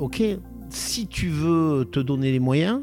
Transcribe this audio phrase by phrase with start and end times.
[0.00, 0.22] ok,
[0.70, 2.82] si tu veux te donner les moyens,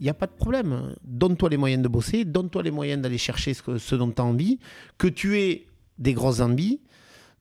[0.00, 0.94] il n'y a pas de problème.
[1.04, 4.24] Donne-toi les moyens de bosser, donne-toi les moyens d'aller chercher ce, que- dont tu as
[4.24, 4.58] envie.
[4.98, 5.66] Que tu aies
[5.98, 6.80] des grosses envies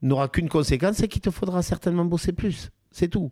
[0.02, 2.70] n'aura qu'une conséquence, c'est qu'il te faudra certainement bosser plus.
[2.92, 3.32] C'est tout.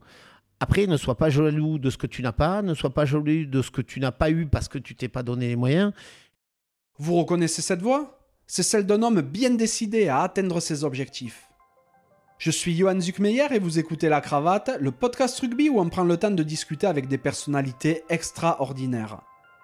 [0.59, 3.45] Après, ne sois pas jaloux de ce que tu n'as pas, ne sois pas jaloux
[3.45, 5.93] de ce que tu n'as pas eu parce que tu t'es pas donné les moyens.
[6.97, 11.48] Vous reconnaissez cette voix C'est celle d'un homme bien décidé à atteindre ses objectifs.
[12.39, 16.05] Je suis Johan Zuckmeyer et vous écoutez La Cravate, le podcast rugby où on prend
[16.05, 19.19] le temps de discuter avec des personnalités extraordinaires.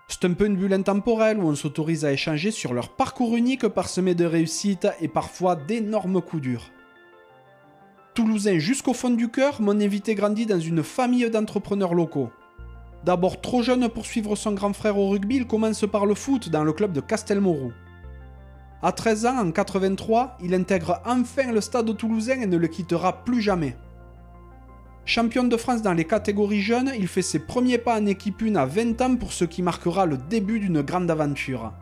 [0.09, 3.65] C'est un peu une bulle intemporelle où on s'autorise à échanger sur leur parcours unique
[3.69, 6.69] parsemé de réussites et parfois d'énormes coups durs.
[8.13, 12.29] Toulousain jusqu'au fond du cœur, mon invité grandit dans une famille d'entrepreneurs locaux.
[13.05, 16.49] D'abord trop jeune pour suivre son grand frère au rugby, il commence par le foot
[16.49, 17.71] dans le club de Castelmourou.
[18.81, 23.23] À 13 ans, en 83, il intègre enfin le stade toulousain et ne le quittera
[23.23, 23.75] plus jamais.
[25.05, 28.55] Champion de France dans les catégories jeunes, il fait ses premiers pas en équipe 1
[28.55, 31.73] à 20 ans pour ce qui marquera le début d'une grande aventure.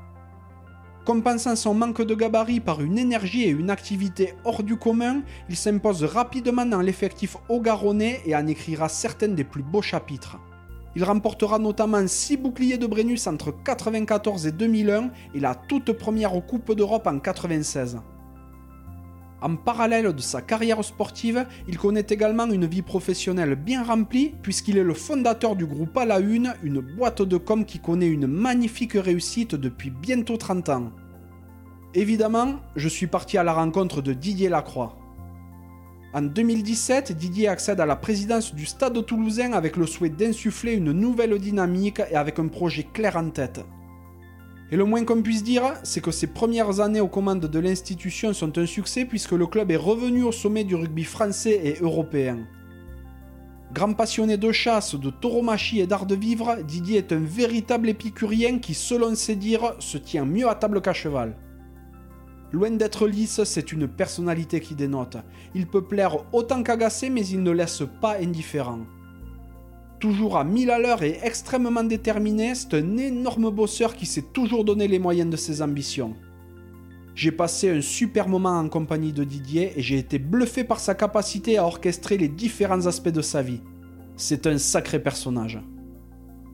[1.05, 5.57] Compensant son manque de gabarit par une énergie et une activité hors du commun, il
[5.57, 10.38] s'impose rapidement dans l'effectif haut-garonnais et en écrira certains des plus beaux chapitres.
[10.95, 16.33] Il remportera notamment 6 boucliers de Brennus entre 1994 et 2001 et la toute première
[16.45, 18.00] Coupe d'Europe en 1996.
[19.41, 24.77] En parallèle de sa carrière sportive, il connaît également une vie professionnelle bien remplie puisqu'il
[24.77, 28.28] est le fondateur du groupe À la Une, une boîte de com qui connaît une
[28.28, 30.91] magnifique réussite depuis bientôt 30 ans.
[31.94, 35.02] Évidemment, je suis parti à la rencontre de Didier Lacroix.
[36.16, 40.92] En 2017, Didier accède à la présidence du Stade toulousain avec le souhait d'insuffler une
[40.92, 43.61] nouvelle dynamique et avec un projet clair en tête.
[44.72, 48.31] Et le moins qu'on puisse dire, c'est que ses premières années aux commandes de l'institution
[48.31, 52.45] sont un succès puisque le club est revenu au sommet du rugby français et européen.
[53.73, 58.59] Grand passionné de chasse, de tauromachie et d'art de vivre, Didier est un véritable épicurien
[58.59, 61.35] qui, selon ses dires, se tient mieux à table qu'à cheval.
[62.53, 65.18] Loin d'être lisse, c'est une personnalité qui dénote.
[65.56, 68.81] Il peut plaire autant qu'agacer, mais il ne laisse pas indifférent.
[70.00, 74.64] Toujours à 1000 à l'heure et extrêmement déterminé, c'est un énorme bosseur qui s'est toujours
[74.66, 76.14] donné les moyens de ses ambitions.
[77.16, 80.94] J'ai passé un super moment en compagnie de Didier et j'ai été bluffé par sa
[80.94, 83.62] capacité à orchestrer les différents aspects de sa vie.
[84.16, 85.59] C'est un sacré personnage.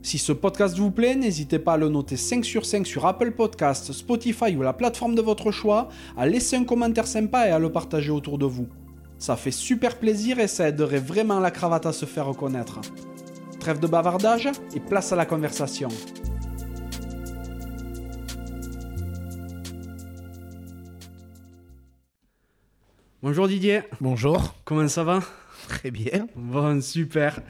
[0.01, 3.31] Si ce podcast vous plaît, n'hésitez pas à le noter 5 sur 5 sur Apple
[3.31, 7.59] Podcasts, Spotify ou la plateforme de votre choix, à laisser un commentaire sympa et à
[7.59, 8.67] le partager autour de vous.
[9.17, 12.79] Ça fait super plaisir et ça aiderait vraiment la cravate à se faire reconnaître.
[13.59, 15.89] Trêve de bavardage et place à la conversation.
[23.21, 25.19] Bonjour Didier, Bonjour, comment ça va?
[25.67, 26.27] Très bien.
[26.37, 27.41] Bon, super.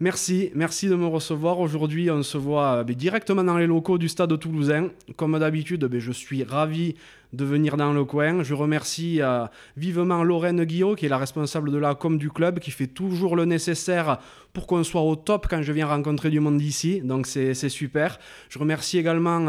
[0.00, 1.58] Merci, merci de me recevoir.
[1.58, 4.90] Aujourd'hui, on se voit euh, ben, directement dans les locaux du stade toulousain.
[5.16, 6.94] Comme d'habitude, ben, je suis ravi
[7.32, 8.44] de venir dans le coin.
[8.44, 12.60] Je remercie euh, vivement Lorraine Guillot, qui est la responsable de la com du club,
[12.60, 14.20] qui fait toujours le nécessaire
[14.52, 17.00] pour qu'on soit au top quand je viens rencontrer du monde ici.
[17.00, 18.20] Donc c'est super.
[18.50, 19.48] Je remercie également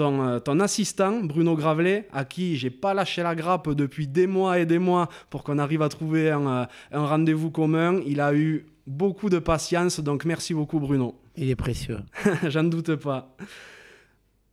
[0.00, 4.58] euh, ton, assistant, Bruno Gravelet, à qui j'ai pas lâché la grappe depuis des mois
[4.58, 8.00] et des mois pour qu'on arrive à trouver un rendez-vous commun.
[8.04, 11.14] Il a eu beaucoup de patience, donc merci beaucoup Bruno.
[11.36, 11.98] Il est précieux.
[12.48, 13.36] J'en doute pas.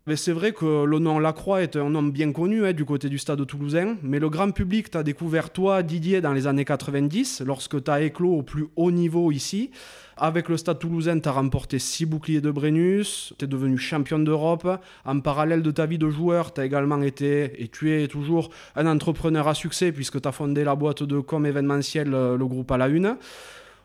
[0.05, 3.07] Mais c'est vrai que le nom Lacroix est un nom bien connu hein, du côté
[3.07, 7.43] du stade toulousain, mais le grand public t'a découvert toi, Didier, dans les années 90,
[7.45, 9.71] lorsque tu as éclos au plus haut niveau ici.
[10.17, 14.19] Avec le stade toulousain, tu as remporté 6 boucliers de Brennus, tu es devenu champion
[14.19, 14.67] d'Europe.
[15.05, 18.49] En parallèle de ta vie de joueur, tu as également été, et tu es toujours,
[18.75, 22.45] un entrepreneur à succès, puisque tu as fondé la boîte de com événementiel, euh, le
[22.45, 23.15] groupe à la une.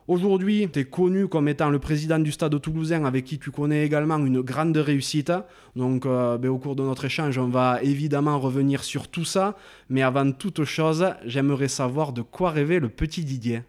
[0.08, 3.84] Aujourd'hui, tu es connu comme étant le président du stade toulousain avec qui tu connais
[3.84, 5.30] également une grande réussite.
[5.76, 9.54] Donc euh, ben, au cours de notre échange, on va évidemment revenir sur tout ça.
[9.90, 13.62] Mais avant toute chose, j'aimerais savoir de quoi rêvait le petit Didier.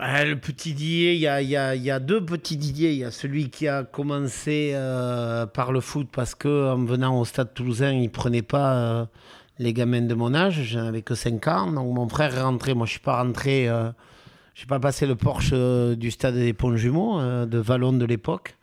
[0.00, 2.92] Ah, le petit Didier, il y a, y a- y a deux petits Didier.
[2.92, 7.18] Il y a celui qui a commencé euh, par le foot parce que en venant
[7.20, 9.06] au stade toulousain, il prenait pas euh,
[9.58, 10.62] les gamins de mon âge.
[10.62, 11.72] J'en avais que 5 ans.
[11.72, 12.74] Donc mon frère est rentré.
[12.74, 13.68] Moi, je suis pas rentré.
[13.68, 13.90] Euh,
[14.54, 18.04] j'ai pas passé le Porsche euh, du stade des Ponts Jumeaux, euh, de Vallon de
[18.04, 18.56] l'époque.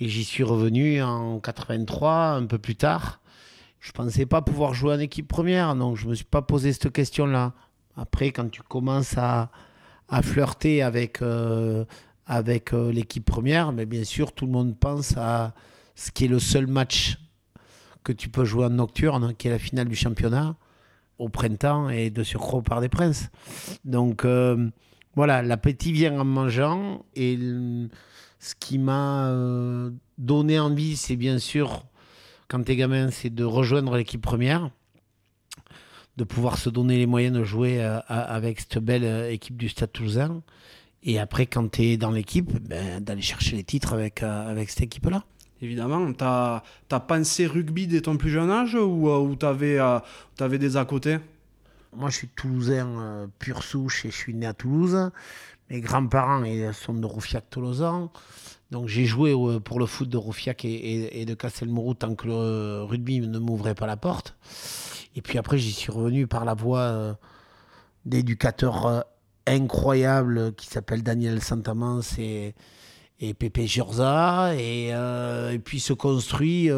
[0.00, 3.20] Et j'y suis revenu en 83, un peu plus tard.
[3.80, 6.90] Je pensais pas pouvoir jouer en équipe première, donc je me suis pas posé cette
[6.90, 7.52] question-là.
[7.96, 9.50] Après, quand tu commences à,
[10.22, 11.20] flirter avec,
[12.26, 15.52] avec l'équipe première, mais bien sûr, tout le monde pense à
[15.94, 17.18] ce qui est le seul match
[18.04, 20.56] que tu peux jouer en nocturne, qui est la finale du championnat,
[21.18, 23.30] au printemps et de surcroît au Parc des Princes.
[23.84, 24.68] Donc, euh,
[25.16, 27.04] Voilà, l'appétit vient en mangeant.
[27.14, 27.38] Et
[28.40, 31.84] ce qui m'a euh, donné envie, c'est bien sûr,
[32.48, 34.70] quand t'es gamin, c'est de rejoindre l'équipe première,
[36.16, 39.92] de pouvoir se donner les moyens de jouer euh, avec cette belle équipe du Stade
[39.92, 40.42] Toulousain.
[41.04, 44.82] Et après, quand tu es dans l'équipe, ben, d'aller chercher les titres avec, avec cette
[44.82, 45.24] équipe-là.
[45.64, 46.62] Évidemment, tu as,
[47.08, 51.18] pensé rugby dès ton plus jeune âge ou, ou tu avais, avais, des à côté?
[51.96, 55.10] Moi, je suis toulousain euh, pur souche et je suis né à Toulouse.
[55.70, 56.44] Mes grands-parents
[56.74, 58.10] sont de Roufiac-Tolosan.
[58.70, 59.34] Donc, j'ai joué
[59.64, 63.86] pour le foot de Roufiac et, de Castelmourou tant que le rugby ne m'ouvrait pas
[63.86, 64.36] la porte.
[65.16, 67.14] Et puis après, j'y suis revenu par la voie euh,
[68.04, 69.00] d'éducateurs euh,
[69.46, 72.54] incroyables qui s'appellent Daniel Santamans et,
[73.28, 74.54] et Pépé Giorza.
[74.56, 76.70] Et, et, puis se construit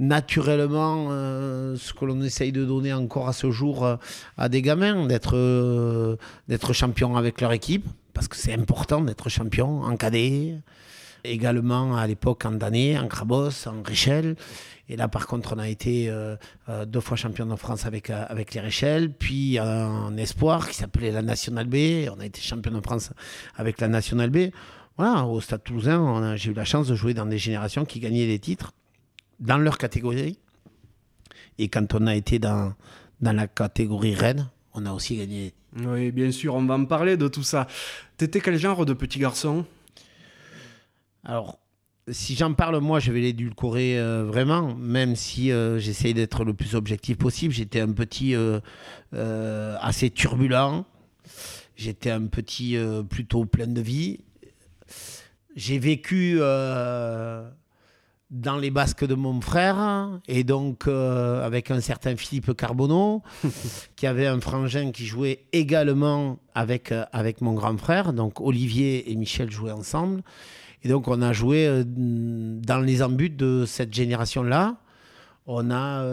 [0.00, 3.96] naturellement euh, ce que l'on essaye de donner encore à ce jour euh,
[4.38, 6.16] à des gamins, d'être euh,
[6.48, 10.54] d'être champion avec leur équipe, parce que c'est important d'être champion en cadet,
[11.22, 14.36] également à l'époque en Dané, en Crabos, en Richel.
[14.88, 16.12] Et là, par contre, on a été
[16.88, 21.22] deux fois champion de France avec, avec les Richel, puis en espoir qui s'appelait la
[21.22, 22.08] Nationale B.
[22.12, 23.12] On a été champion de France
[23.54, 24.50] avec la Nationale B.
[25.02, 28.26] Voilà, au Stade Toulousain, j'ai eu la chance de jouer dans des générations qui gagnaient
[28.26, 28.72] des titres
[29.38, 30.38] dans leur catégorie.
[31.56, 32.74] Et quand on a été dans,
[33.22, 35.54] dans la catégorie reine, on a aussi gagné.
[35.74, 37.66] Oui, bien sûr, on va en parler de tout ça.
[38.18, 39.64] T'étais quel genre de petit garçon?
[41.24, 41.58] Alors,
[42.10, 46.52] si j'en parle, moi, je vais l'édulcorer euh, vraiment, même si euh, j'essaye d'être le
[46.52, 47.54] plus objectif possible.
[47.54, 48.60] J'étais un petit euh,
[49.80, 50.84] assez turbulent.
[51.74, 52.76] J'étais un petit
[53.08, 54.18] plutôt plein de vie.
[55.56, 56.40] J'ai vécu
[58.30, 63.22] dans les basques de mon frère, et donc euh, avec un certain Philippe Carbonneau,
[63.96, 68.12] qui avait un frangin qui jouait également avec, euh, avec mon grand frère.
[68.12, 70.22] Donc Olivier et Michel jouaient ensemble.
[70.84, 74.76] Et donc on a joué euh, dans les embuts de cette génération-là.
[75.46, 76.04] On a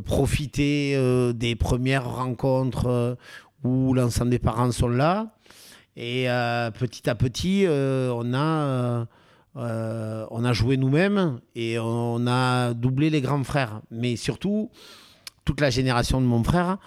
[0.00, 0.98] profité
[1.34, 3.16] des premières rencontres
[3.62, 5.28] où l'ensemble des parents sont là.
[5.96, 6.26] Et
[6.78, 9.06] petit à petit, on a
[9.56, 13.80] euh, on a joué nous-mêmes et on a doublé les grands frères.
[13.90, 14.70] Mais surtout,
[15.44, 16.78] toute la génération de mon frère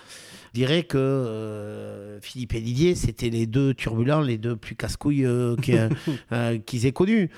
[0.53, 5.55] dirait que euh, Philippe et Didier, c'était les deux turbulents, les deux plus casse-couilles euh,
[6.65, 7.29] qu'ils aient connus.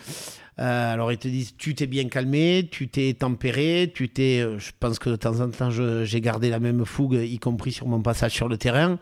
[0.57, 4.42] alors ils te disent, tu t'es bien calmé, tu t'es tempéré, tu t'es...
[4.57, 7.88] je pense que de temps en temps, j'ai gardé la même fougue, y compris sur
[7.88, 8.98] mon passage sur le terrain.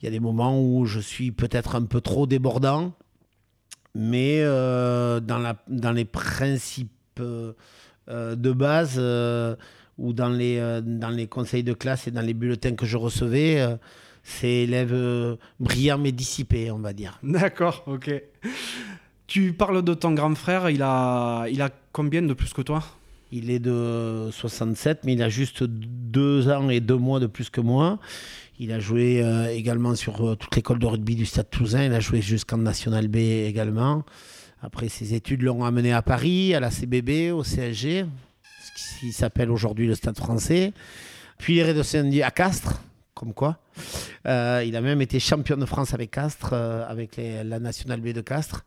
[0.00, 2.92] Il y a des moments où je suis peut-être un peu trop débordant
[3.98, 6.90] mais euh, dans, les principes
[7.20, 7.52] euh,
[8.06, 9.56] de base euh,
[9.98, 13.66] ou dans les, dans les conseils de classe et dans les bulletins que je recevais,
[14.22, 17.18] c'est élève brillant mais dissipé, on va dire.
[17.24, 18.22] D'accord, ok.
[19.26, 22.84] Tu parles de ton grand frère, il a, il a combien de plus que toi?
[23.30, 27.50] Il est de 67, mais il a juste deux ans et deux mois de plus
[27.50, 27.98] que moi.
[28.58, 31.84] Il a joué euh, également sur euh, toute l'école de rugby du Stade Toulousain.
[31.84, 34.02] Il a joué jusqu'en National B également.
[34.62, 38.06] Après, ses études l'ont amené à Paris, à la CBB, au CSG,
[38.74, 40.72] ce qui s'appelle aujourd'hui le Stade français.
[41.38, 42.80] Puis il est redescendu à Castres,
[43.14, 43.58] comme quoi.
[44.26, 48.22] Euh, il a même été champion de France avec Castres, avec la National B de
[48.22, 48.64] Castres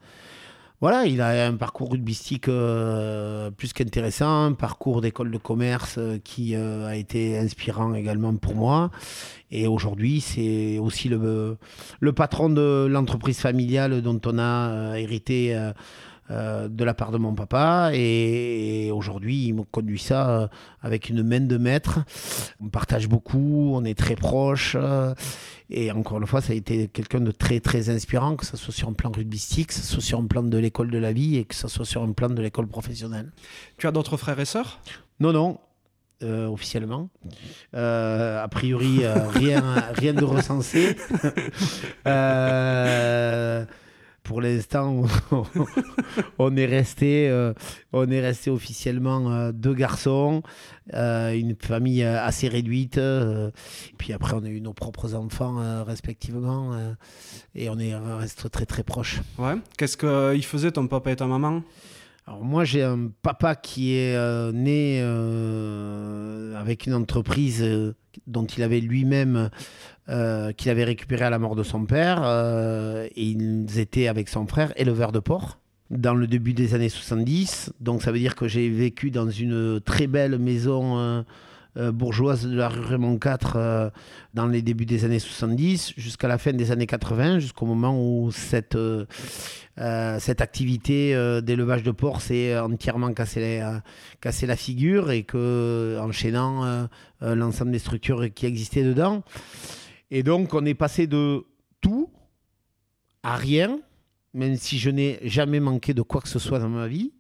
[0.82, 6.18] voilà, il a un parcours rugbystique euh, plus qu'intéressant, un parcours d'école de commerce euh,
[6.24, 8.90] qui euh, a été inspirant également pour moi.
[9.52, 11.58] Et aujourd'hui, c'est aussi le
[12.16, 15.56] patron de l'entreprise familiale dont on a hérité
[16.32, 17.92] euh, de la part de mon papa.
[17.94, 20.48] Et, aujourd'hui, il me conduit ça euh,
[20.82, 22.00] avec une main de maître.
[22.62, 24.78] On partage beaucoup, on est très proches.
[24.80, 25.14] Euh,
[25.70, 28.74] et encore une fois, ça a été quelqu'un de très très inspirant, que ce soit
[28.74, 31.36] sur un plan rugbystique, que ce soit sur un plan de l'école de la vie
[31.36, 33.32] et que ce soit sur un plan de l'école professionnelle.
[33.78, 34.80] Tu as d'autres frères et sœurs?
[35.20, 35.60] Non, non.
[36.24, 37.10] officiellement.
[37.74, 40.96] a priori, rien, rien de recensé.
[44.24, 45.04] Pour l'instant,
[46.40, 47.54] on est resté, euh,
[47.92, 50.44] on est resté officiellement euh, deux garçons,
[50.94, 53.00] euh, une famille assez réduite.
[53.98, 56.72] puis après, on a eu nos propres enfants respectivement,
[57.56, 59.22] et on est reste très très proches.
[59.38, 59.56] Ouais.
[59.78, 61.64] Qu'est-ce qu'ils faisaient ton papa et ta maman?
[62.28, 65.02] Alors moi j'ai un papa qui est né
[66.56, 67.66] avec une entreprise
[68.28, 69.50] dont il avait lui-même
[70.10, 72.22] euh, qu'il avait récupéré à la mort de son père.
[72.24, 75.60] Euh, ils étaient avec son frère éleveurs de porc
[75.92, 77.72] dans le début des années 70.
[77.80, 81.24] Donc ça veut dire que j'ai vécu dans une très belle maison
[81.76, 83.92] bourgeoise de la rue Raymond IV
[84.34, 88.32] dans les débuts des années 70 jusqu'à la fin des années 80, jusqu'au moment où
[88.32, 88.78] cette,
[89.78, 93.82] cette activité d'élevage de porc s'est entièrement cassé la,
[94.20, 96.88] cassé la figure et que, enchaînant
[97.22, 99.24] l'ensemble des structures qui existaient dedans.
[100.12, 101.46] Et donc, on est passé de
[101.80, 102.10] tout
[103.24, 103.80] à rien,
[104.34, 107.14] même si je n'ai jamais manqué de quoi que ce soit dans ma vie.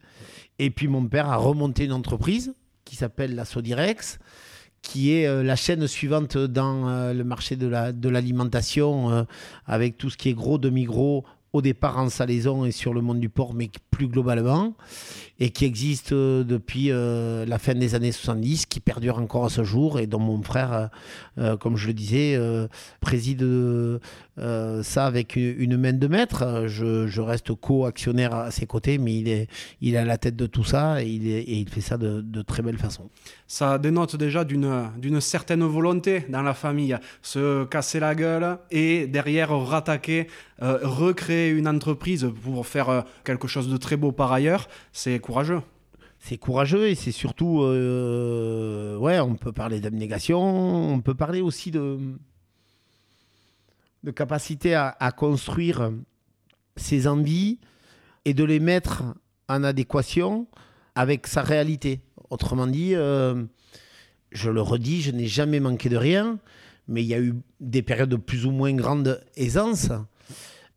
[0.59, 2.53] Et puis mon père a remonté une entreprise
[2.85, 4.19] qui s'appelle la Sodirex,
[4.81, 9.23] qui est euh, la chaîne suivante dans euh, le marché de l'alimentation, euh,
[9.65, 13.19] avec tout ce qui est gros, demi-gros, au départ en salaison et sur le monde
[13.19, 13.69] du porc, mais
[14.07, 14.73] globalement,
[15.41, 19.49] et qui existe euh, depuis euh, la fin des années 70, qui perdure encore à
[19.49, 20.91] ce jour, et dont mon frère,
[21.39, 22.39] euh, comme je le disais,
[22.99, 23.43] préside
[24.37, 26.65] ça avec une, main de maître.
[26.67, 29.47] Je, reste co-actionnaire à ses côtés, mais il est,
[29.81, 32.41] il à la tête de tout ça, et il, et il fait ça de, de
[32.43, 33.09] très belle façon.
[33.47, 39.57] Ça dénote déjà d'une certaine volonté dans la famille, se casser la gueule et derrière
[39.57, 40.27] rattaquer,
[40.59, 45.61] recréer une entreprise pour faire quelque chose de très beau par ailleurs, c'est courageux.
[46.19, 51.71] C'est courageux et c'est surtout, euh, ouais, on peut parler d'abnégation, on peut parler aussi
[51.71, 51.97] de,
[54.03, 55.91] de capacité à, construire
[56.75, 57.59] ses envies
[58.25, 59.03] et de les mettre
[59.49, 60.47] en adéquation
[60.93, 62.01] avec sa réalité.
[62.29, 63.43] Autrement dit, euh,
[64.31, 66.37] je le redis, je n'ai jamais manqué de rien,
[66.87, 69.89] mais il y a eu des périodes de plus ou moins grande aisance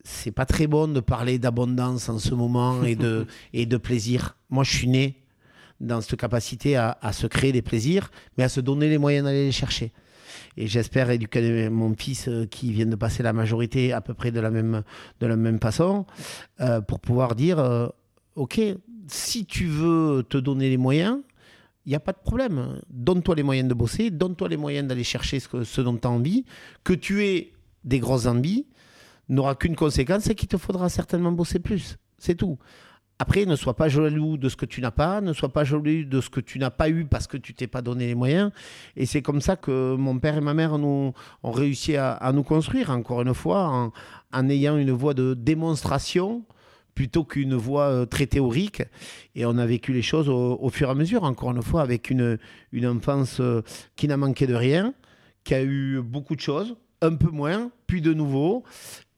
[0.04, 4.37] c'est pas très bon de parler d'abondance en ce moment et de, et de plaisir.
[4.50, 5.25] Moi, je suis né
[5.80, 9.46] dans cette capacité à, se créer des plaisirs, mais à se donner les moyens d'aller
[9.46, 9.92] les chercher.
[10.56, 14.30] Et j'espère éduquer mon fils euh, qui vient de passer la majorité à peu près
[14.30, 14.82] de la même,
[15.20, 16.06] de la même façon,
[16.61, 17.88] euh, pour pouvoir dire, euh,
[18.37, 18.61] OK,
[19.08, 21.18] si tu veux te donner les moyens,
[21.87, 22.80] il n'y a pas de problème.
[22.88, 26.11] Donne-toi les moyens de bosser, donne-toi les moyens d'aller chercher ce, ce dont tu as
[26.11, 26.44] envie,
[26.84, 27.52] que tu aies
[27.84, 28.66] des grosses envies,
[29.28, 31.97] n'aura qu'une conséquence, c'est qu'il te faudra certainement bosser plus.
[32.19, 32.59] C'est tout.
[33.21, 36.04] Après, ne sois pas jaloux de ce que tu n'as pas, ne sois pas jaloux
[36.04, 38.50] de ce que tu n'as pas eu parce que tu t'es pas donné les moyens.
[38.97, 41.12] Et c'est comme ça que mon père et ma mère nous,
[41.45, 43.93] ont réussi à, nous construire, encore une fois,
[44.33, 46.45] en, ayant une voie de démonstration
[46.97, 48.83] plutôt qu'une voie euh, très théorique.
[49.35, 52.11] Et on a vécu les choses au, fur et à mesure, encore une fois, avec
[52.11, 52.38] une,
[52.73, 53.62] une enfance euh,
[53.97, 54.93] qui n'a manqué de rien,
[55.45, 58.64] qui a eu beaucoup de choses, un peu moins, puis de nouveau.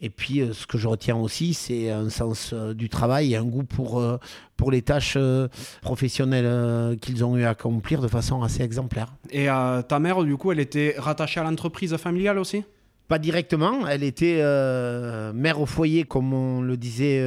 [0.00, 3.36] Et puis, euh, ce que je retiens aussi, c'est un sens euh, du travail et
[3.36, 4.18] un goût pour, euh,
[4.56, 5.16] pour les tâches
[5.80, 9.14] professionnelles qu'ils ont eu à accomplir de façon assez exemplaire.
[9.30, 12.64] Et ta mère, du coup, elle était rattachée à l'entreprise familiale aussi?
[13.08, 14.42] Pas directement, elle était
[15.34, 17.22] mère au foyer, comme on le disait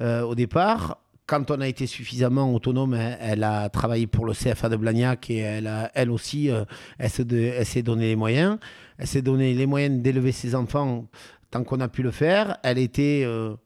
[0.00, 0.98] au départ.
[1.26, 5.38] Quand on a été suffisamment autonome, elle, a travaillé pour le CFA de Blagnac et
[5.38, 6.50] elle, a, elle aussi,
[6.98, 8.58] elle s'est donné les moyens.
[9.00, 11.06] Elle s'est donné les moyens d'élever ses enfants
[11.50, 12.58] tant qu'on a pu le faire.
[12.62, 13.22] Elle était.
[13.24, 13.56] Euh,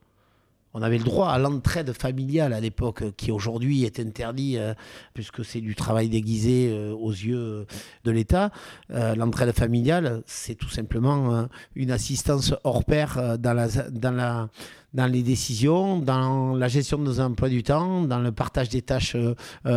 [0.77, 4.75] on avait le droit à l'entraide familiale à l'époque, qui aujourd'hui est interdit euh,
[5.13, 7.67] puisque c'est du travail déguisé euh, aux yeux
[8.05, 8.51] de l'État.
[8.89, 14.49] l'entraide familiale, c'est tout simplement une assistance hors pair dans,
[14.95, 18.83] dans les décisions, dans la gestion de nos emplois du temps, dans le partage des
[18.83, 19.17] tâches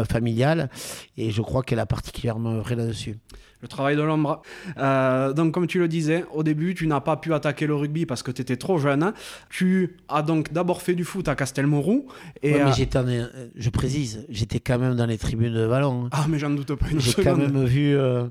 [0.09, 0.69] familiales.
[1.15, 3.17] Et je crois qu'elle a particulièrement œuvré là-dessus
[3.61, 4.41] le travail de l'ombre.
[4.77, 8.05] Euh, donc, comme tu le disais, au début, tu n'as pas pu attaquer le rugby
[8.05, 9.13] parce que tu étais trop jeune.
[9.49, 12.07] Tu as donc d'abord fait du foot à Castelmourou.
[12.43, 16.05] Et mais j'étais, euh, je précise, j'étais quand même dans les tribunes de Vallon.
[16.05, 16.09] Hein.
[16.11, 18.25] Ah, mais j'en doute pas une J'ai quand même vu euh,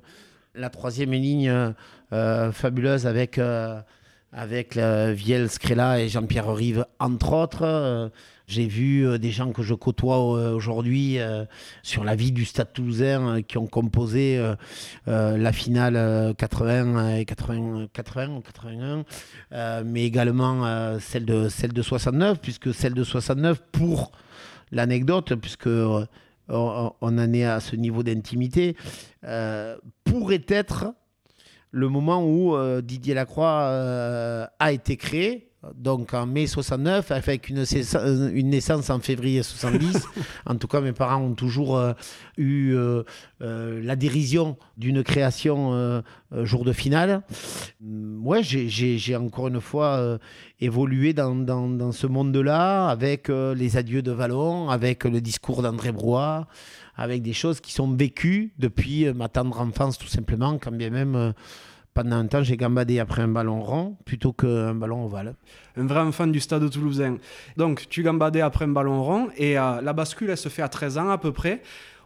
[0.55, 1.73] la troisième ligne
[2.11, 3.41] fabuleuse avec,
[4.33, 8.11] avec Viel Scrella et Jean-Pierre Rive, entre autres.
[8.47, 11.45] J'ai vu euh, des gens que je côtoie euh, aujourd'hui euh,
[11.83, 14.41] sur la vie du Stade Toulousain qui ont composé
[15.07, 22.73] la finale 80 et 80, 80 81, mais également celle de celle de 69, puisque
[22.73, 24.13] celle de 69 pour
[24.71, 26.07] l'anecdote, puisque on,
[27.01, 28.77] en est à ce niveau d'intimité,
[30.05, 30.95] pourrait être
[31.77, 37.65] le moment où Didier Lacroix a été créé donc en mai 69, avec une,
[38.35, 40.07] une naissance en février 70.
[40.47, 41.93] en tout cas, mes parents ont toujours euh,
[42.37, 43.03] eu euh,
[43.43, 46.03] euh, la dérision d'une création
[46.43, 47.23] jour de finale.
[47.81, 50.19] Mm, ouais, j'ai encore une fois
[50.61, 55.93] évolué dans, dans, dans ce monde-là, avec les adieux de Vallon, avec le discours d'André
[55.93, 56.47] Brois,
[56.97, 61.35] avec des choses qui sont vécues depuis ma tendre enfance, tout simplement, quand bien même
[61.97, 65.35] pendant un temps, j'ai gambadé après un ballon rond plutôt qu'un ballon ovale.
[65.79, 67.17] Un vrai enfant du stade toulousain.
[67.57, 70.69] Donc, tu gambadais après un ballon rond et euh, la bascule, elle se fait à
[70.69, 71.63] 13 ans à peu près.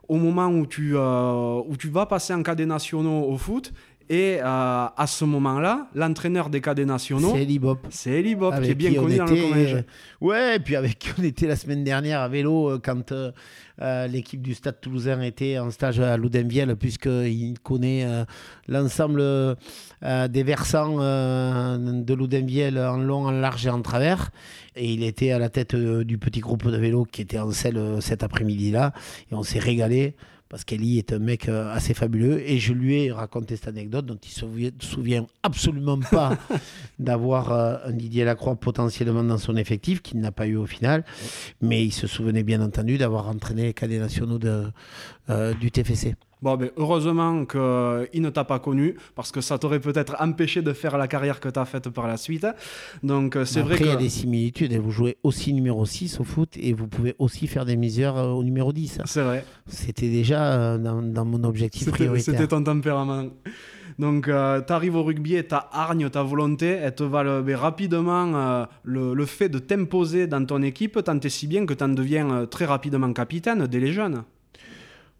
[0.08, 3.72] au moment où tu, euh, vas passer en cadets nationaux au foot.
[4.12, 7.86] Et euh, à ce moment-là, l'entraîneur des cadets nationaux, C'est Eli Bop.
[7.90, 9.74] c'est Eli Bob, qui Avec est bien qui on connu dans le collège.
[9.74, 9.82] euh,
[10.20, 13.30] Ouais, et puis avec qui on était la semaine dernière à vélo euh, quand euh,
[14.08, 18.04] l'équipe du Stade Toulousain était en stage à Loudainvielle, puisqu'il connaît
[18.68, 19.22] l'ensemble
[20.02, 24.32] des versants de Loudainvielle en long, en large et en travers.
[24.76, 27.80] Et il était à la tête du petit groupe de vélo qui était en selle
[28.00, 28.92] cet après-midi-là.
[29.30, 30.14] Et on s'est régalé.
[30.50, 34.04] Parce qu'Eli est un mec euh, assez fabuleux et je lui ai raconté cette anecdote
[34.04, 36.36] dont il se souvient, souvient absolument pas
[36.98, 41.04] d'avoir euh, un Didier Lacroix potentiellement dans son effectif, qu'il n'a pas eu au final.
[41.62, 44.64] Mais il se souvenait bien entendu d'avoir entraîné les cadets nationaux de,
[45.30, 46.14] euh, du TFC.
[46.42, 50.72] Bon, ben, heureusement qu'il ne t'a pas connu, parce que ça t'aurait peut-être empêché de
[50.72, 52.46] faire la carrière que tu as faite par la suite.
[53.02, 54.00] Donc, euh, c'est Après, vrai il y a que.
[54.00, 54.72] des similitudes.
[54.72, 58.16] et Vous jouez aussi numéro 6 au foot et vous pouvez aussi faire des mesures
[58.16, 59.00] euh, au numéro 10.
[59.04, 59.44] C'est vrai.
[59.66, 62.34] C'était déjà euh, dans, dans mon objectif C'était prioritaire.
[62.34, 63.26] c'était ton tempérament.
[63.98, 67.54] Donc, tu arrives au rugby et ta hargne, ta volonté, elle te va le- ben,
[67.56, 71.74] rapidement euh, le, le fait de t'imposer dans ton équipe, tant et si bien que
[71.74, 74.22] tu en deviens euh, très rapidement capitaine dès les jeunes.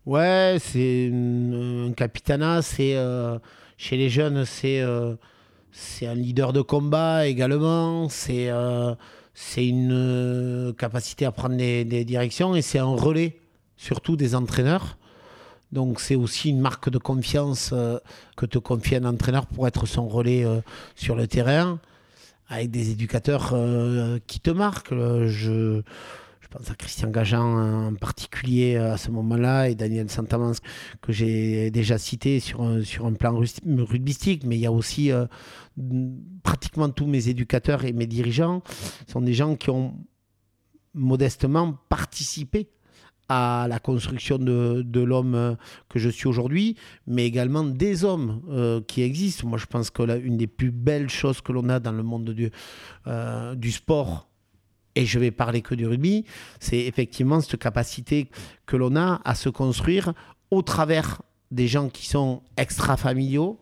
[0.07, 3.39] Ouais, c'est un capitanat, c'est euh,
[3.77, 5.15] chez les jeunes, c'est euh,
[5.73, 8.95] c'est un leader de combat également, c'est euh,
[9.59, 13.39] une capacité à prendre des, directions et c'est un relais
[13.77, 14.97] surtout des entraîneurs.
[15.71, 17.75] Donc c'est aussi une marque de confiance
[18.37, 20.45] que te confie un entraîneur pour être son relais
[20.97, 21.79] sur le terrain
[22.49, 23.55] avec des éducateurs
[24.27, 24.95] qui te marquent.
[26.51, 30.55] Pense à Christian Gajan en particulier euh, à ce moment-là et Daniel Santamans
[31.01, 35.13] que j'ai déjà cité sur un, sur un plan rugbystique, mais il y a aussi
[35.13, 35.27] euh,
[36.43, 38.63] pratiquement tous mes éducateurs et mes dirigeants
[39.07, 39.95] sont des gens qui ont
[40.93, 42.69] modestement participé
[43.29, 45.55] à la construction de, de l'homme euh,
[45.89, 46.77] que je suis aujourd'hui,
[47.07, 49.47] mais également des hommes qui existent.
[49.47, 52.03] Moi, je pense que là, une des plus belles choses que l'on a dans le
[52.03, 54.30] monde du sport,
[54.97, 56.25] et je vais parler que du rugby,
[56.59, 58.29] c'est effectivement cette capacité
[58.67, 60.13] que l'on a à se construire
[60.51, 63.59] au travers des gens qui sont extra-familiaux,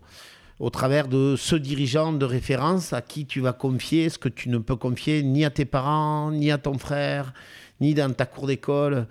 [0.58, 4.48] au travers de ce dirigeant de référence à qui tu vas confier ce que tu
[4.48, 7.32] ne peux confier ni à tes parents, ni à ton frère,
[7.80, 9.06] ni dans ta cour d'école,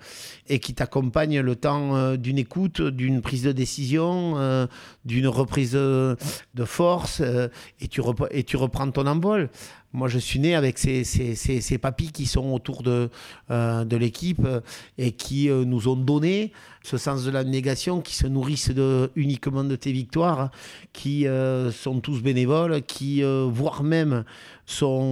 [0.48, 4.66] et qui t'accompagne le temps euh, d'une écoute, d'une prise de décision, euh,
[5.04, 6.16] d'une reprise euh,
[6.54, 7.22] de force,
[7.80, 8.00] et tu
[8.56, 9.48] reprends ton envol.
[9.94, 13.08] Moi, je suis né avec ces, papis qui sont autour de,
[13.50, 14.60] euh, l'équipe euh,
[14.98, 18.70] et qui euh, nous ont donné ce sens de la négation, qui se nourrissent
[19.16, 20.50] uniquement de tes victoires,
[20.92, 21.26] qui
[21.72, 24.24] sont tous bénévoles, qui, voire même,
[24.64, 25.02] sont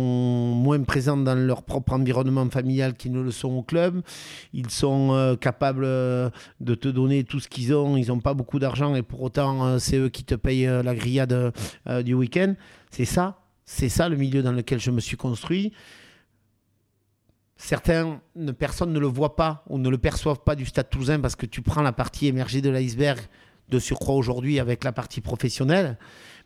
[0.54, 4.00] moins présents dans leur propre environnement familial qu'ils ne le sont au club.
[4.54, 7.98] Ils sont capables de te donner tout ce qu'ils ont.
[7.98, 11.52] Ils n'ont pas beaucoup d'argent et pour autant, c'est eux qui te payent la grillade
[12.04, 12.54] du week-end.
[12.90, 13.45] C'est ça.
[13.66, 15.72] C'est ça le milieu dans lequel je me suis construit.
[17.57, 18.20] Certaines
[18.59, 21.46] personnes ne le voient pas ou ne le perçoivent pas du stade toulousain parce que
[21.46, 23.18] tu prends la partie émergée de l'iceberg
[23.68, 25.98] de surcroît aujourd'hui avec la partie professionnelle.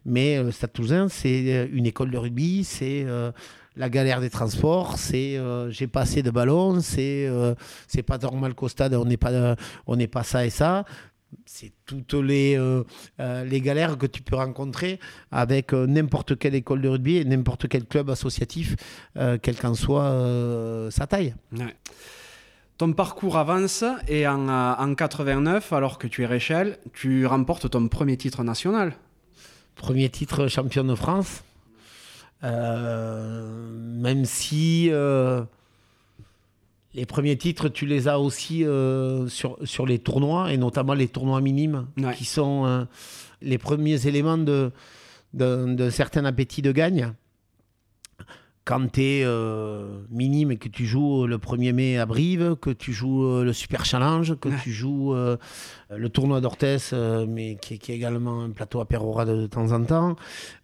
[0.07, 3.33] Mais euh, le stade toulousain, c'est euh, une école de rugby, c'est euh,
[3.77, 7.55] la galère des transports, c'est euh, j'ai pas assez de ballons, c'est euh,
[8.07, 9.55] pas normal qu'au stade on n'est euh,
[9.87, 10.85] on n'est pas ça et ça.
[11.47, 12.83] C'est toutes les, euh,
[13.21, 14.99] euh, les galères que tu peux rencontrer
[15.31, 18.77] avec euh, n'importe quelle école de rugby et n'importe quel club associatif,
[19.15, 21.35] quelle qu'en soit sa taille.
[21.53, 21.77] Ouais.
[22.79, 27.89] Ton parcours avance et en, en 89, alors que tu es Réchel, tu remportes ton
[27.89, 28.95] premier titre national.
[29.77, 31.43] Premier titre champion de France.
[32.43, 34.91] Même si
[36.95, 41.09] les premiers titres, tu les as aussi euh, sur, sur les tournois, et notamment les
[41.09, 42.15] tournois minimes, Ouais.
[42.15, 42.85] qui sont euh,
[43.43, 44.73] les premiers éléments de,
[45.35, 47.13] de, de certain appétit de gagne.
[48.67, 49.25] Quand tu es
[50.11, 53.53] minime et que tu joues le 1er mai à Brive, que tu joues euh, le
[53.53, 54.55] Super Challenge, que Ouais.
[54.63, 55.37] tu joues euh,
[55.91, 59.35] le tournoi d'Orthès, euh, mais qui, est- qui est également un plateau à Perora de,
[59.35, 60.15] de temps en temps,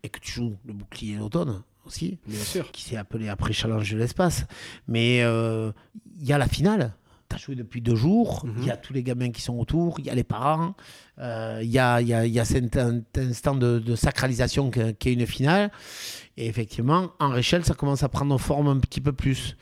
[0.04, 2.70] et que tu joues le bouclier d'automne aussi, Bien sûr.
[2.72, 4.44] qui s'est appelé après Challenge de l'espace.
[4.88, 5.72] Mais euh,
[6.18, 6.92] il y a la finale.
[7.28, 8.66] Tu as joué depuis deux jours, il Mhm.
[8.66, 10.76] y a tous les gamins qui sont autour, il y a les parents,
[11.18, 13.96] euh, il y, a, il y, a, il y a cet in- instant de, de
[13.96, 15.72] sacralisation qui est une finale.
[16.36, 19.56] Et effectivement, en Réchelle, ça commence à prendre forme un petit peu plus.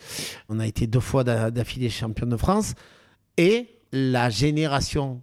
[0.50, 2.74] On a été deux fois d'a- d'affilée champion de France
[3.38, 5.22] et la génération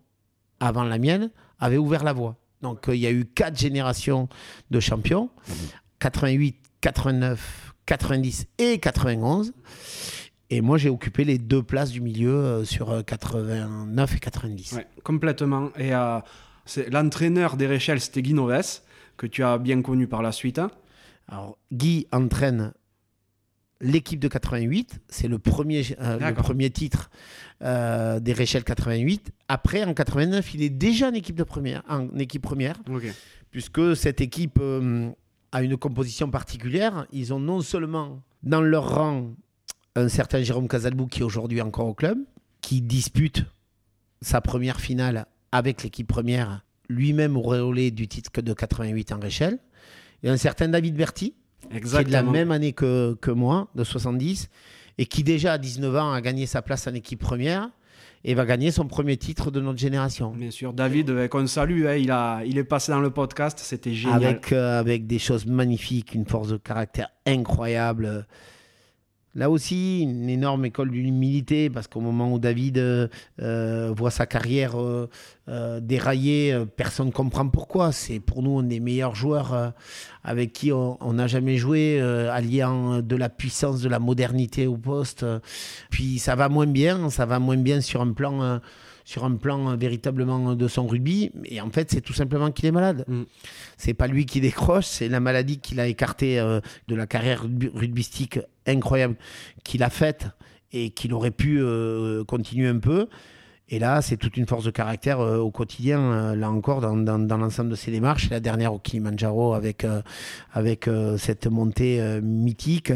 [0.60, 2.38] avant la mienne avait ouvert la voie.
[2.64, 4.30] Donc euh, il y a eu quatre générations
[4.72, 5.30] de champions
[6.00, 9.54] 88, 89, 90 et 91.
[10.50, 14.74] Et moi, j'ai occupé les deux places du milieu euh, sur 89 et 90.
[14.74, 15.70] Ouais, complètement.
[15.78, 15.92] Et
[16.66, 18.82] c'est l'entraîneur des Réchelles, c'était Guy Noves,
[19.18, 20.60] que tu as bien connu par la suite.
[20.60, 20.72] Hein.
[21.28, 22.74] Alors, Guy entraîne
[23.82, 27.10] l'équipe de 88, c'est le premier, le premier titre
[27.64, 29.32] euh, des Réchelles 88.
[29.48, 32.76] Après, en 89, il est déjà en équipe, de première, en équipe première,
[33.52, 34.60] puisque cette équipe
[35.52, 37.06] a une composition particulière.
[37.12, 39.34] Ils ont non seulement dans leur rang
[39.96, 42.18] un certain Jérôme Casalbou qui est aujourd'hui encore au club,
[42.62, 43.46] qui dispute
[44.22, 49.60] sa première finale avec l'équipe première, lui-même auréolé du titre de 88 en Réchelle,
[50.24, 51.34] et un certain David Berti,
[51.70, 54.50] qui est de la même année que, que moi, de 70,
[54.98, 57.70] et qui déjà à 19 ans a gagné sa place en équipe première
[58.24, 60.32] et va gagner son premier titre de notre génération.
[60.32, 63.60] Bien sûr, David, euh, qu'on salue, hein, il, a, il est passé dans le podcast,
[63.60, 64.24] c'était génial.
[64.24, 68.26] Avec, euh, avec des choses magnifiques, une force de caractère incroyable.
[69.34, 73.08] Là aussi, une énorme école d'humilité, parce qu'au moment où David euh,
[73.42, 77.94] euh, voit sa carrière euh, dérailler, personne ne comprend pourquoi.
[77.94, 79.74] C'est pour nous un des meilleurs joueurs
[80.24, 85.26] avec qui on n'a jamais joué, alliant de la puissance, de la modernité au poste.
[85.90, 88.62] Puis ça va moins bien, ça va moins bien sur un plan
[89.06, 91.32] sur un plan véritablement de son rugby.
[91.46, 93.06] Et en fait, c'est tout simplement qu'il est malade.
[93.08, 93.24] Mm.
[93.78, 97.44] C'est pas lui qui décroche, c'est la maladie qui l'a écarté euh, de la carrière
[97.74, 99.16] rugbystique incroyable
[99.64, 100.28] qu'il a faite
[100.72, 103.08] et qu'il aurait pu euh, continuer un peu.
[103.74, 107.38] Et là, c'est toute une force de caractère euh, au quotidien, euh, là encore, dans,
[107.38, 108.30] l'ensemble de ses démarches.
[108.30, 112.92] La dernière au Kilimanjaro avec, euh, cette montée mythique.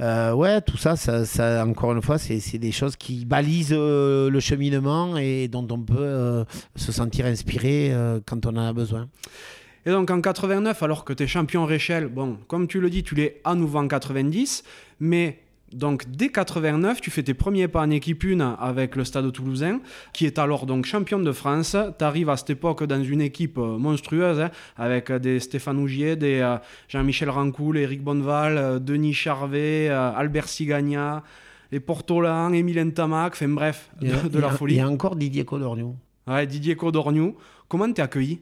[0.00, 5.46] ouais, tout ça, ça, encore une fois, c'est des choses qui balisent le cheminement et
[5.46, 7.94] dont on peut se sentir inspiré
[8.26, 9.08] quand on en a besoin.
[9.86, 13.04] Et donc en 89, alors que tu es champion Réchelle, bon, comme tu le dis,
[13.04, 14.64] tu l'es à nouveau en 90,
[15.00, 15.38] mais
[15.72, 19.80] donc dès 89, tu fais tes premiers pas en équipe 1 avec le Stade Toulousain,
[20.12, 21.76] qui est alors donc champion de France.
[21.98, 26.16] Tu arrives à cette époque dans une équipe euh, monstrueuse, hein, avec des Stéphane Ougier,
[26.16, 26.56] des euh,
[26.88, 31.22] Jean-Michel Rancoul, Eric Bonneval, euh, Denis Charvet, Albert Sigagna,
[31.70, 34.74] les Portolans, Émile Tamac, enfin bref, de, la folie.
[34.74, 35.96] Il y a encore Didier Codorniou.
[36.26, 37.36] Ouais, Didier Codorniou.
[37.68, 38.40] Comment t'es accueilli?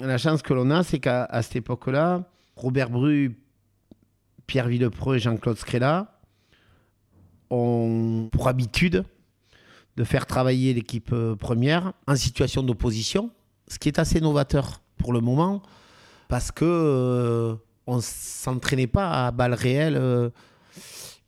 [0.00, 2.24] La chance que l'on a, c'est qu'à cette époque-là,
[2.56, 3.36] Robert Bru
[4.46, 6.20] Pierre Villepreux et Jean-Claude Scrella
[7.50, 9.04] ont pour habitude
[9.96, 13.30] de faire travailler l'équipe euh, première en situation d'opposition,
[13.68, 15.62] ce qui est assez novateur pour le moment,
[16.28, 17.54] parce que euh,
[17.86, 19.96] on s'entraînait pas à balles réelles.
[19.96, 20.30] Euh.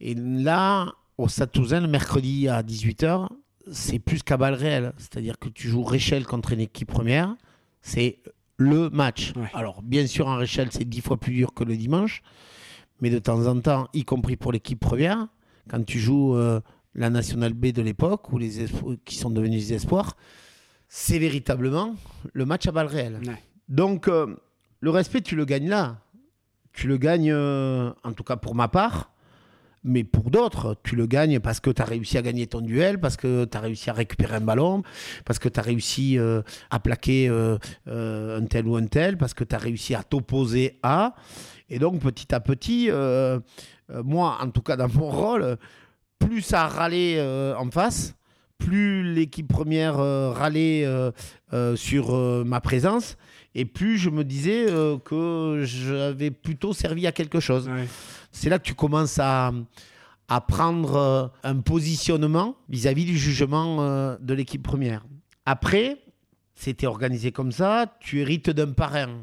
[0.00, 3.28] et là, au Stade Toulousain, le mercredi à 18h,
[3.72, 4.92] c'est plus qu'à balles réelles.
[4.98, 7.34] C'est-à-dire que tu joues Réchelle contre une équipe première,
[7.80, 8.18] c'est
[8.56, 9.32] le match.
[9.54, 12.22] Alors, bien sûr, en Réchelle, c'est dix fois plus dur que le dimanche,
[13.00, 15.28] mais de temps en temps, y compris pour l'équipe première,
[15.68, 16.60] quand tu joues euh,
[16.94, 18.66] la Nationale B de l'époque, ou les
[19.04, 20.16] qui sont devenus des espoirs,
[20.88, 21.94] c'est véritablement
[22.32, 23.20] le match à balles réelles.
[23.68, 24.34] Donc, euh,
[24.80, 26.00] le respect, tu le gagnes là.
[26.72, 29.12] Tu le gagnes, euh, en tout cas pour ma part,
[29.84, 33.00] mais pour d'autres, tu le gagnes parce que tu as réussi à gagner ton duel,
[33.00, 34.82] parce que tu as réussi à récupérer un ballon,
[35.24, 36.18] parce que tu as réussi
[36.70, 37.28] à plaquer
[37.86, 41.14] un tel ou un tel, parce que tu as réussi à t'opposer à.
[41.70, 43.38] Et donc, petit à petit, euh,
[43.90, 45.56] euh, moi, en tout cas dans mon rôle,
[46.18, 48.14] plus ça râlait euh, en face,
[48.56, 50.84] plus l'équipe première râlait
[51.76, 52.12] sur
[52.44, 53.16] ma présence,
[53.54, 54.66] et plus je me disais
[55.04, 57.70] que j'avais plutôt servi à quelque chose.
[58.32, 59.52] C'est là que tu commences à,
[60.26, 65.04] à prendre un positionnement vis-à-vis -vis du jugement de l'équipe première.
[65.46, 65.98] Après,
[66.56, 69.20] c'était organisé comme ça, tu hérites d'un parrain.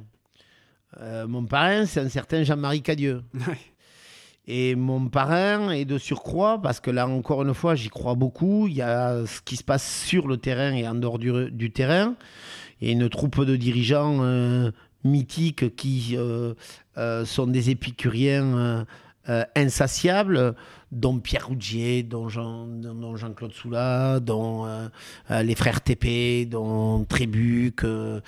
[1.01, 3.23] Euh, mon parrain, c'est un certain Jean-Marie Cadieux.
[4.47, 8.67] Et mon parrain est de surcroît, parce que là, encore une fois, j'y crois beaucoup.
[8.67, 12.13] Il y a ce qui se passe sur le terrain et en dehors du, terrain.
[12.79, 14.69] Il y a une troupe de dirigeants euh,
[15.03, 16.53] mythiques qui euh,
[17.25, 18.85] sont des épicuriens
[19.55, 20.53] insatiables,
[20.95, 22.67] dont Pierre Rougier, dont, Jean,
[23.35, 24.65] claude Soula, dont
[25.29, 28.21] les frères TP, dont Trébuc, un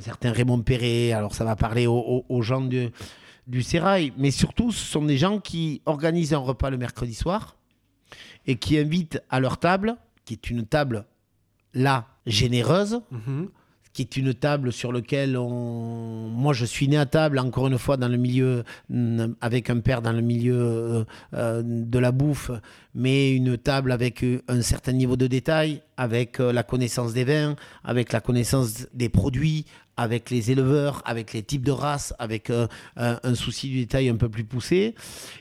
[0.00, 1.12] certain Raymond Perret.
[1.12, 2.90] Alors ça va parler aux, gens du,
[3.46, 4.12] du Sérail.
[4.16, 7.56] Mais surtout, ce sont des gens qui organisent un repas le mercredi soir
[8.46, 11.04] et qui invitent à leur table, qui est une table
[11.74, 13.48] là généreuse, mhm.
[13.92, 16.28] Qui est une table sur laquelle on...
[16.28, 18.64] moi je suis né à table, encore une fois dans le milieu,
[19.40, 22.50] avec un père dans le milieu euh, euh, de la bouffe,
[22.94, 27.56] mais une table avec un certain niveau de détail, avec euh, la connaissance des vins,
[27.84, 29.66] avec la connaissance des produits,
[29.98, 32.50] avec les éleveurs, avec les types de races, avec
[32.96, 34.94] un, souci du détail un peu plus poussé.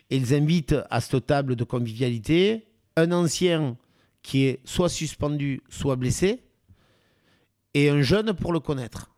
[0.10, 2.66] Ils invitent à cette table de convivialité
[2.98, 3.78] un ancien
[4.22, 6.42] qui est soit suspendu, soit blessé,
[7.74, 9.12] et un jeune pour le connaître.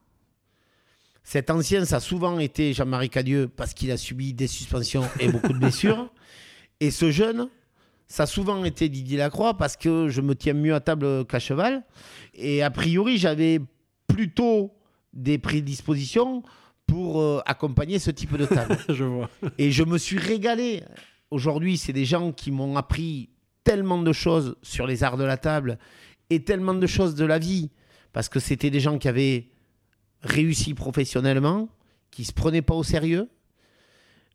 [1.23, 5.29] Cet ancien, ça a souvent été Jean-Marie Cadieux parce qu'il a subi des suspensions et
[5.29, 6.11] beaucoup de blessures.
[6.79, 7.47] Et ce jeune,
[8.07, 11.39] ça a souvent été Didier Lacroix parce que je me tiens mieux à table qu'à
[11.39, 11.83] cheval.
[12.33, 13.61] Et a priori, j'avais
[14.07, 14.73] plutôt
[15.13, 16.43] des prédispositions
[16.85, 18.77] pour euh, accompagner ce type de table.
[18.89, 19.29] je vois.
[19.57, 20.83] Et je me suis régalé.
[21.31, 23.29] Aujourd'hui, c'est des gens qui m'ont appris
[23.63, 25.79] tellement de choses sur les arts de la table
[26.29, 27.71] et tellement de choses de la vie
[28.13, 29.49] parce que c'était des gens qui avaient
[30.21, 31.67] réussi professionnellement,
[32.11, 33.29] qui se prenaient pas au sérieux,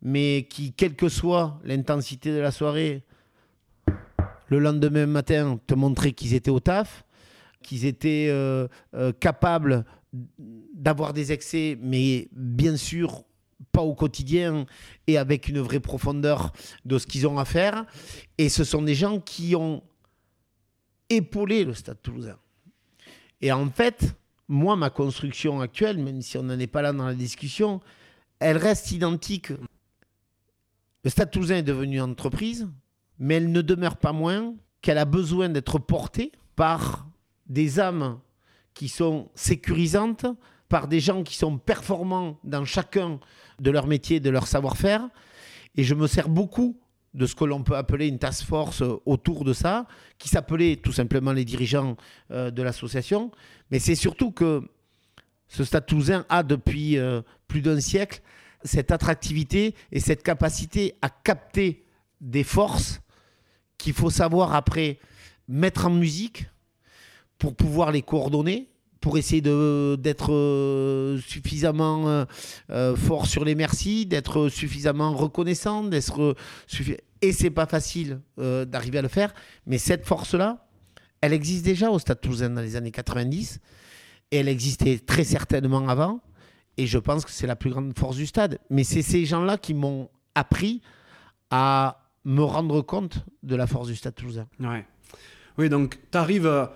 [0.02, 3.04] mais qui, quelle que soit l'intensité de la soirée,
[4.48, 7.04] le lendemain matin, te montraient qu'ils étaient au taf,
[7.62, 13.24] qu'ils étaient euh, euh, capables d'avoir des excès, mais bien sûr
[13.72, 14.66] pas au quotidien
[15.06, 16.52] et avec une vraie profondeur
[16.84, 17.84] de ce qu'ils ont à faire.
[18.38, 19.82] Et ce sont des gens qui ont
[21.10, 22.38] épaulé le Stade toulousain.
[23.40, 24.14] Et en fait,
[24.48, 27.80] moi, ma construction actuelle, même si on n'en est pas là dans la discussion,
[28.40, 29.52] elle reste identique.
[31.04, 32.68] Le Stade Toulousain est devenu entreprise,
[33.18, 37.06] mais elle ne demeure pas moins qu'elle a besoin d'être portée par
[37.46, 38.18] des âmes
[38.74, 40.26] qui sont sécurisantes,
[40.68, 43.18] par des gens qui sont performants dans chacun
[43.60, 45.08] de leur métier, de leur savoir-faire.
[45.76, 46.78] Et je me sers beaucoup
[47.14, 49.86] de ce que l'on peut appeler une task force euh, autour de ça,
[50.18, 51.96] qui s'appelait tout simplement les dirigeants
[52.30, 53.30] euh, de l'association.
[53.70, 54.62] Mais c'est surtout que
[55.48, 55.86] ce Stade
[56.28, 58.20] a depuis euh, plus d'un siècle
[58.64, 61.84] cette attractivité et cette capacité à capter
[62.20, 63.00] des forces
[63.78, 64.98] qu'il faut savoir après
[65.46, 66.46] mettre en musique
[67.38, 68.68] pour pouvoir les coordonner
[69.00, 72.24] pour essayer d'être euh, suffisamment euh,
[72.70, 76.34] euh, fort sur les merci, d'être suffisamment reconnaissant, d'être
[77.20, 79.34] et c'est pas facile d'arriver à le faire,
[79.66, 80.68] mais cette force-là,
[81.20, 83.60] elle existe déjà au Stade Toulousain dans les années 90
[84.30, 86.20] et elle existait très certainement avant
[86.76, 88.60] et je pense que c'est la plus grande force du stade.
[88.70, 90.80] Mais c'est ces gens-là qui m'ont appris
[91.50, 94.46] à me rendre compte de la force du Stade Toulousain.
[94.60, 94.86] Ouais.
[95.56, 96.68] Oui, donc tu arrives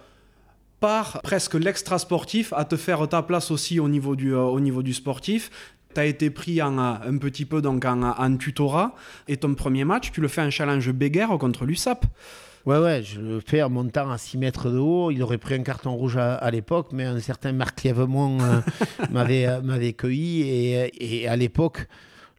[0.82, 4.58] par presque l'extra sportif à te faire ta place aussi au niveau du, euh, au
[4.58, 5.48] niveau du sportif.
[5.94, 8.96] Tu as été pris en, euh, un petit peu donc en, tutorat
[9.28, 12.04] et ton premier match, tu le fais en challenge Béguerre contre l'USAP.
[12.66, 15.12] Ouais, ouais, je le fais en montant à 6 mètres de haut.
[15.12, 18.60] Il aurait pris un carton rouge à, l'époque, mais un certain Marc Lièvemont euh,
[19.10, 20.42] m'avait, m'avait cueilli.
[20.42, 21.86] Et, et à l'époque,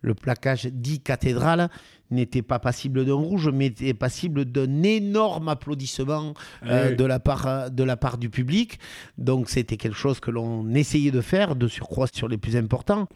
[0.01, 1.69] le plaquage dit cathédrale
[2.13, 6.33] n'était pas passible d'un rouge, mais était passible d'un énorme applaudissement
[6.65, 8.79] euh, ah de, la part, de la part du public.
[9.17, 13.07] Donc c'était quelque chose que l'on essayait de faire, de surcroît sur les plus importants.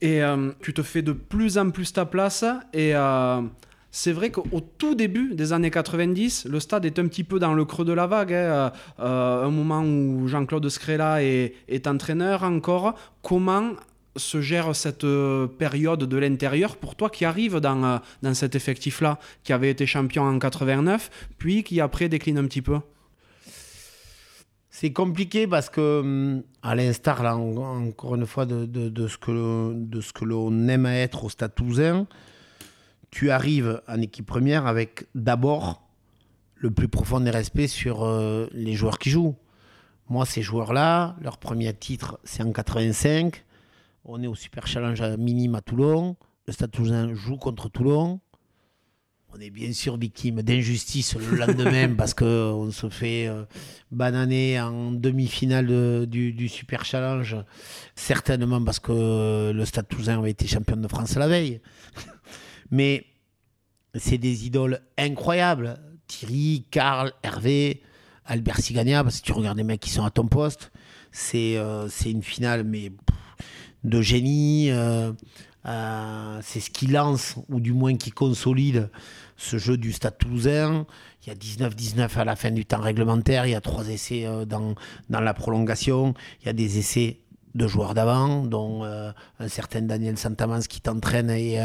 [0.00, 2.94] Et euh, tu te fais de plus en plus ta place et...
[2.94, 3.42] Euh,
[3.92, 7.54] c'est vrai qu'au tout début des années 90, le stade est un petit peu dans
[7.54, 8.32] le creux de la vague.
[8.32, 8.70] Hein.
[8.98, 12.94] un moment où Jean-Claude Scrella est, est, entraîneur encore.
[13.20, 13.72] Comment
[14.20, 18.54] se gère cette euh, période de l'intérieur pour toi qui arrive dans, euh, dans cet
[18.54, 22.78] effectif-là, qui avait été champion en 89, puis qui après décline un petit peu?
[24.70, 30.24] C'est compliqué parce que, hum, à l'instar, là, encore une fois, de, de, ce que
[30.24, 31.52] l'on aime à être au Stade
[33.10, 35.82] tu arrives en équipe première avec d'abord
[36.54, 39.36] le plus profond des respects sur euh, les joueurs qui jouent.
[40.08, 43.44] Moi, ces joueurs-là, leur premier titre, c'est en 85.
[44.04, 46.16] On est au Super Challenge minime à Toulon.
[46.46, 48.20] Le Stade Toulousain joue contre Toulon.
[49.32, 53.44] On est bien sûr victime d'injustice le lendemain parce qu'on se fait euh,
[53.92, 57.36] bananer en demi-finale du, Super Challenge.
[57.94, 61.60] Certainement parce que le Stade Toulousain avait été champion de France la veille.
[62.70, 63.04] Mais
[63.94, 65.78] c'est des idoles incroyables.
[66.06, 67.82] Thierry, Karl, Hervé,
[68.24, 70.72] Albert Sigania, parce que tu regardes les mecs qui sont à ton poste,
[71.12, 72.92] c'est euh, une finale, mais
[73.84, 74.70] de génie.
[74.70, 75.12] Euh,
[75.66, 78.90] euh, c'est ce qui lance, ou du moins qui consolide
[79.36, 80.86] ce jeu du Stade toulousain.
[81.22, 84.24] Il y a 19-19 à la fin du temps réglementaire, il y a trois essais
[84.24, 84.74] euh, dans,
[85.10, 87.20] la prolongation, il y a des essais
[87.54, 91.58] de joueurs d'avant, dont un certain Daniel Santamans qui t'entraîne et,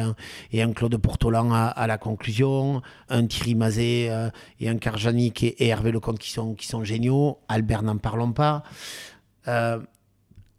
[0.52, 4.10] et, un Claude Portolan à, la conclusion, un Thierry Mazet
[4.60, 8.32] et un Karjanik et, et, Hervé Lecomte qui sont, qui sont géniaux, Albert n'en parlons
[8.32, 8.64] pas.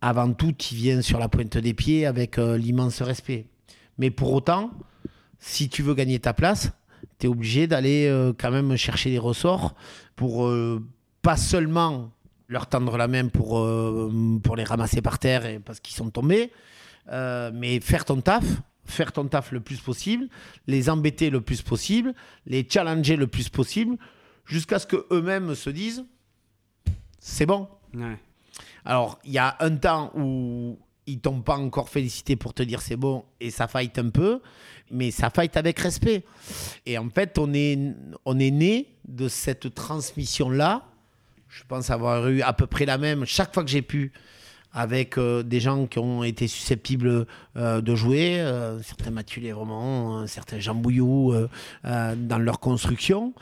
[0.06, 3.46] Euh, avant tout, tu viens sur la pointe des pieds avec euh, l'immense respect.
[3.98, 4.70] Mais pour autant,
[5.38, 6.72] si tu veux gagner ta place,
[7.18, 9.74] tu es obligé d'aller euh, quand même chercher des ressorts
[10.14, 10.50] pour
[11.20, 12.10] pas seulement
[12.48, 13.68] leur tendre la main pour,
[14.42, 16.50] pour les ramasser par terre parce qu'ils sont tombés,
[17.10, 18.44] mais faire ton taf,
[18.86, 20.28] faire ton taf le plus possible,
[20.66, 22.14] les embêter le plus possible,
[22.46, 23.98] les challenger le plus possible,
[24.46, 26.06] jusqu'à ce qu'eux-mêmes se disent
[27.18, 27.68] c'est bon.
[28.86, 32.80] Alors, il y a un temps où ils t'ont pas encore félicité pour te dire
[32.80, 34.40] c'est bon et ça fight un peu,
[34.92, 36.24] mais ça fight avec respect.
[36.86, 37.78] Et en fait, on est,
[38.24, 40.84] on est né de cette transmission-là.
[41.48, 44.12] Je pense avoir eu à peu près la même chaque fois que j'ai pu
[44.72, 50.26] avec euh, des gens qui ont été susceptibles euh, de jouer, euh, certains Mathieu Lévremont,
[50.28, 51.34] certains Jean Bouillou
[51.82, 53.34] dans leur construction.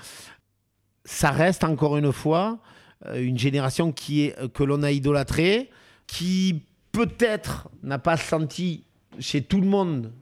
[1.04, 2.60] Ça reste encore une fois
[3.14, 5.70] une génération qui est, que l'on a idolâtrée,
[6.06, 6.62] qui
[6.92, 8.84] peut-être n'a pas senti
[9.18, 10.12] chez tout le monde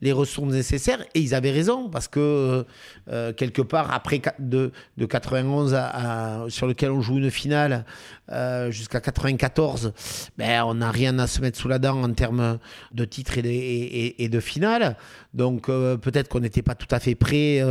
[0.00, 1.04] les ressources nécessaires.
[1.14, 2.64] Et ils avaient raison, parce que
[3.10, 7.84] euh, quelque part, après de, de 91 à, sur lequel on joue une finale
[8.30, 9.92] euh, jusqu'à 94,
[10.38, 12.58] ben, on n'a rien à se mettre sous la dent en termes
[12.92, 14.96] de titres et de, et, de finale.
[15.34, 17.62] Donc euh, peut-être qu'on n'était pas tout à fait prêt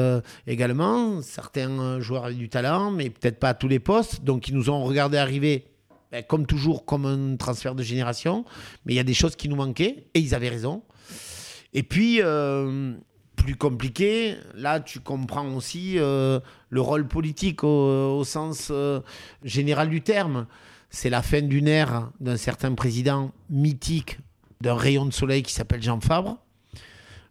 [0.48, 1.22] également.
[1.22, 4.24] Certains joueurs avaient du talent, mais peut-être pas à tous les postes.
[4.24, 5.66] Donc ils nous ont regardé arriver
[6.12, 8.46] ben, comme toujours, comme un transfert de génération.
[8.86, 10.82] Mais il y a des choses qui nous manquaient et ils avaient raison.
[11.74, 12.94] Et puis, euh,
[13.36, 19.02] plus compliqué, là, tu comprends aussi euh, le rôle politique au, sens euh,
[19.44, 20.48] général du terme.
[20.90, 24.20] C'est la fin d'une ère d'un certain président mythique
[24.62, 26.38] d'un rayon de soleil qui s'appelle Jean Fabre,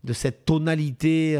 [0.02, 1.38] de cette tonalité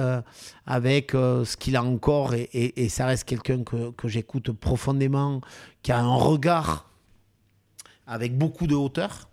[0.67, 5.41] avec ce qu'il a encore, et, ça reste quelqu'un que, que j'écoute profondément,
[5.81, 6.91] qui a un regard
[8.07, 9.28] avec beaucoup de hauteur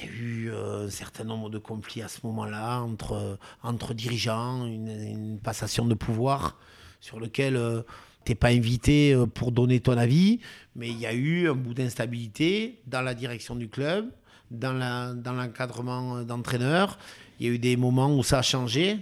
[0.00, 3.94] il y a eu euh, un certain nombre de conflits à ce moment-là entre, entre
[3.94, 6.58] dirigeants, une, passation de pouvoir
[7.00, 7.82] sur lequel euh,
[8.24, 10.40] tu n'es pas invité euh, pour donner ton avis,
[10.74, 14.10] mais il y a eu un bout d'instabilité dans la direction du club,
[14.50, 16.98] dans, dans l'encadrement d'entraîneurs.
[17.38, 18.98] Il y a eu des moments où ça a changé.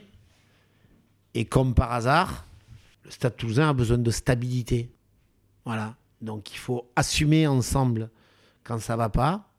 [1.35, 2.45] Et comme par hasard,
[3.05, 4.91] le Stade toulousain a besoin de stabilité.
[5.65, 5.95] Voilà.
[6.21, 8.11] Donc il faut assumer ensemble
[8.65, 9.52] quand ça va pas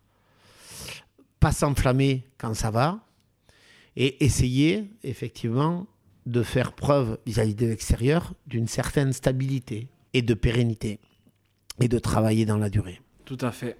[1.43, 3.01] pas s'enflammer quand ça va,
[3.97, 5.87] et essayer effectivement
[6.25, 11.01] de faire preuve vis-à-vis de l'extérieur d'une certaine stabilité et de pérennité,
[11.81, 13.01] et de travailler dans la durée.
[13.25, 13.75] Tout à fait.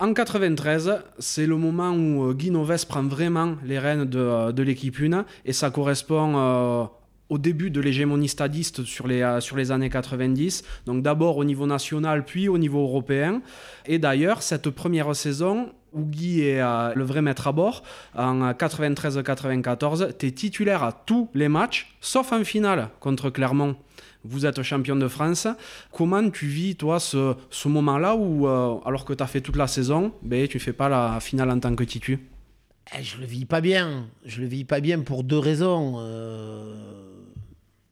[0.00, 4.52] En 93, c'est le moment où euh, Guy Noves prend vraiment les rênes de, euh,
[4.52, 6.84] de l'équipe 1 et ça correspond euh,
[7.30, 11.66] au début de l'hégémonie stadiste sur les, sur les années 90, donc d'abord au niveau
[11.66, 13.40] national puis au niveau européen.
[13.86, 17.82] Et d'ailleurs, cette première saison, où Guy est euh, le vrai maître à bord.
[18.16, 23.76] En 93-94, tu es titulaire à tous les matchs, sauf en finale contre Clermont.
[24.22, 25.46] Vous êtes champion de France.
[25.92, 29.56] Comment tu vis, toi, ce, ce moment-là où, euh, alors que tu as fait toute
[29.56, 32.18] la saison, ben, tu fais pas la finale en tant que titu?
[32.96, 34.06] Eh, Je le vis pas bien.
[34.26, 35.94] Je le vis pas bien pour deux raisons.
[35.98, 36.74] Euh,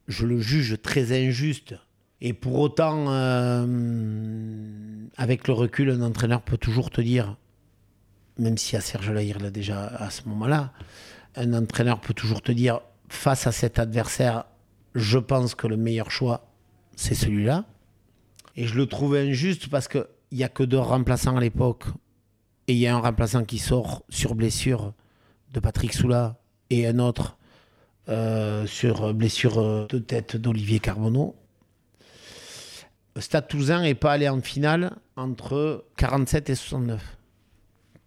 [0.06, 1.74] je le juge très injuste.
[2.20, 3.06] Et pour autant,
[5.16, 7.36] avec le recul, un entraîneur peut toujours te dire
[8.38, 10.72] même si à Serge Lahir l'a déjà à ce moment-là,
[11.36, 14.44] un entraîneur peut toujours te dire face à cet adversaire,
[14.94, 16.46] je pense que le meilleur choix,
[16.96, 17.64] c'est celui-là.
[18.56, 21.84] Et je le trouve injuste parce qu'il n'y a que deux remplaçants à l'époque.
[22.66, 24.92] Et il y a un remplaçant qui sort sur blessure
[25.52, 26.36] de Patrick Soula
[26.70, 27.38] et un autre
[28.08, 31.34] euh, sur blessure de tête d'Olivier Carbonneau.
[33.16, 37.17] Stade Toulousain n'est pas allé en finale entre 47 et 69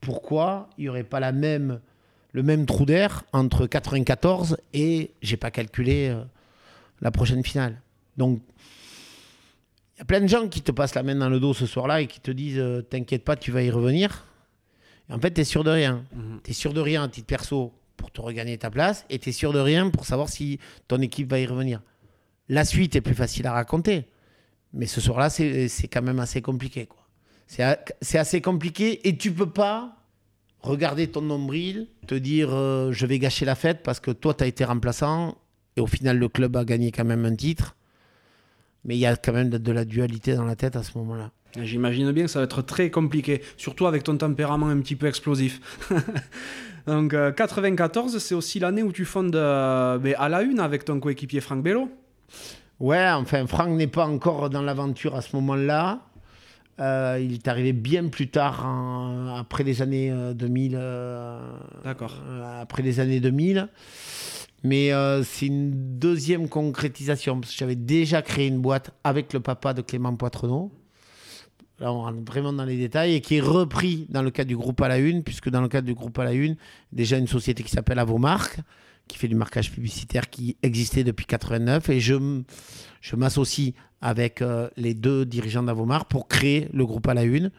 [0.02, 1.80] pourquoi il n'y aurait pas la même,
[2.34, 6.24] le même trou d'air entre 94 et, j'ai pas calculé, euh,
[7.00, 7.80] la prochaine finale.
[8.18, 8.42] Donc,
[9.96, 11.66] il y a plein de gens qui te passent la main dans le dos ce
[11.66, 14.26] soir-là et qui te disent euh, T'inquiète pas, tu vas y revenir.
[15.10, 16.04] Et en fait, tu es sûr de rien.
[16.14, 16.42] Mhm.
[16.44, 19.30] Tu es sûr de rien à titre perso pour te regagner ta place et tu
[19.30, 21.82] es sûr de rien pour savoir si ton équipe va y revenir.
[22.50, 24.06] La suite est plus facile à raconter.
[24.74, 26.86] Mais ce soir-là, c'est quand même assez compliqué.
[26.86, 27.01] Quoi.
[28.02, 29.98] C'est assez compliqué et tu peux pas
[30.62, 34.46] regarder ton nombril, te dire euh, je vais gâcher la fête parce que toi tu
[34.46, 35.38] as été remplaçant
[35.76, 37.76] et au final le club a gagné quand même un titre.
[38.86, 41.32] Mais il y a quand même de, la dualité dans la tête à ce moment-là.
[41.62, 45.08] J'imagine bien que ça va être très compliqué, surtout avec ton tempérament un petit peu
[45.08, 45.60] explosif.
[46.88, 50.86] Donc 94, euh, c'est aussi l'année où tu fondes euh, ben, à la une avec
[50.86, 51.90] ton coéquipier Franck Bello.
[52.80, 56.00] Ouais, enfin Franck n'est pas encore dans l'aventure à ce moment-là.
[56.82, 60.76] Euh, il est arrivé bien plus tard, en- après les années euh, 2000.
[60.76, 61.40] euh,
[61.84, 62.20] D'accord.
[62.28, 63.68] euh, après les années 2000.
[64.64, 69.40] Mais euh, c'est une deuxième concrétisation, parce que j'avais déjà créé une boîte avec le
[69.40, 70.72] papa de Clément Poitrenaud.
[71.80, 74.56] Là, on rentre vraiment dans les détails, et qui est repris dans le cadre du
[74.58, 76.56] groupe à la une, puisque dans le cadre du groupe à la une,
[76.92, 78.60] déjà une société qui s'appelle Avomark,
[79.12, 82.42] qui fait du marquage publicitaire, qui existait depuis 89, et je,
[83.02, 87.52] je m'associe avec euh, les deux dirigeants d'Avomark pour créer le groupe à la une.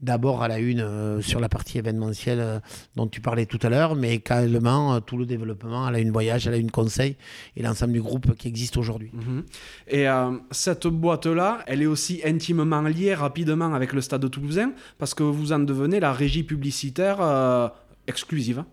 [0.00, 2.60] D'abord à la une euh, sur la partie événementielle euh,
[2.94, 6.48] dont tu parlais tout à l'heure, mais également tout le développement à la une voyage,
[6.48, 7.16] à la une conseil
[7.56, 9.10] et l'ensemble du groupe qui existe aujourd'hui.
[9.12, 9.44] Mhm.
[9.88, 10.06] Et
[10.52, 15.52] cette boîte-là, elle est aussi intimement liée rapidement avec le Stade toulousain parce que vous
[15.52, 17.72] en devenez la régie publicitaire
[18.06, 18.64] exclusive.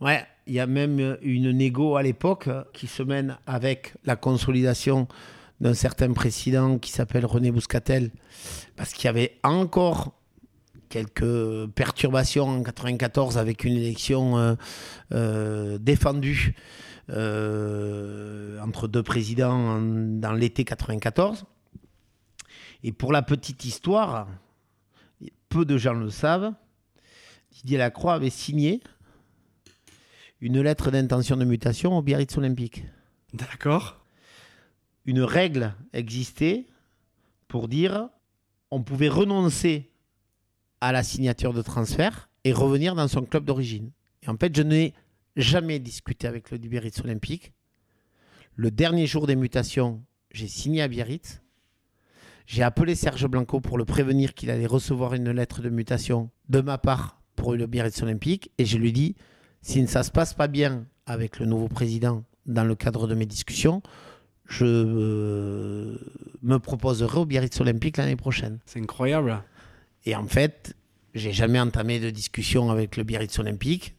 [0.00, 4.16] Ouais, il y a même une négo à l'époque euh, qui se mène avec la
[4.16, 5.06] consolidation
[5.60, 8.10] d'un certain président qui s'appelle René Bouscatel,
[8.76, 10.12] parce qu'il y avait encore
[10.88, 14.54] quelques perturbations en 94 avec une élection euh,
[15.12, 16.54] euh, défendue
[17.10, 21.44] euh, entre deux présidents en- dans l'été 94.
[22.84, 24.28] Et pour la petite histoire,
[25.48, 26.52] peu de gens le savent,
[27.52, 28.80] Didier Lacroix avait signé
[30.40, 32.84] une lettre d'intention de mutation au Biarritz Olympique.
[33.32, 34.04] D'accord.
[35.04, 36.66] Une règle existait
[37.48, 38.08] pour dire
[38.70, 39.90] on pouvait renoncer
[40.80, 43.90] à la signature de transfert et revenir dans son club d'origine.
[44.22, 44.94] Et en fait, je n'ai
[45.36, 47.52] jamais discuté avec le Biarritz Olympique.
[48.54, 51.40] Le dernier jour des mutations, j'ai signé à Biarritz.
[52.46, 56.60] J'ai appelé Serge Blanco pour le prévenir qu'il allait recevoir une lettre de mutation de
[56.60, 58.50] ma part pour le Biarritz Olympique.
[58.58, 59.16] Et je lui dis,
[59.68, 63.14] si ça ne se passe pas bien avec le nouveau président dans le cadre de
[63.14, 63.82] mes discussions,
[64.46, 65.98] je euh,
[66.42, 68.60] me proposerai au Biarritz Olympique l'année prochaine.
[68.64, 69.42] C'est incroyable.
[70.06, 70.74] Et en fait,
[71.14, 73.94] j'ai jamais entamé de discussion avec le Biarritz Olympique.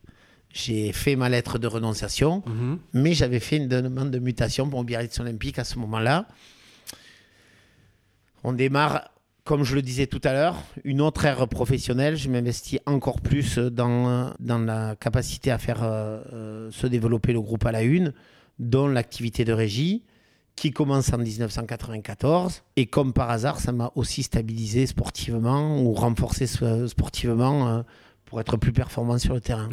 [0.51, 2.79] J'ai fait ma lettre de renonciation, Mhm.
[2.93, 6.27] mais j'avais fait une demande de mutation pour le Biarritz Olympique à ce moment-là.
[8.43, 9.11] On démarre,
[9.49, 12.15] comme je le disais tout à l'heure, une autre ère professionnelle.
[12.15, 17.41] Je m'investis encore plus dans, dans la capacité à faire euh, euh, se développer le
[17.41, 18.13] groupe à la une,
[18.59, 20.03] dont l'activité de régie
[20.55, 22.61] qui commence en 1994.
[22.75, 27.83] Et comme par hasard, ça m'a aussi stabilisé sportivement ou renforcé euh, sportivement
[28.29, 29.67] pour être plus performant sur le terrain.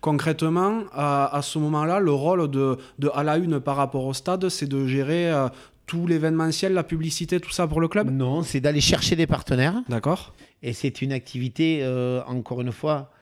[0.00, 4.12] Concrètement, à, à ce moment-là, le rôle de, de à la une par rapport au
[4.12, 5.48] stade, c'est de gérer euh,
[5.86, 8.10] tout l'événementiel, la publicité, tout ça pour le club?
[8.10, 9.80] Non, c'est d'aller chercher des partenaires.
[9.88, 10.34] D'accord.
[10.62, 13.12] Et c'est une activité, euh, encore une fois,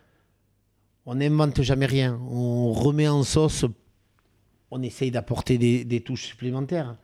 [1.05, 2.19] on n'invente jamais rien.
[2.31, 3.67] On remet en sauce,
[4.71, 6.97] on essaye d'apporter des, des touches supplémentaires.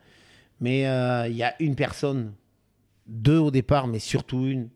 [0.59, 2.33] Mais euh, il y a une personne,
[3.07, 4.69] deux au départ, mais surtout une,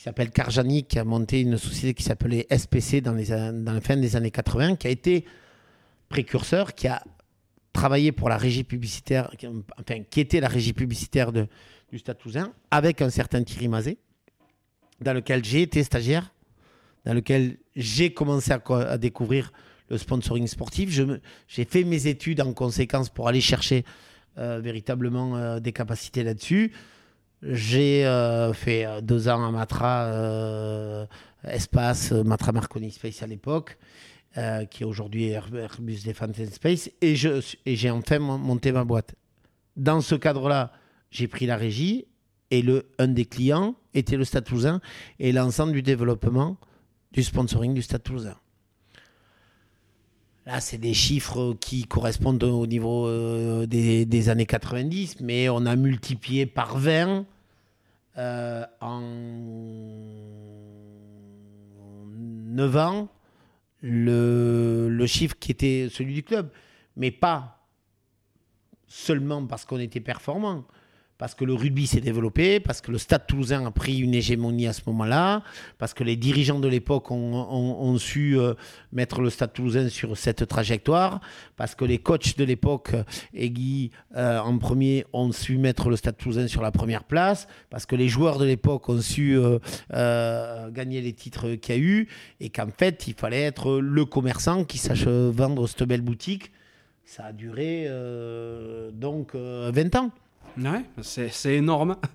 [0.00, 3.74] qui s'appelle Karjani, qui a monté une société qui s'appelait SPC dans, les, an- dans
[3.74, 5.26] la fin des années 80, qui a été
[6.08, 7.04] précurseur, qui a
[7.74, 9.30] travaillé pour la régie publicitaire,
[9.78, 11.46] enfin, qui était la régie publicitaire de,
[11.92, 13.98] du Stade Toulousain, avec un certain Thierry Mazet
[15.02, 16.32] dans lequel j'ai été stagiaire,
[17.04, 19.52] dans lequel j'ai commencé à, co- à découvrir
[19.90, 20.88] le sponsoring sportif.
[21.46, 23.84] J'ai fait mes études en conséquence pour aller chercher
[24.38, 26.72] euh, véritablement euh, des capacités là-dessus.
[27.42, 31.06] J'ai euh, fait euh, deux ans à Matra euh,
[31.44, 33.78] Espace, Matra Marconi Space à l'époque,
[34.36, 38.84] euh, qui est aujourd'hui Air- Airbus Defence and Space, et j'ai enfin mon- monté ma
[38.84, 39.14] boîte.
[39.76, 40.72] Dans ce cadre-là,
[41.10, 42.06] j'ai pris la régie
[42.50, 44.80] et le, un des clients était le Stade Toulousain
[45.18, 46.58] et l'ensemble du développement
[47.12, 48.36] du sponsoring du Stade Toulousain.
[50.50, 55.76] Là, c'est des chiffres qui correspondent au niveau euh, des, années 90, mais on a
[55.76, 57.24] multiplié par 20
[58.18, 59.00] euh, en
[62.16, 63.08] 9 ans
[63.80, 66.50] le, le chiffre qui était celui du club.
[66.96, 67.60] Mais pas
[68.88, 70.64] seulement parce qu'on était performant,
[71.20, 74.66] parce que le rugby s'est développé, parce que le Stade toulousain a pris une hégémonie
[74.66, 75.42] à ce moment-là,
[75.76, 78.54] parce que les dirigeants de l'époque ont, su euh,
[78.90, 81.20] mettre le Stade toulousain sur cette trajectoire,
[81.58, 83.04] parce que les coachs de l'époque, euh,
[83.34, 87.48] et Guy euh, en premier, ont su mettre le Stade toulousain sur la première place,
[87.68, 89.38] parce que les joueurs de l'époque ont su
[89.90, 92.08] gagner les titres qu'il y a eu,
[92.40, 96.50] et qu'en fait, il fallait être le commerçant qui sache vendre cette belle boutique.
[97.04, 97.88] Ça a duré
[98.94, 100.10] donc euh, 20 ans.
[100.58, 101.96] Ouais, c'est énorme.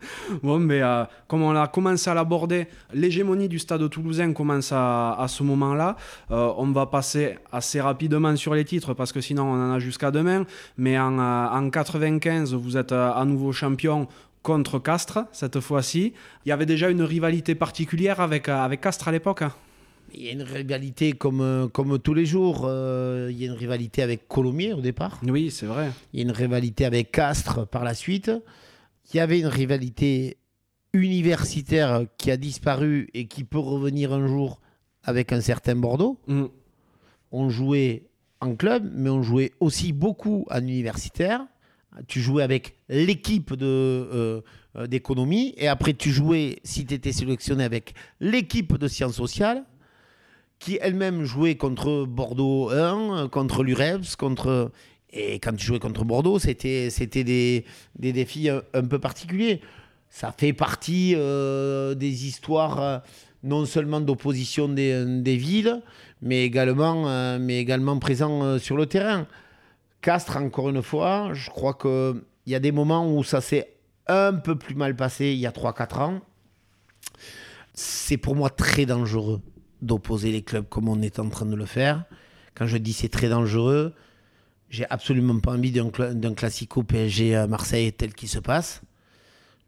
[0.43, 5.13] Bon, mais euh, comme on a commencé à l'aborder, l'hégémonie du stade toulousain commence à,
[5.13, 5.95] à ce moment-là.
[6.31, 9.79] Euh, on va passer assez rapidement sur les titres parce que sinon on en a
[9.79, 10.45] jusqu'à demain.
[10.77, 14.07] Mais en, euh, en 95, vous êtes à nouveau champion
[14.43, 16.13] contre Castres cette fois-ci.
[16.45, 19.43] Il y avait déjà une rivalité particulière avec, avec Castres à l'époque.
[20.17, 22.69] Il y a une rivalité comme, comme tous les jours.
[22.69, 25.19] il y a une rivalité avec Colomiers au départ.
[25.27, 25.91] Oui, c'est vrai.
[26.13, 28.31] Il y a une rivalité avec Castres par la suite.
[29.13, 30.37] Il y avait une rivalité
[30.93, 34.61] universitaire qui a disparu et qui peut revenir un jour
[35.03, 36.19] avec un certain Bordeaux.
[36.27, 36.45] Mm.
[37.31, 38.07] On jouait
[38.41, 41.45] en club, mais on jouait aussi beaucoup en universitaire.
[42.07, 44.41] Tu jouais avec l'équipe de, euh,
[44.75, 49.63] euh, d'économie et après tu jouais, si tu étais sélectionné, avec l'équipe de sciences sociales
[50.59, 54.71] qui elle-même jouait contre Bordeaux 1, contre l'UREPS, contre...
[55.17, 57.63] Et quand tu jouais contre Bordeaux, c'était, c'était des,
[57.97, 59.61] des défis un, peu particuliers.
[60.09, 63.01] Ça fait partie euh, des histoires
[63.45, 65.81] non seulement d'opposition des, des, villes,
[66.21, 69.27] mais également, euh, mais également présent euh, sur le terrain.
[70.01, 73.71] Castres, encore une fois, je crois qu'il y a des moments où ça s'est
[74.07, 76.21] un peu plus mal passé il y a 3-4 ans.
[77.73, 79.41] C'est pour moi très dangereux
[79.81, 82.03] d'opposer les clubs comme on est en train de le faire.
[82.55, 83.93] Quand je dis c'est très dangereux,
[84.69, 88.81] j'ai absolument pas envie d'un classico PSG à Marseille tel qu'il se passe.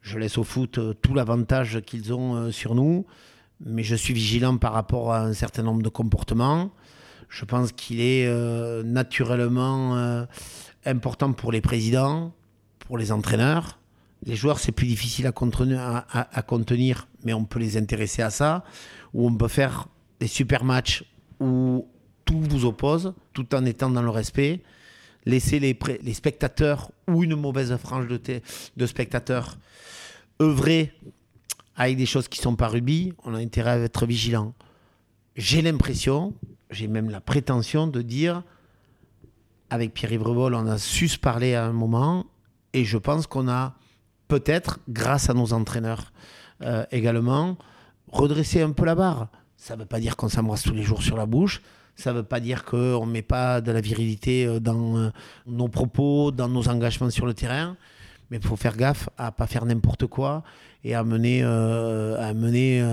[0.02, 3.06] Je laisse au foot euh, tout l'avantage qu'ils ont sur nous
[3.66, 6.72] mais je suis vigilant par rapport à un certain nombre de comportements.
[7.30, 10.26] Je pense qu'il est euh, naturellement euh,
[10.86, 12.34] important pour les présidents,
[12.80, 13.80] pour les entraîneurs.
[14.24, 18.64] Les joueurs, c'est plus difficile à, contenir, mais on peut les intéresser à ça.
[19.14, 19.88] Ou on peut faire
[20.20, 21.04] des super matchs
[21.40, 21.88] où
[22.26, 24.62] tout vous oppose, tout en étant dans le respect.
[25.26, 29.58] Laisser les, spectateurs ou une mauvaise frange de, spectateurs
[30.42, 30.94] œuvrer
[31.76, 34.54] avec des choses qui sont pas rubis, on a intérêt à être vigilant.
[35.36, 36.34] J'ai l'impression,
[36.72, 38.42] j'ai même la prétention de dire,
[39.70, 42.26] avec Pierre-Yves on a su se parler à un moment,
[42.74, 43.76] et je pense qu'on a
[44.28, 46.14] peut-être, grâce à nos entraîneurs
[46.62, 47.58] euh, également,
[48.12, 49.28] redressé un peu la barre.
[49.58, 51.62] Ça ne veut pas dire qu'on s'embrasse tous les jours sur la bouche,
[51.98, 55.10] ça ne veut pas dire qu'on ne met pas de la virilité euh, dans euh,
[55.48, 57.76] nos propos, dans nos engagements sur le terrain,
[58.30, 60.44] mais il faut faire gaffe à ne pas faire n'importe quoi
[60.84, 62.84] et à mener, euh, à mener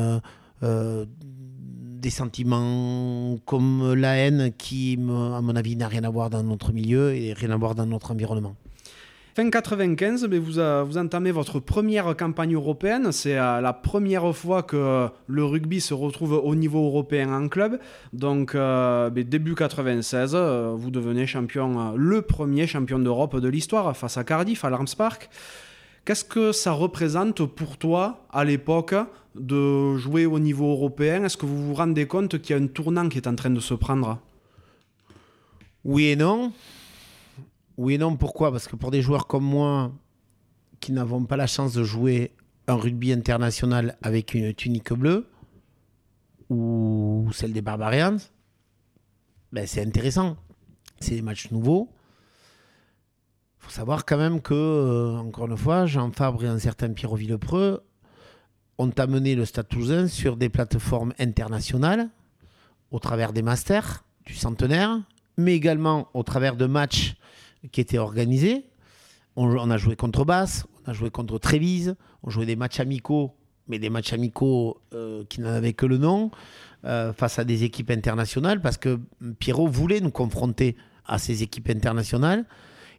[0.62, 6.72] des sentiments comme la haine qui, à mon avis, n'a rien à voir dans notre
[6.72, 8.56] milieu et rien à voir dans notre environnement.
[9.36, 13.10] Fin 95, mais vous, entamez votre première campagne européenne.
[13.10, 17.80] C'est la première fois que le rugby se retrouve au niveau européen en club.
[18.12, 18.56] Donc,
[19.12, 20.36] début 96,
[20.76, 25.28] vous devenez champion, le premier champion d'Europe de l'histoire face à Cardiff, à l'Arms Park.
[26.04, 28.94] Qu'est-ce que ça représente pour toi à l'époque
[29.34, 31.24] de jouer au niveau européen?
[31.24, 33.50] Est-ce que vous vous rendez compte qu'il y a un tournant qui est en train
[33.50, 34.20] de se prendre?
[35.84, 36.52] Oui et non.
[37.76, 38.50] Oui et non, pourquoi?
[38.50, 39.92] Parce que pour des joueurs comme moi,
[40.80, 42.32] qui n'avons pas la chance de jouer
[42.66, 45.26] un rugby international avec une tunique bleue,
[46.50, 48.16] ou celle des Barbarians,
[49.52, 50.36] ben c'est intéressant.
[51.00, 51.90] C'est des matchs nouveaux
[53.64, 57.14] faut savoir quand même que, euh, encore une fois, Jean Fabre et un certain Pierre
[57.14, 57.82] Villepreux
[58.78, 62.10] ont amené le Stade Toulousain sur des plateformes internationales,
[62.90, 65.00] au travers des masters du centenaire,
[65.38, 67.14] mais également au travers de matchs
[67.72, 68.64] qui étaient organisés.
[69.36, 73.34] On, a joué contre Basse, on a joué contre Trévise, on jouait des matchs amicaux,
[73.66, 76.30] mais des matchs amicaux euh, qui n'en avaient que le nom,
[76.84, 79.00] euh, face à des équipes internationales, parce que
[79.40, 82.44] Pierrot voulait nous confronter à ces équipes internationales.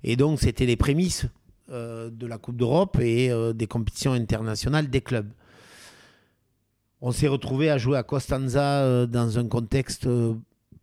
[0.03, 1.25] Et donc, c'était les prémices
[1.71, 5.31] euh, de la Coupe d'Europe et des compétitions internationales des clubs.
[6.99, 10.07] On s'est retrouvé à jouer à Costanza dans un contexte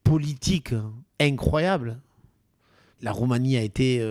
[0.03, 0.75] politique
[1.21, 1.99] incroyable.
[3.03, 4.05] La Roumanie a été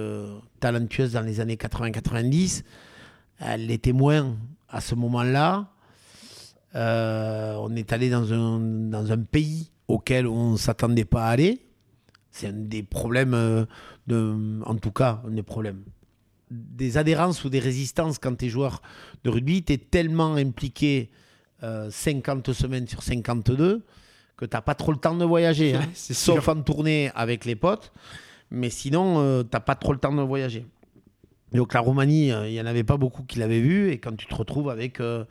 [0.60, 2.64] talentueuse dans les années 80-90.
[3.40, 4.36] Elle l'était moins
[4.70, 5.72] à ce moment-là.
[6.76, 11.66] on est allé dans un, dans un pays auquel on ne s'attendait pas à aller.
[12.32, 13.66] C'est un des problèmes
[14.10, 15.84] en tout cas, des problèmes.
[16.50, 18.82] Des adhérences ou des résistances quand tu es joueur
[19.24, 21.10] de rugby, tu es tellement impliqué
[21.62, 23.84] 50 euh, semaines sur 52
[24.36, 25.76] que tu n'as pas trop le temps de voyager.
[25.76, 25.88] Hein.
[25.94, 27.94] sauf en tournée avec les potes.
[28.52, 30.66] Mais sinon, euh, tu n'as pas trop le temps de voyager.
[31.54, 33.92] Donc la Roumanie, euh, il n'y en avait pas beaucoup qui l'avaient vu.
[33.92, 35.26] Et quand tu te retrouves avec euh,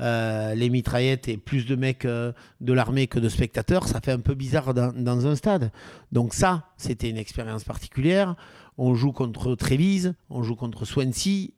[0.00, 4.20] euh, les mitraillettes et plus de mecs de l'armée que de spectateurs, ça fait un
[4.20, 5.70] peu bizarre dans, un stade.
[6.12, 8.36] Donc ça, c'était une expérience particulière.
[8.78, 11.50] On joue contre Trévise, on joue contre Swansea.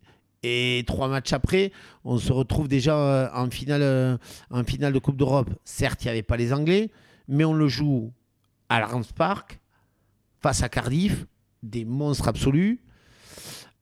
[0.44, 1.72] Et trois matchs après,
[2.04, 5.50] on se retrouve déjà en finale, en finale de Coupe d'Europe.
[5.64, 6.90] Certes, il n'y avait pas les Anglais,
[7.26, 8.12] mais on le joue
[8.68, 9.58] à la Park,
[10.40, 11.26] face à Cardiff,
[11.62, 12.80] des monstres absolus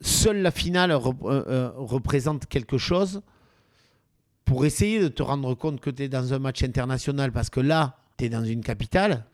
[0.02, 3.22] seule la finale euh, euh, représente quelque chose
[4.44, 7.60] pour essayer de te rendre compte que tu es dans un match international parce que
[7.60, 9.26] là, tu es dans une capitale,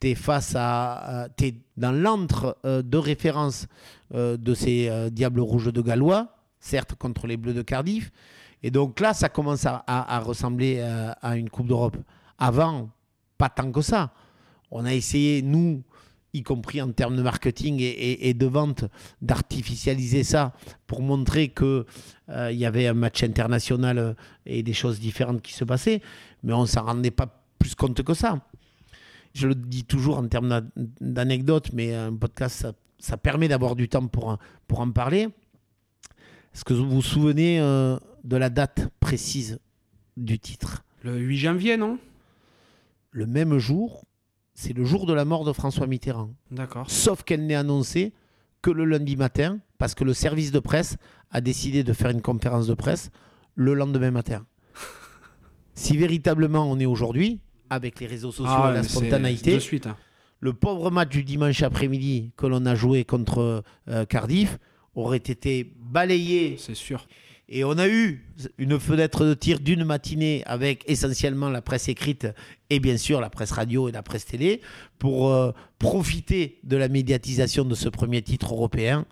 [0.00, 1.28] tu es face à.
[1.40, 3.66] es dans l'antre euh, de référence
[4.14, 6.28] euh, de ces euh, Diables Rouges de Gallois,
[6.60, 8.10] certes contre les Bleus de Cardiff.
[8.62, 11.96] Et donc là, ça commence à, ressembler euh, à une Coupe d'Europe.
[12.38, 12.88] Avant,
[13.36, 14.12] pas tant que ça.
[14.70, 15.82] On a essayé, nous,
[16.36, 18.84] y compris en termes de marketing et, et- et de vente,
[19.22, 20.52] d'artificialiser ça
[20.86, 21.84] pour montrer qu'il
[22.28, 24.14] il y avait un match international euh,
[24.44, 26.00] et des choses différentes qui se passaient.
[26.42, 28.40] Mais on ne s'en rendait pas plus compte que ça.
[29.34, 30.68] Je le dis toujours en termes d'an-
[31.00, 35.28] d'anecdotes, mais un podcast, ça, ça permet d'avoir du temps pour, en- pour en parler.
[36.54, 39.58] Est-ce que vous vous souvenez euh, de la date précise
[40.16, 40.84] du titre?
[41.02, 41.98] Le 8 janvier, non?
[43.10, 44.04] Le même jour,
[44.58, 46.30] c'est le jour de la mort de François Mitterrand.
[46.50, 46.90] D'accord.
[46.90, 48.12] Sauf qu'elle n'est annoncée
[48.62, 50.96] que le lundi matin, parce que le service de presse
[51.30, 53.10] a décidé de faire une conférence de presse
[53.54, 54.44] le lendemain matin.
[55.74, 57.38] Si véritablement on est aujourd'hui,
[57.68, 59.86] avec les réseaux sociaux Ah et la spontanéité, De suite.
[59.86, 59.96] hein.
[60.40, 64.58] le pauvre match du dimanche après-midi que l'on a joué contre euh, Cardiff
[64.94, 67.06] aurait été balayé C'est sûr.
[67.48, 68.24] Et on a eu
[68.58, 72.26] une fenêtre de tir d'une matinée avec essentiellement la presse écrite
[72.70, 74.60] et bien sûr la presse radio et la presse télé
[74.98, 79.06] pour euh, profiter de la médiatisation de ce premier titre européen.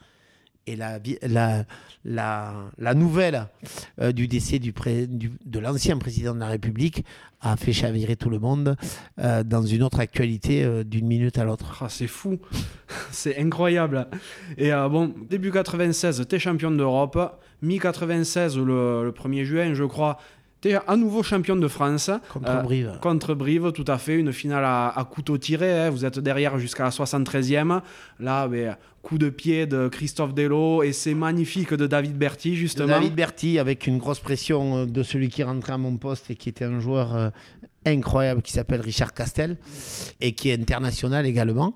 [0.66, 1.64] Et la, la,
[2.78, 3.46] la, nouvelle
[4.00, 7.04] euh, du décès du pré- de l'ancien président de la République
[7.40, 8.76] a fait chavirer tout le monde
[9.20, 11.82] euh, dans une autre actualité euh, d'une minute à l'autre.
[11.82, 12.38] Ah, c'est fou.
[13.10, 14.08] c'est incroyable.
[14.56, 17.18] Et bon, début 96, t'es champion d'Europe.
[17.60, 20.18] Mi-96, le, le 1er juin, je crois,
[20.64, 22.10] t'es à nouveau champion de France.
[22.32, 22.98] Contre Euh, Brive.
[23.02, 24.14] Contre Brive, tout à fait.
[24.14, 25.70] Une finale à, à couteau tiré.
[25.78, 25.90] hein.
[25.90, 27.80] Vous êtes derrière jusqu'à la 73e.
[28.18, 30.82] Là, ben, coup de pied de Christophe Delo.
[30.82, 32.88] Et c'est magnifique de David Berti, De justement.
[32.88, 36.34] David Berti avec une grosse pression euh, de celui qui rentrait à mon poste et
[36.34, 37.28] qui était un joueur euh,
[37.86, 39.58] incroyable qui s'appelle Richard Castel
[40.22, 41.74] et qui est international également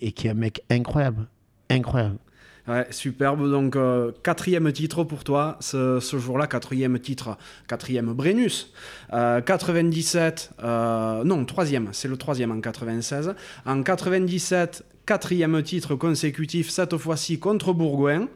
[0.00, 1.28] et qui est un mec incroyable.
[1.70, 2.18] Incroyable.
[2.66, 3.50] Ouais, superbe.
[3.50, 7.36] Donc, euh, quatrième titre pour toi, ce, jour-là, quatrième titre,
[7.68, 8.72] quatrième Brennus.
[9.12, 13.34] Euh, 97, euh, non, troisième, c'est le troisième en 96.
[13.66, 18.28] En 97, quatrième titre consécutif, cette fois-ci contre Bourgoin.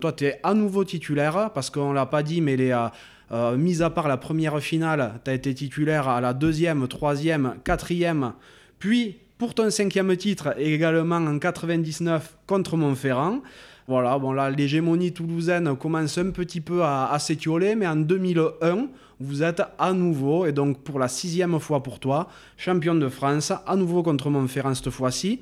[0.00, 2.72] Toi, tu es à nouveau titulaire, parce qu'on l'a pas dit, mais les.
[2.72, 2.88] euh,
[3.30, 7.56] euh, mis à part la première finale, tu as été titulaire à la deuxième, troisième,
[7.62, 8.32] quatrième,
[8.78, 13.40] puis pour ton cinquième titre, également en 99 contre Montferrand.
[13.86, 18.88] Voilà, bon là, l'hégémonie toulousaine commence un petit peu à, à s'étioler, mais en 2001,
[19.20, 22.28] vous êtes à nouveau, et donc pour la sixième fois pour toi,
[22.58, 25.40] champion de France, à nouveau contre Montferrand cette fois-ci.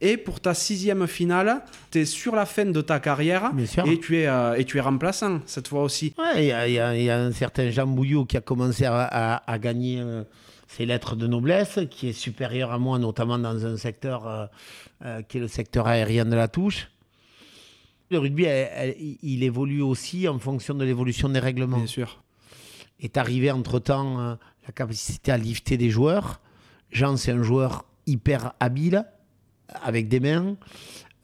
[0.00, 3.86] Et pour ta sixième finale, tu es sur la fin de ta carrière Bien sûr.
[3.86, 6.12] et tu, es, euh, et tu es remplaçant cette fois aussi.
[6.18, 9.50] Ouais, Il y, a- y y un certain Jean Bouillot qui a commencé à, à-
[9.50, 10.24] à gagner euh,
[10.76, 14.46] ses lettres de noblesse, qui est supérieur à moi, notamment dans un secteur euh,
[15.04, 16.90] euh, qui est le secteur aérien de la touche.
[18.10, 21.78] Le rugby, elle- elle- il évolue aussi en fonction de l'évolution des règlements.
[21.78, 22.20] Bien sûr.
[23.00, 24.34] est arrivé entre-temps euh,
[24.66, 26.40] la capacité à lifter des joueurs.
[26.90, 29.04] Jean, c'est un joueur hyper habile,
[29.82, 30.56] avec des mains,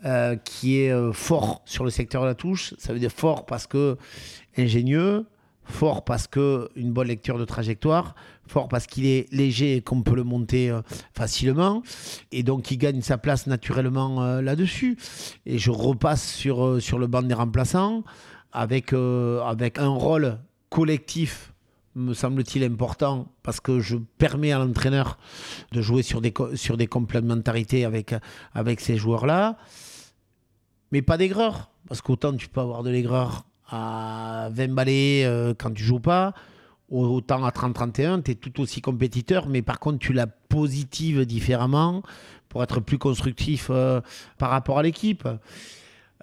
[0.05, 2.74] euh, qui est euh, fort sur le secteur de la touche.
[2.78, 3.96] Ça veut dire fort parce que
[4.59, 5.26] ingénieux,
[5.64, 8.14] fort parce que une bonne lecture de trajectoire,
[8.51, 10.82] fort parce qu'il est léger et qu'on peut le monter euh,
[11.14, 11.82] facilement,
[12.32, 14.98] et donc il gagne sa place naturellement euh, là-dessus.
[15.46, 18.03] Et je repasse sur, euh, sur le banc des remplaçants
[18.53, 20.38] avec, avec un rôle
[20.70, 21.53] collectif
[21.94, 25.18] me semble-t-il important parce que je permets à l'entraîneur
[25.72, 28.14] de jouer sur des, sur des complémentarités avec,
[28.55, 29.57] avec ces joueurs-là.
[30.92, 35.84] Mais pas d'aigreur, parce qu'autant tu peux avoir de l'aigreur à 20 balais quand tu
[35.84, 36.32] joues pas,
[36.91, 42.03] autant à 30-31, tu es tout aussi compétiteur, mais par contre tu la positives différemment
[42.49, 44.01] pour être plus constructif euh,
[44.38, 45.28] par rapport à l'équipe.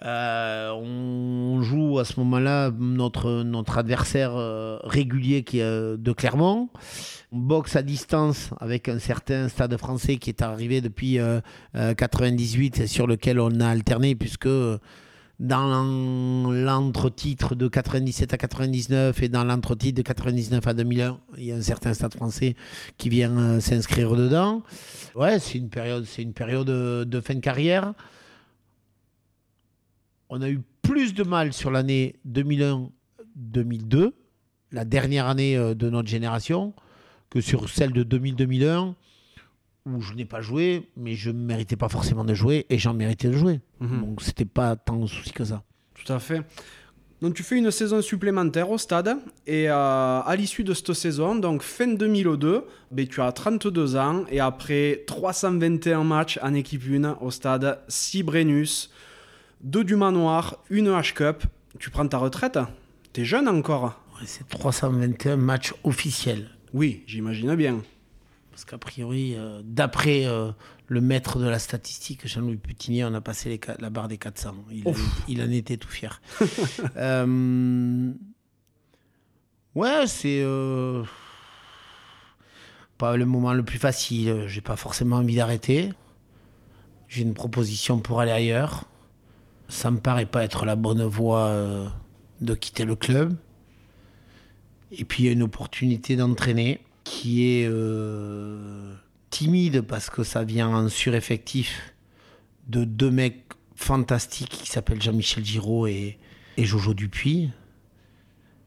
[0.04, 3.44] Euh, on joue à ce moment-là notre,
[3.76, 6.68] adversaire euh, régulier qui est de Clermont.
[7.30, 11.40] On boxe à distance avec un certain stade français qui est arrivé depuis euh,
[11.74, 14.48] euh, 98 et sur lequel on a alterné puisque
[15.38, 21.44] dans l'en- l'entre-titre de 97 à 99 et dans l'entre-titre de 99 à 2001, il
[21.44, 22.56] y a un certain stade français
[22.96, 24.62] qui vient euh, s'inscrire dedans.
[25.14, 27.94] Ouais, c'est une période, c'est une période de, de fin de carrière
[30.30, 34.12] on a eu plus de mal sur l'année 2001-2002,
[34.72, 36.74] la dernière année euh, de notre génération,
[37.30, 38.92] que sur celle de 2000-2001,
[39.88, 42.94] où je n'ai pas joué, mais je ne méritais pas forcément de jouer, et j'en
[42.94, 43.60] méritais de jouer.
[43.80, 44.00] Mhm.
[44.00, 45.62] Donc c'était pas tant de souci que ça.
[45.94, 46.42] Tout à fait.
[47.20, 49.74] Donc tu fais une saison supplémentaire au stade et euh,
[50.20, 55.02] à l'issue de cette saison, donc fin 2002, ben, tu as 32 ans et après
[55.08, 58.90] 321 matchs en équipe 1 au stade, 6 Brennus,
[59.62, 61.42] 2 du manoir, une H-Cup,
[61.80, 62.60] tu prends ta retraite?
[63.12, 64.00] T'es jeune encore?
[64.24, 66.48] C'est 321 matchs officiels.
[66.72, 67.80] Oui, j'imagine bien.
[68.58, 70.50] Parce qu'a priori, euh, d'après euh,
[70.88, 74.52] le maître de la statistique, Jean-Louis Putinier, on a passé la barre des 400.
[75.28, 76.20] Il, en était tout fier.
[76.96, 78.12] Euh,
[79.76, 80.44] ouais, c'est
[82.98, 84.48] pas le moment le plus facile.
[84.48, 85.92] J'ai pas forcément envie d'arrêter.
[87.06, 88.86] J'ai une proposition pour aller ailleurs.
[89.68, 91.92] Ça me paraît pas être la bonne voie
[92.40, 93.36] de quitter le club.
[94.90, 98.94] Et puis il y a une opportunité d'entraîner qui est euh,
[99.30, 101.94] timide parce que ça vient en sureffectif
[102.68, 106.18] de deux mecs fantastiques qui s'appellent Jean-Michel Giraud et,
[106.58, 107.50] Jojo Dupuis.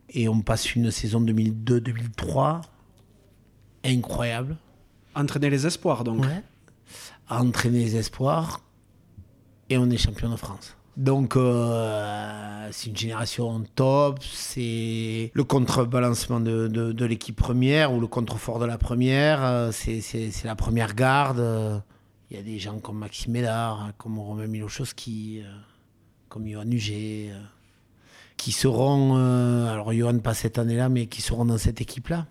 [0.09, 2.61] Et on passe une saison 2002-2003
[3.83, 4.57] incroyable.
[5.13, 6.23] Entraîner les espoirs donc.
[6.23, 6.43] Ouais.
[7.29, 8.61] entraîner les espoirs
[9.69, 10.75] et on est champion de France.
[10.97, 14.19] Donc, euh, c'est une génération top.
[14.23, 19.43] C'est le contrebalancement de, de, l'équipe première ou le contrefort de la première.
[19.43, 21.83] Euh, c'est la première garde.
[22.29, 25.51] Il y a des gens comme Maxime Médard, comme Romain Milochowski, euh,
[26.29, 27.31] comme Johan Huget,
[28.37, 29.15] qui seront,
[29.67, 32.27] alors Johan pas cette année-là, mais qui seront dans cette équipe-là.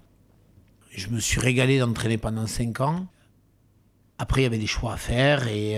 [0.90, 3.06] Je me suis régalé d'entraîner pendant 5 ans.
[4.18, 5.76] Après, il y avait des choix à faire et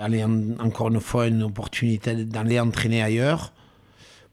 [0.00, 0.24] aller
[0.58, 3.52] encore une fois une opportunité d'aller entraîner ailleurs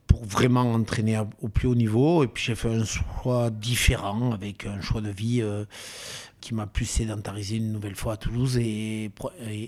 [0.07, 2.23] pour vraiment entraîner au plus haut niveau.
[2.23, 5.65] Et puis j'ai fait un choix différent avec un choix de vie euh,
[6.39, 9.11] qui m'a plus sédentarisé une nouvelle fois à Toulouse et,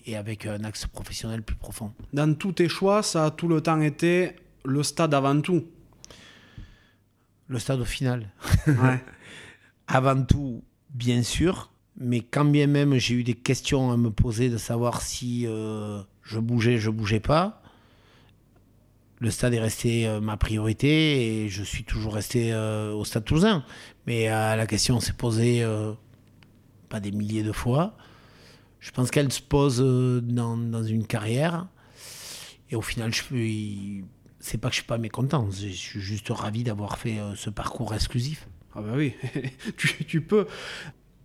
[0.06, 1.94] et, avec un axe professionnel plus profond.
[2.14, 4.32] Dans tous tes choix, ça a tout le temps été
[4.64, 5.66] le stade avant tout.
[7.48, 8.30] Le stade au final.
[9.88, 11.72] avant tout, bien sûr.
[12.00, 16.02] Mais quand bien même j'ai eu des questions à me poser de savoir si euh,
[16.24, 17.62] je bougeais, je bougeais pas,
[19.20, 23.26] le stade est resté euh, ma priorité et je suis toujours resté euh, au stade
[23.26, 23.66] toulousain.
[24.08, 25.64] Mais la question s'est posée
[26.88, 27.96] pas des milliers de fois.
[28.80, 29.80] Je pense qu'elle se pose
[30.24, 31.68] dans, dans, une carrière.
[32.72, 34.04] Et au final, je suis.
[34.40, 37.94] C'est pas que je suis pas mécontent, je suis juste ravi d'avoir fait ce parcours
[37.94, 38.48] exclusif.
[38.74, 39.14] Ah bah oui,
[39.78, 40.48] tu, tu, peux.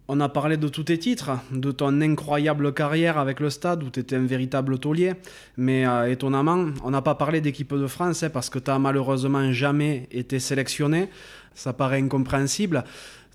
[0.06, 3.88] On a parlé de tous tes titres, de ton incroyable carrière avec le stade où
[3.88, 5.14] tu étais un véritable taulier.
[5.56, 8.78] Mais euh, étonnamment, on n'a pas parlé d'équipe de France hein, parce que tu n'as
[8.78, 11.08] malheureusement jamais été sélectionné.
[11.54, 12.84] Ça paraît incompréhensible.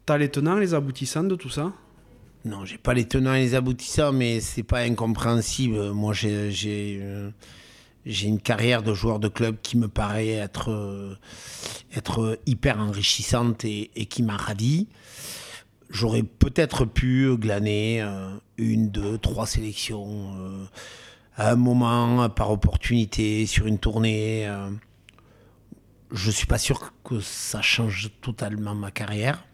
[0.06, 1.74] Tu as les tenants, les aboutissants de tout ça?
[2.46, 5.92] Non, j'ai pas les tenants et les aboutissants, mais c'est pas incompréhensible.
[5.92, 7.00] Moi, j'ai.
[7.02, 7.32] Euh,
[8.06, 11.16] j'ai une carrière de joueur de club qui me paraît être, euh,
[11.96, 14.88] être hyper enrichissante et, et qui m'a ravi
[15.90, 20.66] j'aurais peut-être pu glaner euh, une, deux, trois sélections euh,
[21.36, 24.48] à un moment, par opportunité, sur une tournée.
[24.48, 24.70] Euh.
[26.12, 29.46] je ne suis pas sûr que ça change totalement ma carrière.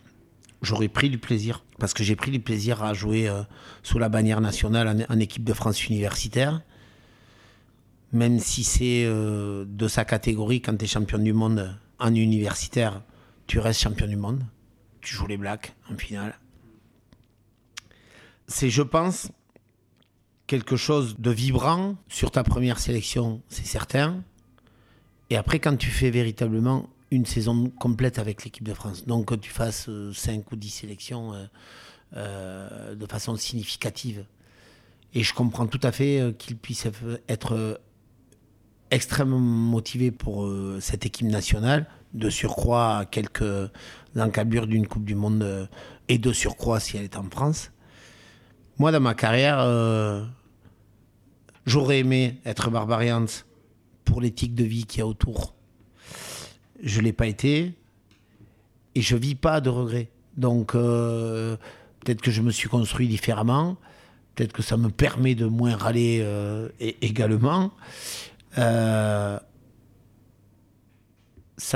[0.61, 3.29] J'aurais pris du plaisir, parce que j'ai pris du plaisir à jouer
[3.83, 6.61] sous la bannière nationale en, équipe de France universitaire.
[8.13, 13.03] Même si c'est de sa catégorie, quand tu es champion du monde en universitaire,
[13.45, 14.43] tu restes champion du monde
[15.05, 16.37] tu joues les Blacks en finale.
[18.47, 19.31] C'est, je pense,
[20.47, 24.23] quelque chose de vibrant sur ta première sélection, c'est certain.
[25.29, 29.35] Et après, quand tu fais véritablement une saison complète avec l'équipe de France, donc que
[29.35, 31.45] tu fasses 5 euh, ou 10 sélections euh,
[32.15, 34.25] euh, de façon significative.
[35.13, 36.87] Et je comprends tout à fait qu'il puisse
[37.29, 37.79] être
[38.91, 40.45] extrêmement motivé pour
[40.81, 43.71] cette équipe nationale, de surcroît quelques
[44.15, 45.67] l'encablure d'une Coupe du Monde euh,
[46.07, 47.71] et de surcroît si elle est en France.
[48.77, 50.25] Moi, dans ma carrière, euh,
[51.65, 53.25] j'aurais aimé être barbarians
[54.05, 55.53] pour l'éthique de vie qu'il y a autour.
[56.81, 57.73] Je ne l'ai pas été
[58.95, 60.09] et je vis pas de regrets.
[60.37, 61.55] Donc, euh,
[61.99, 63.77] peut-être que je me suis construit différemment.
[64.35, 66.25] Peut-être que ça me permet de moins râler
[67.01, 67.71] également.
[68.53, 69.39] ça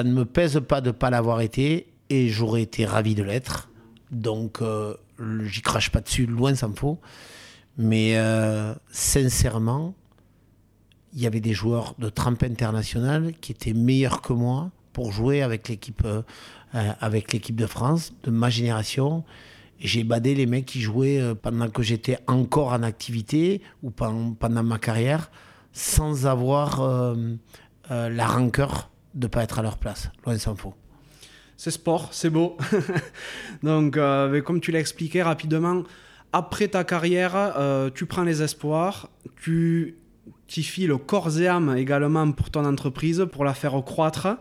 [0.03, 3.69] ne me pèse pas de ne pas l'avoir été et j'aurais été ravi de l'être.
[4.11, 4.95] Donc, euh,
[5.45, 6.99] j'y crache pas dessus, loin s'en faut.
[7.77, 9.93] Mais euh, sincèrement,
[11.13, 15.41] il y avait des joueurs de trempe internationale qui étaient meilleurs que moi pour jouer
[15.41, 16.21] avec l'équipe euh,
[16.73, 19.23] avec l'équipe de France de ma génération.
[19.79, 24.61] J'ai badé les mecs qui jouaient pendant que j'étais encore en activité ou pendant, pendant
[24.61, 25.31] ma carrière
[25.71, 27.15] sans avoir
[27.89, 30.11] la rancœur de ne pas être à leur place.
[30.25, 30.73] Loin s'en faut.
[31.59, 32.55] C'est sport, c'est beau.
[33.63, 35.83] Donc, euh, comme tu l'as expliqué rapidement,
[36.31, 39.09] après ta carrière, euh, tu prends les espoirs,
[39.43, 39.97] tu
[40.47, 44.37] t'y files corps et âme également pour ton entreprise, pour la faire croître.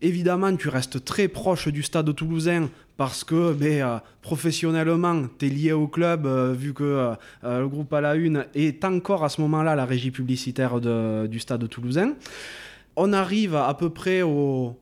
[0.00, 5.48] Évidemment, tu restes très proche du stade toulousain parce que ben, euh, professionnellement, tu es
[5.48, 6.24] lié au club,
[6.56, 10.80] vu que le groupe à la une est encore à ce moment-là la régie publicitaire
[10.80, 12.14] du stade toulousain
[12.96, 14.76] on arrive à peu près au,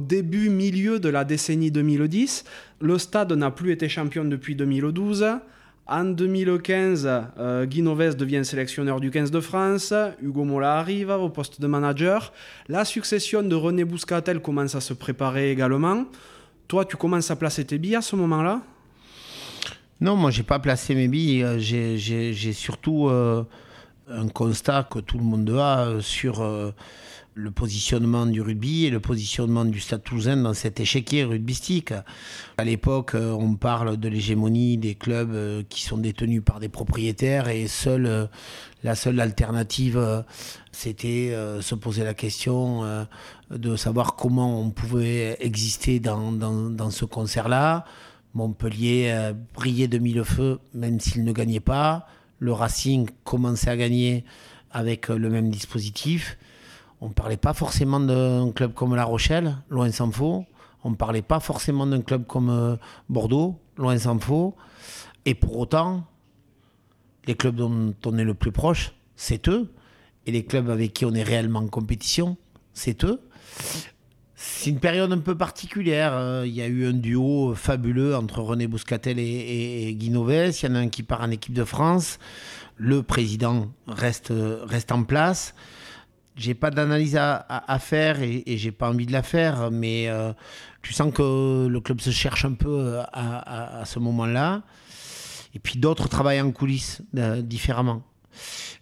[0.00, 2.44] début, milieu de la décennie 2010.
[2.80, 5.26] Le stade n'a plus été champion depuis 2012.
[5.86, 7.08] En 2015,
[7.38, 12.32] euh, Guy devient sélectionneur du 15 de France, Hugo Mola arrive au poste de manager,
[12.68, 16.06] la succession de René Bouscatel commence à se préparer également.
[16.68, 18.62] Toi, tu commences à placer tes billes à ce moment-là?
[20.00, 21.44] Non, moi, j'ai pas placé mes billes.
[21.44, 23.44] Euh, j'ai surtout euh,
[24.08, 26.42] un constat que tout le monde a sur
[27.34, 31.92] le positionnement du rugby et le positionnement du Stade Toulousain dans cet échiquier rugbystique.
[32.56, 36.68] À l'époque, euh, on parle de l'hégémonie des clubs euh, qui sont détenus par des
[36.68, 38.26] propriétaires et seule, euh,
[38.84, 40.24] la seule alternative,
[40.70, 42.82] c'était se poser la question
[43.50, 47.86] de savoir comment on pouvait exister dans, dans, ce concert-là.
[48.34, 52.06] Montpellier brillait de mille feux, même s'il ne gagnait pas.
[52.40, 54.26] Le Racing commençait à gagner
[54.70, 56.36] avec le même dispositif.
[57.00, 60.44] On ne parlait pas forcément d'un club comme La Rochelle, loin s'en faut.
[60.84, 62.76] On ne parlait pas forcément d'un club comme euh,
[63.08, 64.54] Bordeaux, loin s'en faut.
[65.24, 66.04] Et pour autant,
[67.26, 69.72] les clubs dont on est le plus proche, c'est eux.
[70.26, 72.36] Et les clubs avec qui on est réellement en compétition,
[72.72, 73.20] c'est eux.
[74.34, 76.12] C'est une période un peu particulière.
[76.12, 76.44] Hein.
[76.44, 79.90] Il y a eu un duo fabuleux entre René Bouscatel et, et.
[79.90, 82.18] Il y en a un qui part en équipe de France.
[82.76, 84.32] Le président reste,
[84.64, 85.54] reste en place
[86.36, 90.32] j'ai pas d'analyse à, faire et, j'ai pas envie de la faire, mais euh,
[90.82, 94.62] tu sens que le club se cherche un peu euh, à, ce moment-là.
[95.54, 98.02] Et puis d'autres travaillent en coulisses euh, différemment.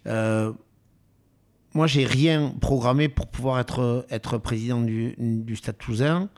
[0.05, 6.29] moi, j'ai rien programmé pour pouvoir être, être président du, du Stade Toulousain.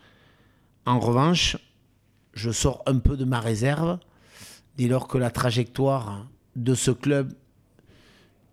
[0.86, 1.58] En revanche,
[2.34, 4.00] je sors un peu de ma réserve
[4.78, 7.34] dès lors que la trajectoire de ce club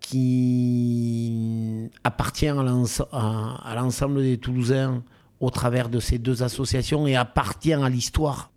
[0.02, 5.02] qui appartient à l'ensemble des Toulousains
[5.40, 8.50] au travers de ces deux associations et appartient à l'histoire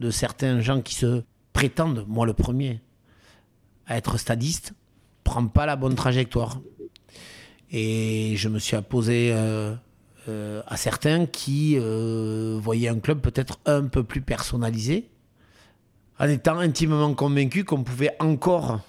[0.00, 1.22] de certains gens qui se
[1.52, 2.80] prétendent, moi le premier,
[3.86, 4.74] à être stadiste,
[5.24, 6.60] prend pas la bonne trajectoire.
[7.70, 9.74] Et je me suis opposé euh,
[10.28, 15.10] euh, à certains qui euh, voyaient un club peut-être un peu plus personnalisé,
[16.20, 18.80] en étant intimement convaincus qu'on pouvait encore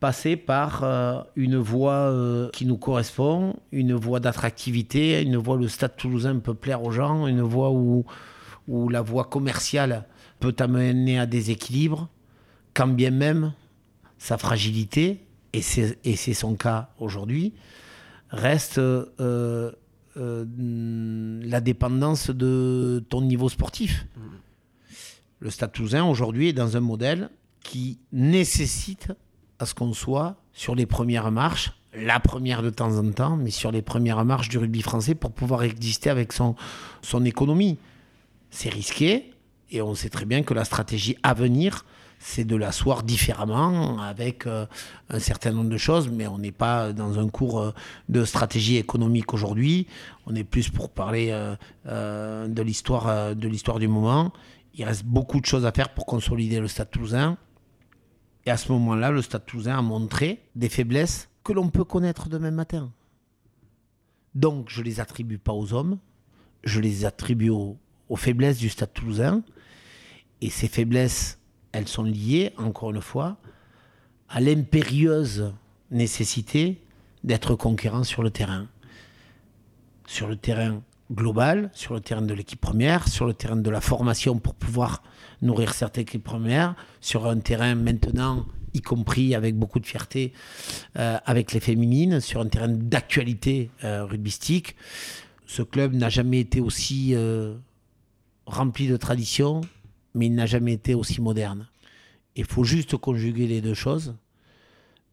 [0.00, 5.60] passer par euh, une voie euh, qui nous correspond, une voie d'attractivité, une voie où
[5.60, 8.04] le stade toulousain peut plaire aux gens, une voie où,
[8.68, 10.04] où la voie commerciale
[10.38, 12.08] peut amener à des équilibres,
[12.74, 13.52] quand bien même
[14.18, 15.20] sa fragilité,
[15.54, 17.54] et c'est son cas aujourd'hui,
[18.28, 19.72] reste euh,
[20.14, 24.06] la dépendance de ton niveau sportif.
[24.16, 24.20] Mmh.
[25.40, 27.30] Le stade toulousain aujourd'hui est dans un modèle
[27.62, 29.12] qui nécessite
[29.58, 33.50] à ce qu'on soit sur les premières marches, la première de temps en temps, mais
[33.50, 36.54] sur les premières marches du rugby français pour pouvoir exister avec son,
[37.02, 37.78] son économie.
[38.50, 39.32] C'est risqué
[39.70, 41.84] et on sait très bien que la stratégie à venir,
[42.18, 44.66] c'est de l'asseoir différemment avec euh,
[45.10, 47.70] un certain nombre de choses, mais on n'est pas dans un cours euh,
[48.08, 49.86] de stratégie économique aujourd'hui.
[50.26, 51.28] On est plus pour parler
[51.86, 54.32] euh, de l'histoire du moment.
[54.74, 57.38] Il reste beaucoup de choses à faire pour consolider le Stade Toulousain.
[58.46, 62.28] Et à ce moment-là, le Stade Toulousain a montré des faiblesses que l'on peut connaître
[62.28, 62.92] demain matin.
[64.36, 65.98] Donc, je ne les attribue pas aux hommes,
[66.62, 67.76] je les attribue aux,
[68.14, 69.42] faiblesses du Stade Toulousain.
[70.40, 71.38] Et ces faiblesses,
[71.72, 73.36] elles sont liées, encore une fois,
[74.28, 75.52] à l'impérieuse
[75.90, 76.80] nécessité
[77.24, 78.68] d'être conquérant sur le terrain.
[80.06, 83.80] Sur le terrain global, sur le terrain de l'équipe première, sur le terrain de la
[83.80, 85.02] formation pour pouvoir
[85.42, 90.32] nourrir cette équipe première, sur un terrain maintenant, y compris avec beaucoup de fierté,
[90.96, 94.76] euh, avec les féminines, sur un terrain d'actualité euh, rugbystique.
[95.46, 97.56] Ce club n'a jamais été aussi euh,
[98.46, 99.60] rempli de tradition,
[100.14, 101.68] mais il n'a jamais été aussi moderne.
[102.34, 104.14] Il faut juste conjuguer les deux choses.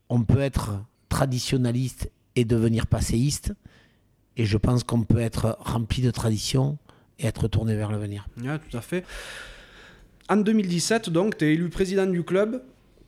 [0.10, 3.54] On peut être traditionnaliste et devenir passéiste
[4.36, 6.78] et je pense qu'on peut être rempli de tradition
[7.20, 8.28] et être tourné vers l'avenir.
[8.38, 9.06] Oui, tout à fait.
[10.30, 12.64] En 2017, donc, tu es élu président du club.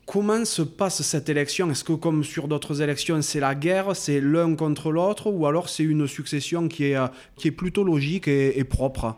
[0.05, 1.70] Comment se passe cette élection?
[1.72, 5.70] Est-ce que comme sur d'autres élections, c'est la guerre, c'est l'un contre l'autre, ou alors
[5.70, 9.16] c'est une succession qui est, euh, qui est plutôt logique et, propre?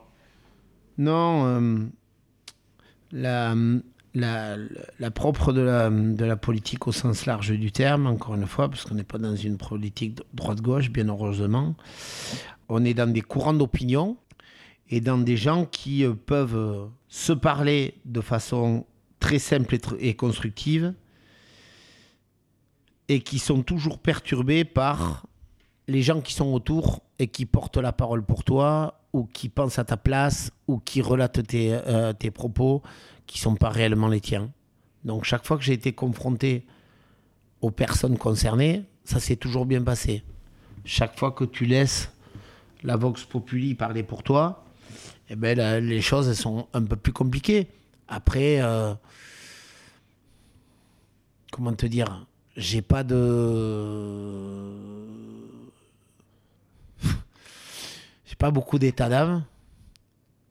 [0.98, 1.78] Non, euh,
[3.12, 3.56] la,
[4.14, 4.58] la,
[5.00, 8.70] la, propre de la, de la politique au sens large du terme, encore une fois,
[8.70, 11.76] parce qu'on n'est pas dans une politique droite-gauche, bien heureusement.
[12.70, 14.18] On est dans des courants d'opinion
[14.90, 18.86] et dans des gens qui euh, peuvent se parler de façon
[19.20, 20.94] très simple et, constructive
[23.08, 25.26] et qui sont toujours perturbés par
[25.88, 29.80] les gens qui sont autour et qui portent la parole pour toi ou qui pensent
[29.80, 32.84] à ta place ou qui relatent tes, euh, tes propos
[33.26, 34.52] qui sont pas réellement les tiens.
[35.04, 36.66] Donc chaque fois que j'ai été confronté
[37.62, 40.24] aux personnes concernées, ça s'est toujours bien passé.
[40.86, 42.12] Chaque fois que tu laisses
[42.84, 44.67] la Vox Populi parler pour toi,
[45.30, 47.68] eh ben, les choses sont un peu plus compliquées.
[48.08, 48.94] Après, euh,
[51.52, 52.26] comment te dire,
[52.56, 54.74] j'ai pas de.
[58.26, 59.44] j'ai pas beaucoup d'état d'âme.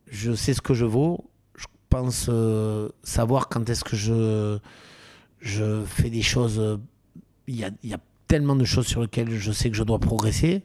[0.09, 1.31] Je sais ce que je vaux.
[1.57, 4.59] Je pense euh, savoir quand est-ce que je,
[5.41, 6.79] je fais des choses.
[7.49, 7.99] Il y a
[8.29, 10.63] tellement de choses sur lesquelles je sais que je dois progresser.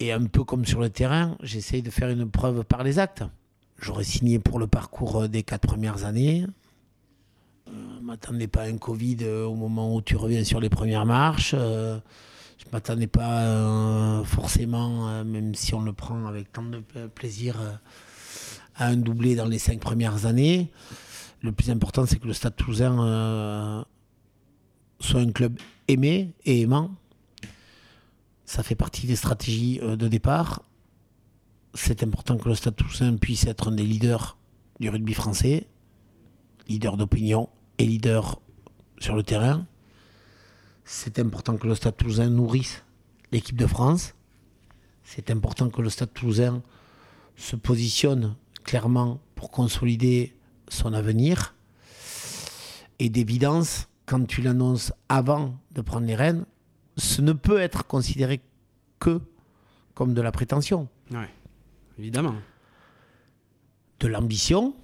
[0.00, 3.24] Et un peu comme sur le terrain, j'essaye de faire une preuve par les actes.
[3.80, 6.44] J'aurais signé pour le parcours euh, des quatre premières années.
[7.66, 10.68] Je euh, m'attendais pas à un Covid euh, au moment où tu reviens sur les
[10.68, 11.50] premières marches.
[11.50, 16.80] je ne m'attendais pas forcément, même si on le prend avec tant de
[17.14, 17.56] plaisir,
[18.76, 20.70] à un doublé dans les cinq premières années.
[21.42, 23.84] Le plus important, c'est que le Stade Toulousain
[25.00, 26.90] soit un club aimé et aimant.
[28.48, 30.62] Ça fait partie des stratégies de départ
[31.74, 34.36] c'est important que le Stade Toussaint puisse être un des leaders
[34.80, 35.66] du rugby français,
[36.68, 38.40] leader d'opinion et leader
[38.98, 39.66] sur le terrain.
[40.84, 42.82] C'est important que le Stade Toulousain nourrisse
[43.32, 44.14] l'équipe de France.
[45.04, 46.62] C'est important que le Stade Toulousain
[47.36, 48.34] se positionne
[48.64, 50.34] clairement pour consolider
[50.68, 51.54] son avenir.
[52.98, 56.44] Et d'évidence, quand tu l'annonces avant de prendre les rênes,
[56.98, 58.40] ce ne peut être considéré
[58.98, 59.20] que
[59.94, 60.88] comme de la prétention.
[61.10, 61.30] Ouais
[61.98, 62.34] évidemment.
[64.00, 64.74] De l'ambition,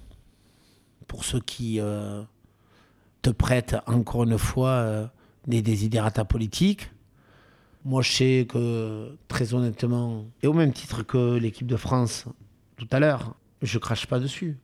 [1.07, 2.23] pour ceux qui euh,
[3.21, 5.07] te prêtent encore une fois euh,
[5.47, 6.91] des désidérata politiques.
[7.85, 12.25] Moi, je sais que, très honnêtement, et au même titre que l'équipe de France
[12.77, 14.57] tout à l'heure, je crache pas dessus.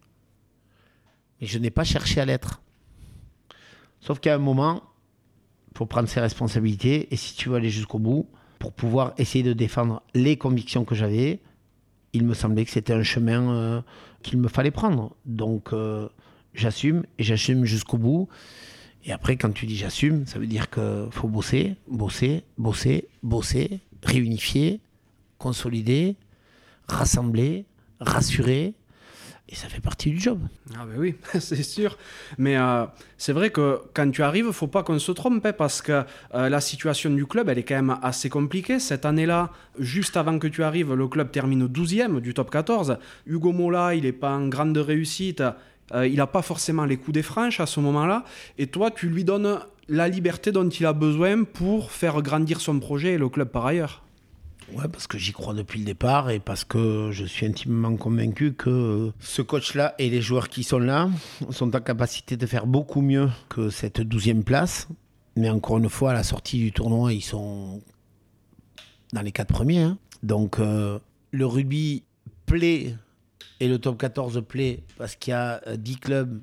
[1.40, 2.62] Mais je n'ai pas cherché à l'être.
[4.02, 4.84] Sauf qu'à un moment,
[5.76, 8.28] faut prendre ses responsabilités, et si tu veux aller jusqu'au bout,
[8.60, 11.40] pour pouvoir essayer de défendre les convictions que j'avais,
[12.14, 13.82] il me semblait que c'était un chemin euh,
[14.22, 15.16] qu'il me fallait prendre.
[15.26, 16.08] Donc euh,
[16.54, 18.28] j'assume et j'assume jusqu'au bout.
[19.04, 23.80] Et après, quand tu dis j'assume, ça veut dire qu'il faut bosser, bosser, bosser, bosser,
[24.04, 24.80] réunifier,
[25.40, 26.16] consolider,
[26.88, 27.66] rassembler,
[28.00, 28.76] rassurer,
[29.52, 30.40] et ça fait partie du job.
[30.76, 31.98] Ah ben oui, c'est sûr.
[32.38, 32.86] Mais euh,
[33.18, 36.48] c'est vrai que quand tu arrives, faut pas qu'on se trompe, hein, parce que euh,
[36.48, 38.80] la situation du club, elle est quand même assez compliquée.
[38.80, 42.98] Cette année-là, juste avant que tu arrives, le club termine 12e du top 14.
[43.28, 45.44] Hugo Mola, il n'est pas en grande réussite.
[45.94, 48.24] Euh, il n'a pas forcément les coups des franches à ce moment-là.
[48.58, 52.80] Et toi, tu lui donnes la liberté dont il a besoin pour faire grandir son
[52.80, 54.02] projet et le club par ailleurs.
[54.74, 58.54] Ouais, parce que j'y crois depuis le départ et parce que je suis intimement convaincu
[58.54, 61.10] que ce coach-là et les joueurs qui sont là
[61.50, 64.88] sont en capacité de faire beaucoup mieux que cette douzième place.
[65.36, 67.82] Mais encore une fois, à la sortie du tournoi, ils sont
[69.14, 69.82] dans les quatre premiers.
[69.82, 69.98] Hein.
[70.24, 71.00] Donc euh,
[71.32, 72.04] le rugby
[72.46, 72.96] plaît
[73.60, 76.42] et le top 14 plaît parce qu'il y a 10 clubs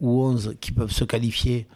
[0.00, 1.66] ou 11 qui peuvent se qualifier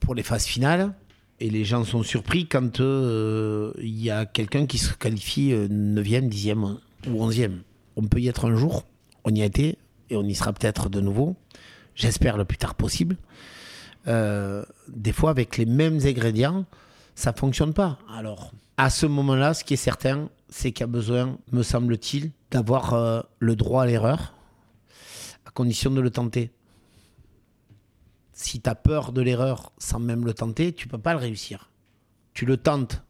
[0.00, 0.94] pour les phases finales
[1.42, 6.24] et les gens sont surpris quand euh, il y a quelqu'un qui se qualifie 9e,
[6.24, 6.76] euh, 10e
[7.08, 7.58] ou 11e.
[7.96, 8.84] On peut y être un jour,
[9.24, 9.76] on y a été,
[10.08, 11.34] et on y sera peut-être de nouveau,
[11.96, 13.16] j'espère le plus tard possible.
[14.06, 16.64] Euh, des fois, avec les mêmes ingrédients,
[17.16, 17.98] ça ne fonctionne pas.
[18.16, 22.30] Alors, à ce moment-là, ce qui est certain, c'est qu'il y a besoin, me semble-t-il,
[22.52, 24.34] d'avoir le droit à l'erreur,
[25.44, 26.52] à condition de le tenter
[28.32, 31.70] si tu as peur de l'erreur sans même le tenter, tu peux pas le réussir.
[32.34, 33.02] Tu le tentes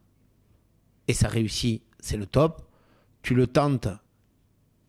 [1.09, 2.63] et ça réussit, c'est le top.
[3.23, 3.89] Tu le tentes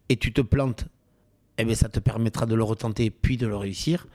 [0.10, 0.86] et tu te plantes,
[1.58, 4.08] eh bien ça te permettra de le retenter puis de le réussir.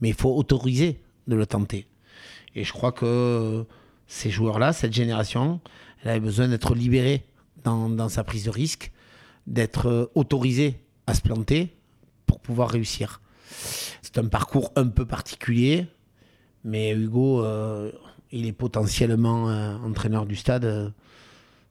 [0.00, 1.86] Mais il faut autoriser de le tenter.
[2.56, 3.64] Et je crois que
[4.06, 5.60] ces joueurs-là, cette génération,
[6.02, 7.24] elle avait besoin d'être libérée
[7.62, 8.92] dans, dans sa prise de risque,
[9.46, 11.74] d'être autorisée à se planter
[12.26, 13.20] pour pouvoir réussir.
[14.02, 15.86] C'est un parcours un peu particulier.
[16.64, 17.44] Mais Hugo,
[18.32, 19.44] il est potentiellement
[19.84, 20.92] entraîneur du stade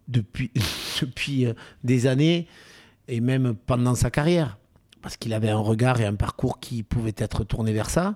[0.08, 0.52] depuis,
[1.02, 1.48] depuis
[1.84, 2.48] des années
[3.08, 4.58] et même pendant sa carrière.
[5.02, 8.16] Parce qu'il avait un regard et un parcours qui pouvaient être tournés vers ça,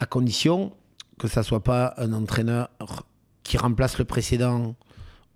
[0.00, 0.72] à condition
[1.18, 2.70] que ça soit pas un entraîneur
[3.42, 4.74] qui remplace le précédent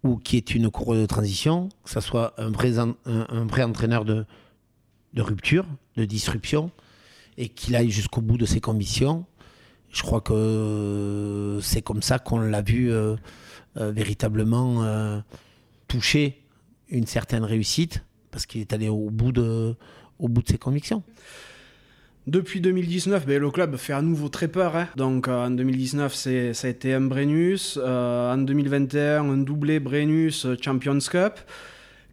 [0.03, 2.95] ou qui est une cour de transition, que ça soit un vrai, un,
[3.47, 4.25] vrai entraîneur de,
[5.15, 5.67] de rupture,
[5.97, 6.71] de disruption,
[7.39, 9.27] et qu'il aille jusqu'au bout de ses convictions.
[9.91, 13.17] Je crois que c'est comme ça qu'on l'a vu euh,
[13.77, 15.21] euh, véritablement euh,
[15.89, 16.43] toucher
[16.89, 19.75] une certaine réussite, parce qu'il est allé au bout de,
[20.47, 21.03] ses convictions.
[22.27, 24.77] Depuis 2019, ben, le club fait à nouveau très peur.
[24.77, 24.89] Hein.
[24.97, 27.79] Donc en 2019, ça a été un Brennus.
[27.79, 31.35] En 2021, un doublé Brennus Champions Cup.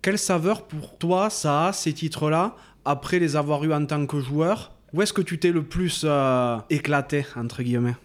[0.02, 2.56] Quelle saveur pour toi ça a, ces titres-là,
[2.86, 6.06] après les avoir eus en tant que joueur Où est-ce que tu t'es le plus
[6.70, 7.96] éclaté, entre guillemets?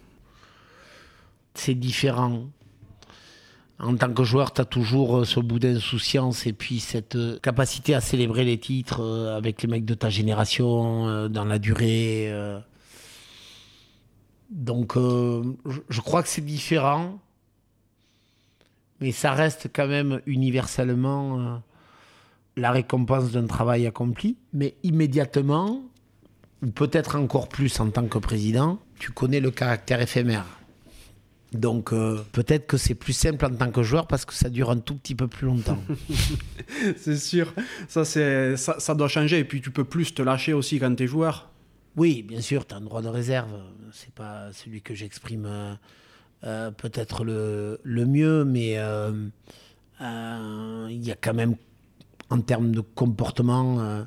[1.53, 2.49] C'est différent
[3.79, 7.39] en tant que joueur, tu as toujours euh, ce bout d'insouciance et puis cette euh,
[7.39, 12.31] capacité à célébrer les titres euh, avec les mecs de ta génération dans la durée.
[14.49, 17.19] Donc, je crois que c'est différent,
[18.99, 21.61] mais ça reste quand même universellement
[22.57, 24.37] la récompense d'un travail accompli.
[24.53, 25.81] Mais immédiatement,
[26.61, 30.59] ou peut-être encore plus en tant que président, tu connais le caractère éphémère.
[31.53, 34.69] Donc euh, peut-être que c'est plus simple en tant que joueur parce que ça dure
[34.69, 35.79] un tout petit peu plus longtemps.
[36.97, 37.53] c'est sûr,
[37.87, 41.03] ça, c'est, ça, doit changer et puis tu peux plus te lâcher aussi quand tu
[41.03, 41.49] es joueur.
[41.95, 43.49] Oui, bien sûr, tu as un droit de réserve.
[43.91, 45.73] C'est pas celui que j'exprime euh,
[46.43, 49.31] euh, peut-être le, le, mieux, mais il
[49.99, 51.55] y a quand même
[52.29, 54.05] en termes de comportement.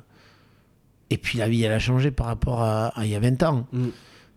[1.13, 3.67] Et puis la vie, elle a changé par rapport à, il y a 20 ans.
[3.71, 3.87] Mm.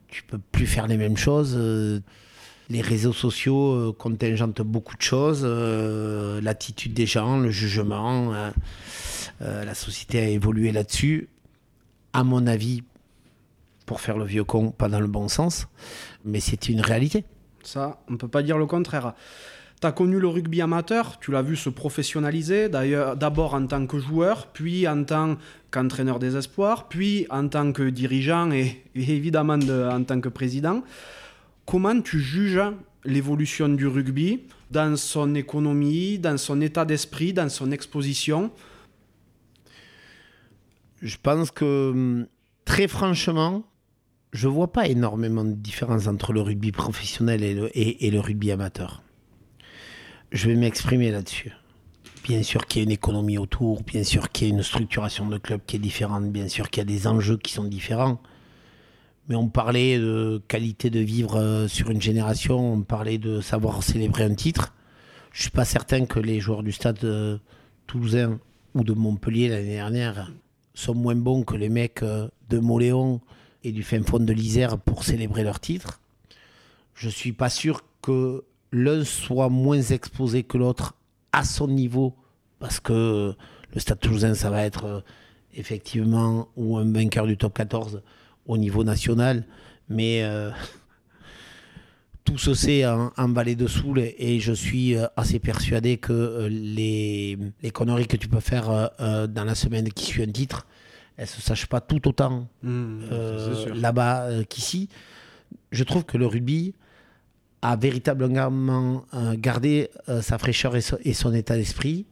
[0.08, 1.56] Tu peux plus faire les mêmes choses
[2.68, 8.32] les réseaux sociaux euh, contingentent beaucoup de choses, euh, l'attitude des gens, le jugement.
[8.34, 11.28] Euh, la société a évolué là-dessus.
[12.12, 12.82] À mon avis,
[13.84, 15.68] pour faire le vieux con, pas dans le bon sens,
[16.24, 17.24] mais c'est une réalité.
[17.62, 19.14] Ça, on ne peut pas dire le contraire.
[19.80, 23.86] Tu as connu le rugby amateur, tu l'as vu se professionnaliser, d'ailleurs d'abord en tant
[23.86, 25.36] que joueur, puis en tant
[25.70, 30.82] qu'entraîneur des espoirs, puis en tant que dirigeant et, évidemment en tant que président.
[31.66, 32.62] Comment tu juges
[33.04, 38.50] l'évolution du rugby dans son économie, dans son état d'esprit, dans son exposition?
[41.02, 42.26] Je pense que,
[42.64, 43.64] très franchement,
[44.32, 49.02] je vois pas énormément de différence entre le rugby professionnel et, le rugby amateur.
[50.32, 51.52] Je vais m'exprimer là-dessus.
[52.24, 55.26] Bien sûr qu'il y a une économie autour, bien sûr qu'il y a une structuration
[55.26, 58.20] de club qui est différente, bien sûr qu'il y a des enjeux qui sont différents
[59.28, 63.82] mais on parlait de qualité de vivre euh, sur une génération, on parlait de savoir
[63.82, 64.72] célébrer un titre.
[65.32, 67.38] Je ne suis pas certain que les joueurs du stade euh,
[67.86, 68.38] toulousain
[68.74, 70.32] ou de Montpellier l'année dernière
[70.74, 73.20] sont moins bons que les mecs euh, de Moléon
[73.64, 76.00] et du fin fond de l'Isère pour célébrer leur titre.
[76.94, 78.44] Je ne suis pas sûr que
[78.76, 80.94] l'un soit moins exposé que l'autre
[81.32, 82.14] à son niveau,
[82.58, 83.34] parce que
[83.72, 85.02] le stade toulousain, ça va être
[85.54, 88.02] effectivement ou un vainqueur du top 14
[88.46, 89.44] au niveau national,
[89.88, 90.50] mais euh,
[92.24, 96.48] tout se sait en, vallée de Soule et je suis euh, assez persuadé que euh,
[96.50, 100.66] les, les, conneries que tu peux faire dans la semaine qui suit un titre,
[101.16, 104.90] elles ne se sachent pas tout autant mmh, là-bas qu'ici.
[105.72, 106.74] Je trouve que le rugby
[107.70, 109.04] a véritablement
[109.34, 109.90] gardé
[110.20, 112.06] sa fraîcheur et son état d'esprit.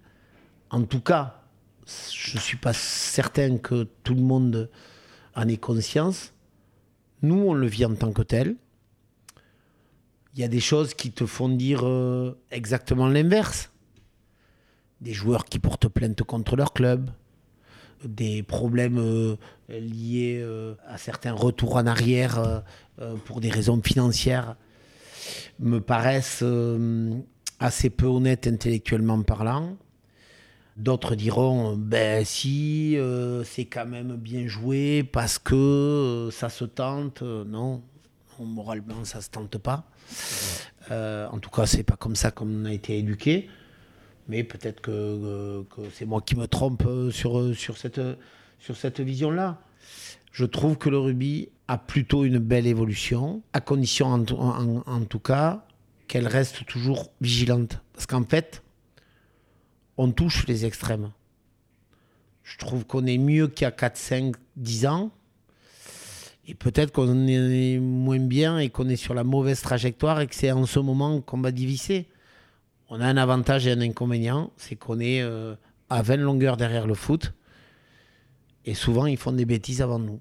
[0.71, 1.45] En tout cas,
[1.87, 4.71] je ne suis pas certain que tout le monde
[5.35, 6.33] en ait conscience.
[7.23, 8.57] Nous, on le vit en tant que tel.
[10.35, 13.71] Il y a des choses qui te font dire euh, exactement l'inverse.
[15.01, 17.11] Des joueurs qui portent plainte contre leur club,
[18.05, 19.37] des problèmes euh,
[19.69, 22.63] liés euh, à certains retours en arrière
[23.25, 24.57] pour des raisons financières
[25.59, 26.45] me paraissent
[27.61, 29.77] assez peu honnêtes intellectuellement parlant.
[30.77, 36.65] D'autres diront, ben si, euh, c'est quand même bien joué parce que euh, ça se
[36.65, 37.23] tente.
[37.23, 37.83] non,
[38.41, 39.85] moralement, ça se tente pas.
[40.91, 43.49] Euh, en tout cas, c'est pas comme ça qu'on a été éduqué.
[44.27, 48.01] Mais peut-être que, c'est moi qui me trompe sur, sur cette,
[48.59, 49.61] sur cette vision-là.
[50.33, 55.65] Je trouve que le rugby a plutôt une belle évolution, à condition en, tout cas
[56.09, 57.81] qu'elle reste toujours vigilante.
[57.95, 58.63] Parce qu'en fait,
[59.97, 61.11] on touche les extrêmes.
[62.43, 65.11] Je trouve qu'on est mieux qu'il y a 4, 5, 10 ans.
[66.47, 70.35] Et peut-être qu'on est moins bien et qu'on est sur la mauvaise trajectoire et que
[70.35, 72.07] c'est en ce moment qu'on va diviser.
[72.91, 75.55] On a un avantage et un inconvénient, c'est qu'on est euh,
[75.89, 77.33] à 20 longueurs derrière le foot.
[78.67, 80.21] Et souvent, ils font des bêtises avant nous.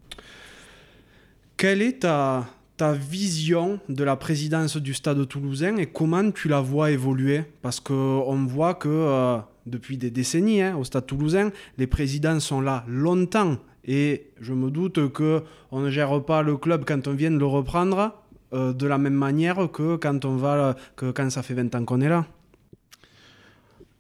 [1.64, 2.46] Quelle est ta,
[2.76, 7.46] ta vision de la présidence du Stade toulousain et comment tu la vois évoluer?
[7.62, 12.60] Parce qu'on voit que euh, depuis des décennies, hein, au Stade toulousain, les présidents sont
[12.60, 13.56] là longtemps.
[13.86, 17.38] Et je me doute que on ne gère pas le club quand on vient de
[17.38, 18.14] le reprendre
[18.52, 21.86] euh, de la même manière que quand on va que quand ça fait 20 ans
[21.86, 22.26] qu'on est là.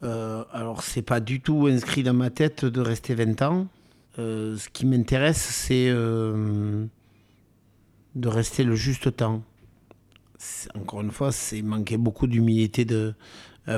[0.03, 3.68] Euh, alors c'est pas du tout inscrit dans ma tête de rester 20 ans.
[4.19, 5.90] Euh, ce qui m'intéresse, c'est
[8.15, 9.44] de rester le juste temps.
[10.76, 13.15] Encore une fois, c'est manquer beaucoup d'humilité de,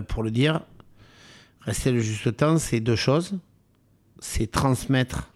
[0.08, 0.62] pour le dire.
[1.62, 3.40] Rester le juste temps, c'est deux choses.
[4.20, 5.32] C'est transmettre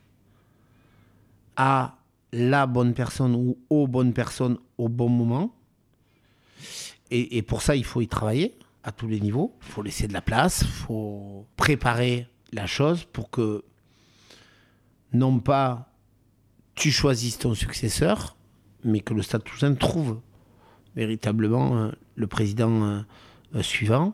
[1.56, 1.98] à
[2.32, 5.54] la bonne personne ou aux bonnes personnes au bon moment.
[7.12, 9.56] Et, pour ça, il faut y travailler à tous les niveaux.
[9.62, 13.64] Il faut laisser de la place, il faut préparer la chose pour que
[15.12, 15.92] non pas
[16.76, 18.38] tu choisisses ton successeur,
[18.84, 20.20] mais que le Stade Toulousain trouve
[20.96, 23.02] véritablement euh, le président euh,
[23.56, 24.14] euh, suivant.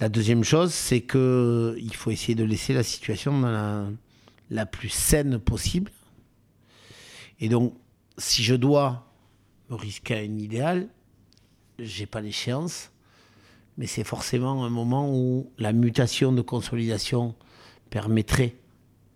[0.00, 3.92] La deuxième chose, c'est qu'il faut essayer de laisser la situation dans
[4.50, 5.90] la, plus saine possible.
[7.40, 7.74] Et donc,
[8.16, 9.10] si je dois
[9.70, 10.88] me risquer à un idéal,
[11.80, 12.92] j'ai pas d'échéance,
[13.76, 17.34] mais c'est forcément un moment où la mutation de consolidation
[17.90, 18.54] permettrait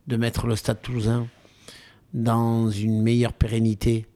[0.08, 1.28] de mettre le Stade toulousain
[2.14, 4.06] dans une meilleure pérennité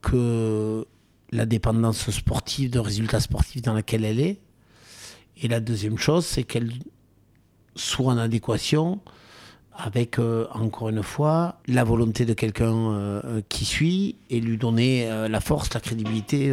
[0.00, 0.86] que
[1.30, 4.40] la dépendance sportive, de résultats sportifs dans laquelle elle est.
[5.42, 6.72] Et la deuxième chose, c'est qu'elle
[7.74, 9.00] soit en adéquation
[9.76, 15.10] avec, euh, encore une fois, la volonté de quelqu'un euh, qui suit et lui donner
[15.10, 16.52] euh, la force, la crédibilité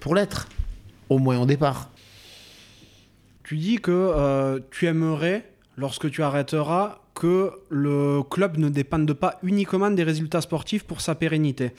[0.00, 0.48] pour l'être,
[1.08, 1.90] au moins au départ.
[3.44, 9.90] Tu dis que tu aimerais, lorsque tu arrêteras, que le club ne dépende pas uniquement
[9.90, 11.72] des résultats sportifs pour sa pérennité.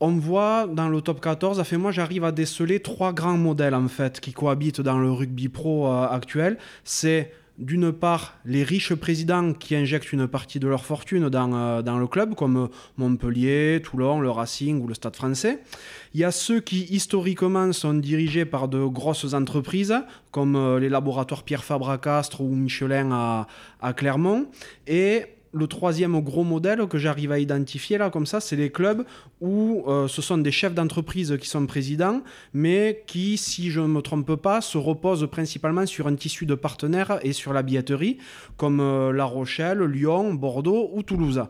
[0.00, 3.88] On voit dans le top 14, fait moi j'arrive à déceler trois grands modèles en
[3.88, 6.58] fait qui cohabitent dans le rugby pro actuel.
[6.82, 11.98] C'est d'une part, les riches présidents qui injectent une partie de leur fortune dans, euh,
[11.98, 15.60] le club, comme Montpellier, Toulon, le Racing ou le Stade français.
[16.14, 19.94] Il y a ceux qui, historiquement, sont dirigés par de grosses entreprises,
[20.32, 23.46] comme euh, les laboratoires Pierre Fabre-Castres ou Michelin à,
[23.80, 24.46] à Clermont.
[24.88, 29.04] Et le troisième gros modèle que j'arrive à identifier là comme ça, c'est les clubs
[29.40, 32.22] où euh, ce sont des chefs d'entreprise qui sont présidents,
[32.52, 36.56] mais qui, si je ne me trompe pas, se reposent principalement sur un tissu de
[36.56, 38.18] partenaires et sur la billetterie,
[38.56, 41.44] comme euh, La Rochelle, Lyon, Bordeaux ou Toulouse.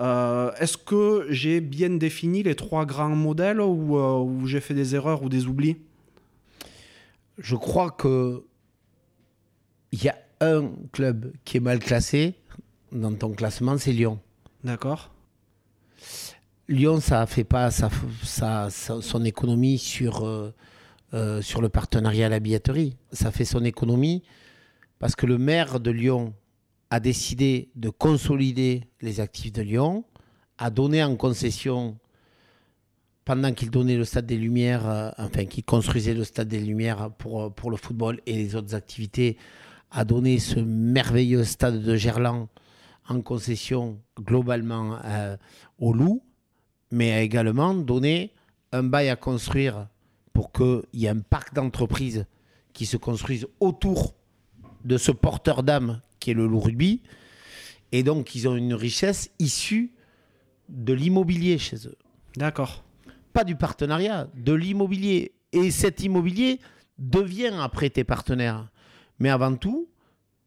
[0.00, 4.94] Euh, est-ce que j'ai bien défini les trois grands modèles ou, ou j'ai fait des
[4.94, 5.76] erreurs ou des oublis?
[7.38, 8.42] Je crois que
[9.92, 12.34] il y a un club qui est mal classé,
[12.92, 14.18] dans ton classement, c'est Lyon.
[14.64, 15.10] D'accord.
[16.68, 20.54] Lyon, ça fait pas ça, son économie sur, euh,
[21.14, 22.96] euh, sur le partenariat à la billetterie.
[23.12, 24.22] Ça fait son économie
[24.98, 26.34] parce que le maire de Lyon
[26.90, 30.04] a décidé de consolider les actifs de Lyon,
[30.58, 31.98] a donné en concession,
[33.24, 37.10] pendant qu'il donnait le Stade des Lumières, euh, enfin qu'il construisait le Stade des Lumières
[37.18, 39.36] pour, pour le football et les autres activités,
[39.90, 42.48] a donné ce merveilleux stade de Gerland
[43.08, 45.36] en concession globalement euh,
[45.78, 46.22] au loup,
[46.90, 48.32] mais a également donné
[48.72, 49.88] un bail à construire
[50.32, 52.26] pour qu'il y ait un parc d'entreprises
[52.72, 54.14] qui se construise autour
[54.84, 57.02] de ce porteur d'âme qui est le loup rugby.
[57.90, 59.92] Et donc, ils ont une richesse issue
[60.68, 61.96] de l'immobilier chez eux.
[62.36, 62.84] D'accord.
[63.32, 65.32] Pas du partenariat, de l'immobilier.
[65.52, 66.60] Et cet immobilier
[66.98, 68.70] devient après tes partenaires.
[69.18, 69.88] Mais avant tout,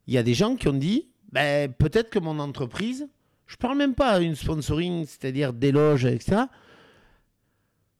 [0.07, 3.07] il y a des gens qui ont dit ben, peut-être que mon entreprise,
[3.47, 6.43] je parle même pas d'une sponsoring, c'est-à-dire des loges, etc.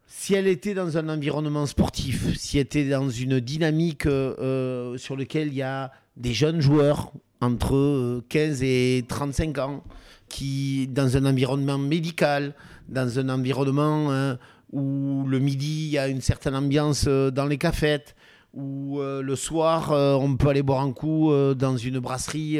[0.07, 5.18] Si elle était dans un environnement sportif, si elle était dans une dynamique euh, sur
[5.18, 7.11] laquelle il y a des jeunes joueurs
[7.41, 9.84] entre 15 euh, et 35 ans,
[10.30, 12.53] qui, dans un environnement médical,
[12.88, 14.38] dans un environnement hein,
[14.72, 18.15] où le midi, il y a une certaine ambiance euh, dans les cafettes,
[18.56, 22.60] où euh, le soir, euh, on peut aller boire un coup euh, dans une brasserie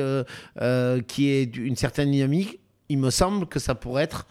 [1.07, 2.59] qui est une certaine dynamique,
[2.89, 4.27] il me semble que ça pourrait être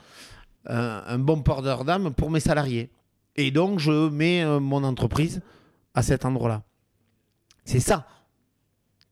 [0.67, 2.91] un bon porteur d'âme pour mes salariés.
[3.37, 5.43] Et donc, je mets mon entreprise
[5.95, 6.63] à cet endroit-là.
[7.65, 8.07] C'est ça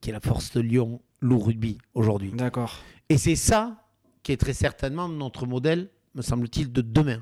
[0.00, 2.32] qui est la force de Lyon Loup Rugby aujourd'hui.
[2.32, 2.78] D'accord.
[3.08, 3.84] Et c'est ça
[4.22, 7.20] qui est très certainement notre modèle, me semble-t-il, de demain.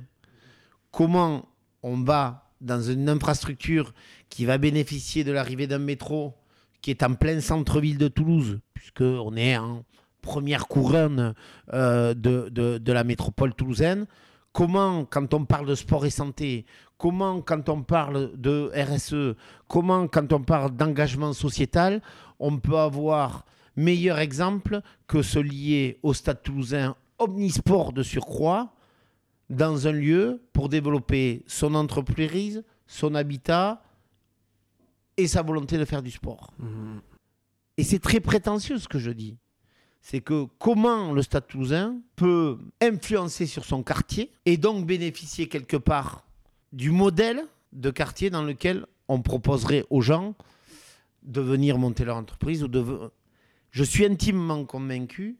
[0.91, 1.49] Comment
[1.83, 3.93] on va dans une infrastructure
[4.29, 6.35] qui va bénéficier de l'arrivée d'un métro
[6.83, 9.85] qui est en plein centre-ville de Toulouse, puisqu'on est en
[10.23, 11.35] première couronne
[11.73, 14.07] euh, de, la métropole toulousaine.
[14.53, 16.67] Comment, quand on parle de sport et santé,
[16.99, 19.37] comment, quand on parle de RSE,
[19.69, 22.03] comment, quand on parle d'engagement sociétal,
[22.39, 23.45] on peut avoir
[23.77, 28.73] meilleur exemple que ce lié au stade toulousain omnisport de surcroît
[29.51, 33.83] dans un lieu pour développer son entreprise, son habitat
[35.17, 36.55] et sa volonté de faire du sport.
[36.59, 36.99] Mmh.
[37.77, 39.37] Et c'est très prétentieux ce que je dis.
[40.01, 45.77] C'est que comment le Stade toulousain peut influencer sur son quartier et donc bénéficier quelque
[45.77, 46.25] part
[46.73, 50.35] du modèle de quartier dans lequel on proposerait aux gens
[51.23, 53.11] de venir monter leur entreprise ou de
[53.71, 55.37] je suis intimement convaincu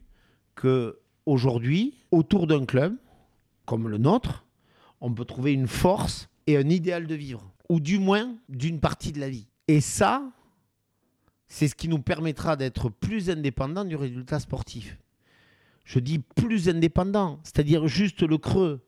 [0.55, 2.95] que aujourd'hui autour d'un club
[3.65, 4.45] comme le nôtre,
[4.99, 9.11] on peut trouver une force et un idéal de vivre ou du moins d'une partie
[9.13, 9.47] de la vie.
[9.67, 10.29] Et ça,
[11.47, 14.97] c'est ce qui nous permettra d'être plus indépendants du résultat sportif.
[15.85, 18.81] Je dis plus indépendant, c'est-à-dire juste le creux.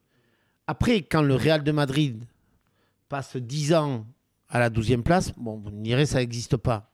[0.67, 2.25] Après, quand le Real de Madrid
[3.09, 4.05] passe 10 ans
[4.49, 6.91] à la 12e place, bon, vous me direz, ça n'existe pas.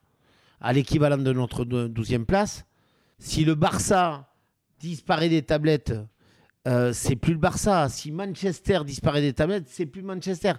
[0.62, 2.66] À l'équivalent de notre 12e place,
[3.18, 4.32] si le Barça
[4.80, 5.94] disparaît des tablettes,
[6.68, 7.90] euh, c'est plus le Barça.
[7.90, 10.54] Si Manchester disparaît des tablettes, c'est plus Manchester.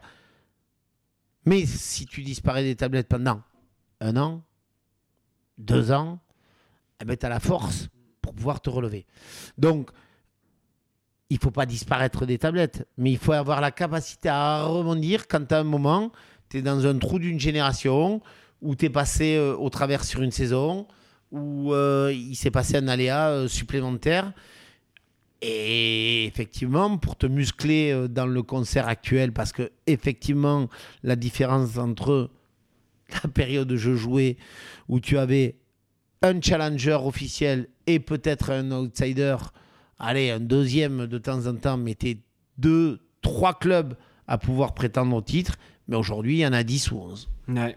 [1.45, 3.43] Mais si tu disparais des tablettes pendant
[4.01, 4.43] un an,
[5.59, 6.21] deux ans,
[7.01, 7.89] eh ben, tu as la force
[8.21, 9.07] pour pouvoir te relever.
[9.57, 9.91] Donc,
[11.31, 15.51] il faut pas disparaître des tablettes, mais il faut avoir la capacité à rebondir quand
[15.53, 16.13] à un moment,
[16.49, 18.21] tu es dans un trou d'une génération,
[18.61, 20.87] où tu es passé euh, au travers sur une saison,
[21.31, 24.33] où euh, il s'est passé un aléa euh, supplémentaire.
[25.43, 30.69] Et effectivement, pour te muscler euh, dans le concert actuel, parce que effectivement,
[31.03, 32.31] la différence entre
[33.23, 34.37] la période où je jouais,
[34.89, 35.57] où tu avais
[36.23, 39.37] un challenger officiel et peut-être un outsider,
[39.99, 42.19] allez, un deuxième de temps en temps, mais tu
[42.59, 43.97] deux, trois clubs
[44.27, 45.57] à pouvoir prétendre au titre.
[45.89, 47.31] Mais aujourd'hui, il y en a 10 ou 11.
[47.49, 47.77] Ouais.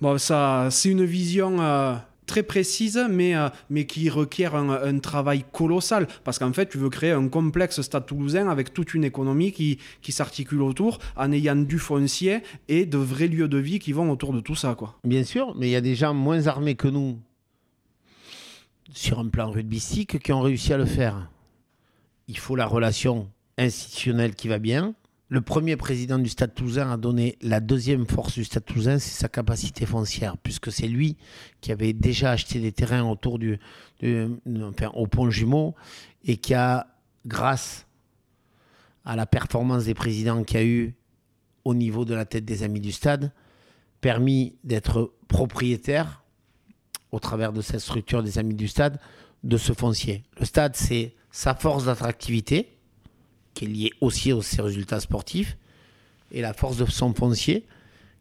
[0.00, 1.60] Bon, ça, c'est une vision.
[1.60, 1.94] Euh,
[2.32, 6.08] très précise, mais, euh, mais qui requiert un, travail colossal.
[6.24, 9.78] Parce qu'en fait, tu veux créer un complexe stade toulousain avec toute une économie qui,
[10.00, 14.10] qui s'articule autour, en ayant du foncier et de vrais lieux de vie qui vont
[14.10, 14.74] autour de tout ça.
[14.74, 14.98] Quoi.
[15.04, 17.18] Bien sûr, mais il y a des gens moins armés que nous
[18.94, 21.28] sur un plan rugbystique qui ont réussi à le faire.
[22.28, 23.28] Il faut la relation
[23.58, 24.94] institutionnelle qui va bien,
[25.32, 29.18] le premier président du Stade Toulousain a donné la deuxième force du Stade Toulousain, c'est
[29.18, 31.16] sa capacité foncière, puisque c'est lui
[31.62, 33.58] qui avait déjà acheté des terrains autour du,
[34.02, 35.74] au pont jumeau
[36.22, 36.86] et qui a,
[37.24, 37.86] grâce
[39.06, 40.94] à la performance des présidents qu'il y a eu
[41.64, 43.32] au niveau de la tête des amis du stade,
[44.02, 46.24] permis d'être propriétaire,
[47.10, 49.00] au travers de cette structure des amis du stade,
[49.44, 50.24] de ce foncier.
[50.38, 52.76] Le stade, c'est sa force d'attractivité,
[53.54, 55.56] qui est lié aussi aux ses résultats sportifs,
[56.30, 57.66] et la force de son foncier,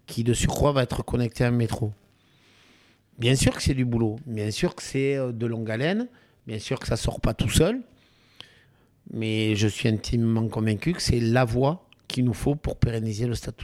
[0.06, 1.94] qui de surcroît va être connecté à un métro.
[3.18, 6.08] Bien sûr que c'est du boulot, bien sûr que c'est euh, de longue haleine,
[6.48, 7.82] bien sûr que ça ne sort pas tout seul,
[9.14, 13.36] mais je suis intimement convaincu que c'est la voie qu'il nous faut pour pérenniser le
[13.36, 13.56] Stade.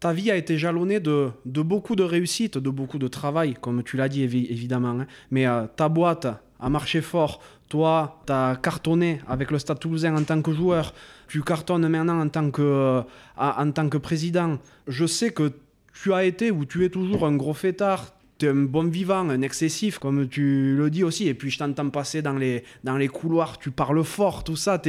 [0.00, 3.82] Ta vie a été jalonnée de, de, beaucoup de réussites, de beaucoup de travail, comme
[3.82, 5.00] tu l'as dit évidemment.
[5.00, 5.06] Hein.
[5.30, 6.28] Mais euh, ta boîte
[6.60, 7.40] a marché fort.
[7.68, 10.94] Toi, tu as cartonné avec le Stade toulousain en tant que joueur.
[11.28, 13.02] Tu cartonnes maintenant en tant que, euh,
[13.36, 14.58] en tant que président.
[14.86, 15.52] Je sais que
[15.92, 18.12] tu as été ou tu es toujours un gros fêtard
[18.46, 21.28] es un bon vivant, un excessif, comme tu le dis aussi.
[21.28, 24.80] Et puis, je t'entends passer dans les, dans les couloirs, tu parles fort, tout ça.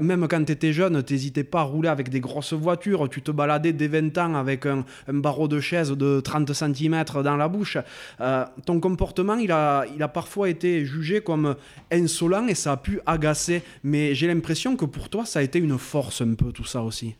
[0.00, 3.08] même quand tu étais jeune, tu n'hésitais pas à rouler avec des grosses voitures.
[3.08, 7.36] Tu te baladais dès 20 ans avec un, barreau de chaise de 30 cm dans
[7.36, 7.78] la bouche.
[8.20, 11.56] Euh, ton comportement, il a, il a parfois été jugé comme
[11.90, 13.62] insolent et ça a pu agacer.
[13.82, 16.82] Mais j'ai l'impression que pour toi, ça a été une force un peu, tout ça
[16.82, 17.14] aussi.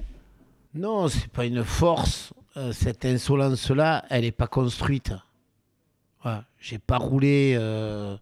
[0.74, 2.32] Non, c'est pas une force.
[2.56, 5.12] Euh, cette insolence-là, elle n'est pas construite.
[6.58, 8.16] J'ai pas roulé euh,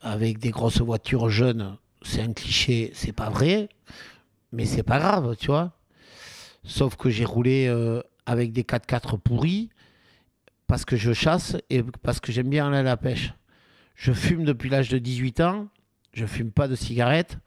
[0.00, 1.76] avec des grosses voitures jeunes.
[2.02, 3.68] C'est un cliché, c'est pas vrai,
[4.52, 5.72] mais c'est pas grave, tu vois.
[6.64, 9.70] Sauf que j'ai roulé euh, avec des 4x4 pourris
[10.66, 13.32] parce que je chasse et parce que j'aime bien aller à la pêche.
[13.94, 15.68] Je fume depuis l'âge de 18 ans,
[16.12, 17.38] je fume pas de cigarettes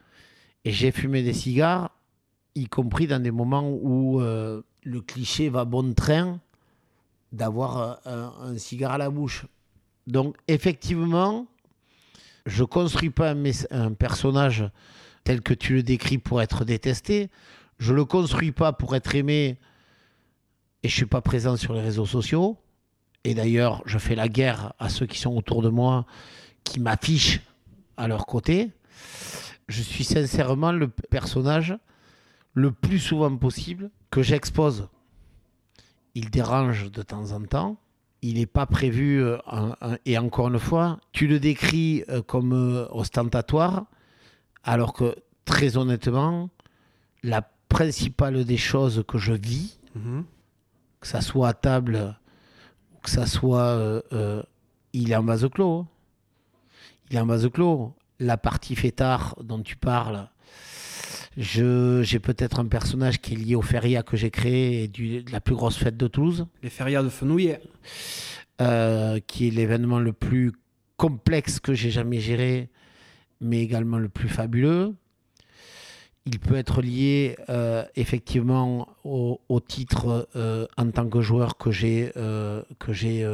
[0.65, 1.91] et j'ai fumé des cigares,
[2.55, 6.39] y compris dans des moments où euh, le cliché va bon train
[7.31, 9.45] d'avoir un, cigare à la bouche.
[10.07, 11.47] Donc, effectivement,
[12.45, 14.65] Je construis pas un, personnage
[15.23, 17.29] tel que tu le décris pour être détesté.
[17.77, 19.59] Je le construis pas pour être aimé
[20.83, 22.57] et je suis pas présent sur les réseaux sociaux.
[23.23, 26.07] Et d'ailleurs, je fais la guerre à ceux qui sont autour de moi,
[26.63, 27.41] qui m'affichent
[27.97, 28.71] à leur côté.
[29.67, 31.77] Je suis sincèrement le personnage
[32.53, 34.87] le plus souvent possible que j'expose.
[36.15, 37.77] Il dérange de temps en temps.
[38.23, 39.37] Il n'est pas prévu, euh,
[40.05, 43.85] et encore une fois, tu le décris euh, comme euh, ostentatoire,
[44.63, 46.49] alors que très honnêtement,
[47.23, 50.23] la principale des choses que je vis, mhm.
[50.99, 52.17] que ça soit à table
[53.01, 54.03] que ça soit.
[54.93, 55.79] il est en vase clos.
[55.79, 55.87] Hein.
[57.09, 57.95] Il est en vase clos.
[58.19, 60.29] La partie fêtard dont tu parles,
[61.37, 65.31] j'ai peut-être un personnage qui est lié aux férias que j'ai créé et du, de
[65.31, 66.45] la plus grosse fête de Toulouse.
[66.61, 67.61] Les férias de Fenouillet.
[68.61, 70.51] Euh, qui est l'événement le plus
[70.95, 72.69] complexe que j'ai jamais géré,
[73.39, 74.93] mais également le plus fabuleux.
[76.27, 82.11] Il peut être lié euh, effectivement au, titre euh, en tant que joueur que j'ai
[82.13, 83.27] que j'ai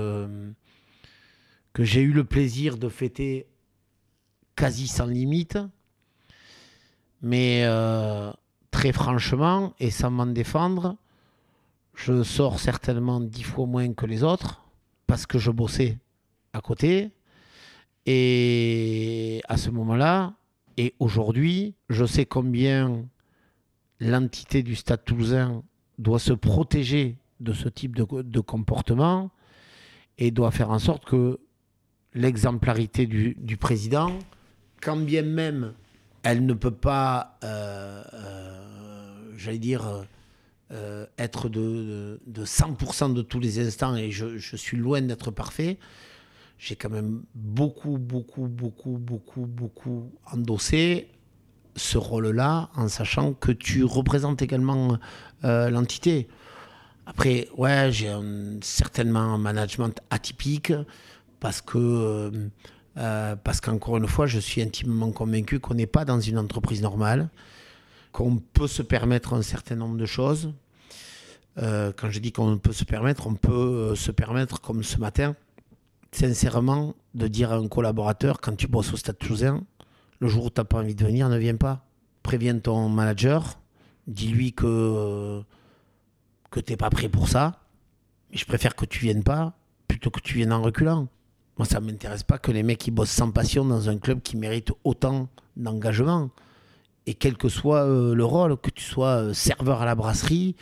[1.74, 3.48] que j'ai eu le plaisir de fêter
[4.56, 5.58] quasi sans limite.
[7.22, 8.32] Mais euh,
[8.72, 10.98] très franchement, et sans m'en défendre,
[11.96, 14.64] je sors certainement dix fois moins que les autres
[15.08, 15.98] parce que je bossais
[16.54, 17.12] à côté.
[18.06, 20.34] Et à ce moment-là,
[20.78, 23.04] et aujourd'hui, je sais combien
[24.00, 25.64] l'entité du Stade toulousain
[25.98, 29.32] doit se protéger de ce type de, comportement
[30.20, 31.40] et doit faire en sorte que
[32.14, 34.12] l'exemplarité du, du président,
[34.82, 35.74] quand bien même
[36.28, 40.06] elle ne peut pas, euh, euh, j'allais dire,
[40.74, 45.78] euh, être de, 100% de tous les instants, et je, suis loin d'être parfait.
[46.60, 51.08] J'ai quand même beaucoup, beaucoup, beaucoup, beaucoup, beaucoup endossé
[51.78, 54.98] ce rôle-là, en sachant que tu représentes également
[55.44, 56.28] l'entité.
[57.06, 58.14] Après, ouais, j'ai
[58.62, 60.74] certainement un management atypique
[61.40, 62.50] parce que
[62.98, 66.82] euh, parce qu'encore une fois, je suis intimement convaincu qu'on n'est pas dans une entreprise
[66.82, 67.30] normale,
[68.12, 70.54] qu'on peut se permettre un certain nombre de choses.
[71.60, 73.52] Euh, quand je dis qu'on peut se permettre, on peut
[73.92, 75.36] euh, se permettre, comme ce matin,
[76.12, 79.64] sincèrement, de dire à un collaborateur, quand tu bosses au Stade Toulousain,
[80.20, 81.86] le jour où tu n'as pas envie de venir, ne viens pas.
[82.24, 83.60] Préviens ton manager,
[84.08, 85.42] dis-lui que,
[86.50, 87.60] que tu n'es pas prêt pour ça,
[88.32, 89.54] mais je préfère que tu viennes pas
[89.88, 91.08] plutôt que tu viennes en reculant.
[91.58, 94.38] Moi, ça ne m'intéresse pas que les mecs bossent sans passion dans un club qui
[94.38, 96.30] mérite autant d'engagement.
[97.08, 100.56] Et quel que soit euh, le rôle, que tu sois euh, serveur à la brasserie,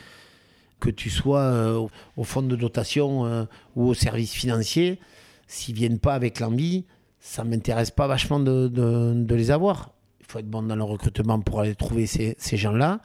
[0.80, 1.86] que tu sois euh,
[2.16, 4.98] au fonds de dotation ou au service financier,
[5.46, 6.84] s'ils viennent pas avec l'envie,
[7.20, 9.90] ça ne m'intéresse pas vachement de, les avoir.
[10.20, 13.00] Il faut être bon dans le recrutement pour aller trouver ces, gens-là.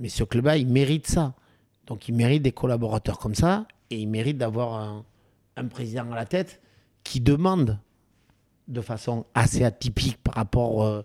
[0.00, 1.34] Mais ce club-là, il mérite ça.
[1.86, 5.04] Donc il mérite des collaborateurs comme ça et il mérite d'avoir
[5.56, 6.60] un président à la tête
[7.06, 7.78] qui demandent
[8.68, 11.02] de façon assez atypique par rapport euh,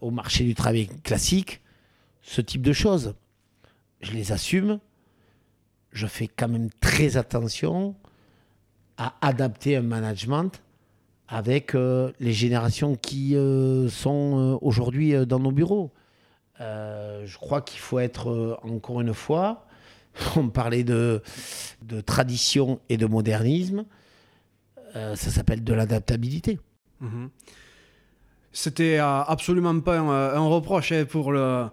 [0.00, 1.60] au marché du travail classique
[2.22, 3.14] ce type de choses.
[4.00, 4.80] Je les assume.
[5.92, 7.94] Je fais quand même très attention
[8.96, 10.62] à adapter un management
[11.28, 15.90] avec euh, les générations qui euh, sont aujourd'hui dans nos bureaux.
[16.58, 19.66] je crois qu'il faut être, encore une fois,
[20.36, 21.22] on parlait de,
[21.82, 23.84] de tradition et de modernisme.
[24.96, 26.58] Euh, ça s'appelle de l'adaptabilité.
[27.00, 27.30] Mhm.
[28.52, 31.66] C'était euh, absolument pas un, euh, reproche hein, pour le,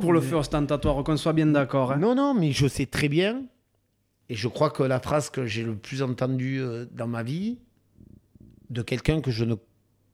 [0.00, 1.92] pour, le feu ostentatoire, qu'on soit bien d'accord.
[1.92, 1.96] Hein.
[1.96, 3.42] Non, non, mais je sais très bien,
[4.28, 7.58] et je crois que la phrase que j'ai le plus entendue dans ma vie,
[8.70, 9.56] de quelqu'un que je ne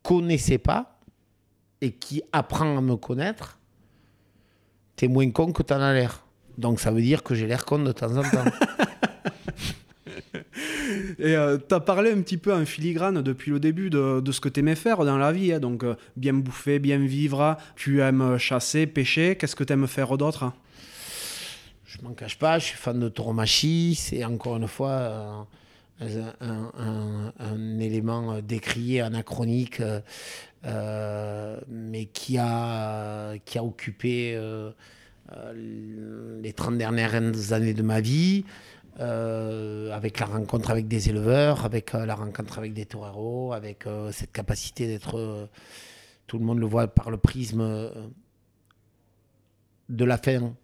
[0.03, 0.99] connaissais pas,
[1.83, 3.61] et qui apprend à me connaître,
[4.97, 6.25] t'es moins con que t'en as l'air.
[6.57, 8.45] Donc ça veut dire que j'ai l'air con de temps en temps.
[11.19, 14.41] Et euh, tu as parlé un petit peu en filigrane depuis le début de, ce
[14.41, 15.53] que tu aimais faire dans la vie.
[15.53, 15.61] Hein.
[15.61, 17.57] donc, euh, bien bouffer, bien vivre.
[17.77, 19.37] Tu aimes chasser, pêcher.
[19.37, 20.53] Qu'est-ce que tu aimes faire d'autre
[21.85, 22.59] Je m'en cache pas.
[22.59, 23.95] Je suis fan de tauromachie.
[23.95, 25.47] C'est encore une fois
[26.03, 29.83] euh, un, élément décrié, anachronique,
[30.63, 34.39] mais qui a, qui a occupé
[36.43, 38.45] les 30 dernières années de ma vie.
[38.99, 43.87] Euh, avec la rencontre avec des éleveurs, avec euh, la rencontre avec des toreros, avec
[43.87, 45.51] euh, cette capacité d'être,
[46.27, 47.91] tout le monde le voit par le prisme
[49.91, 50.55] de la fin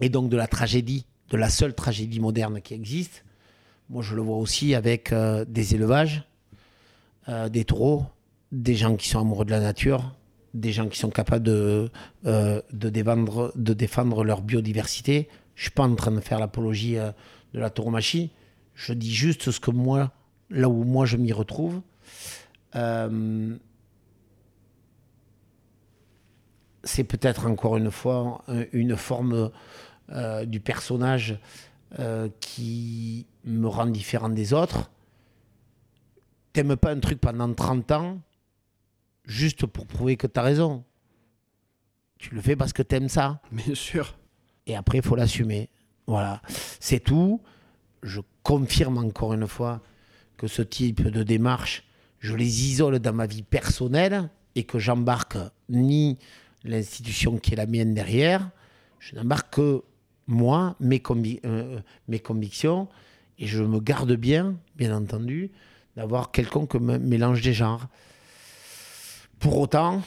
[0.00, 3.24] et donc de la tragédie, de la seule tragédie moderne qui existe.
[3.90, 5.12] Moi, je le vois aussi avec
[5.48, 6.22] des élevages,
[7.50, 8.06] des taureaux,
[8.52, 10.14] des gens qui sont amoureux de la nature,
[10.54, 11.90] des gens qui sont capables de,
[12.22, 15.28] défendre leur biodiversité.
[15.62, 17.12] Je ne suis pas en train de faire l'apologie euh,
[17.54, 18.32] de la tauromachie.
[18.74, 20.10] Je dis juste ce que moi,
[20.50, 21.82] là où moi je m'y retrouve.
[22.74, 23.56] Euh,
[26.82, 29.52] c'est peut-être encore une fois une forme
[30.46, 31.38] du personnage
[32.40, 34.90] qui me rend différent des autres.
[36.52, 38.20] T'aimes pas un truc pendant 30 ans,
[39.26, 40.82] juste pour prouver que tu as raison.
[42.18, 43.40] Tu le fais parce que tu aimes ça.
[43.52, 44.16] Bien sûr.
[44.66, 45.68] Et après, il faut l'assumer.
[46.06, 46.42] Voilà.
[46.80, 47.40] C'est tout.
[48.02, 49.80] Je confirme encore une fois
[50.36, 51.84] que ce type de démarche,
[52.18, 56.18] je les isole dans ma vie personnelle et que j'embarque ni
[56.64, 58.50] l'institution qui est la mienne derrière.
[58.98, 59.82] Je n'embarque que
[60.26, 61.02] moi, mes,
[61.44, 62.88] euh, mes convictions.
[63.38, 65.50] Et je me garde bien, bien entendu,
[65.96, 67.86] d'avoir quelconque mélange des genres.
[69.40, 70.02] Pour autant,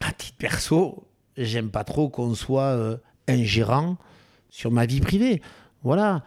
[0.00, 2.96] à titre perso, j'aime pas trop qu'on soit euh,
[3.28, 3.96] ingérant
[4.50, 5.42] sur ma vie privée.
[5.82, 6.24] Voilà.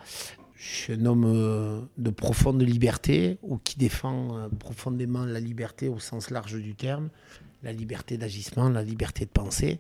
[0.56, 5.88] Je suis un homme euh, de profonde liberté ou qui défend euh, profondément la liberté
[5.88, 7.10] au sens large du terme,
[7.64, 9.80] la liberté d'agissement, la liberté de penser.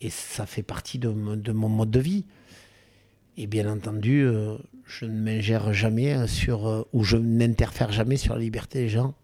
[0.00, 2.24] Et ça fait partie de, mon mode de vie.
[3.36, 4.26] Et bien entendu,
[4.84, 9.14] je ne m'ingère jamais sur, ou je n'interfère jamais sur la liberté des gens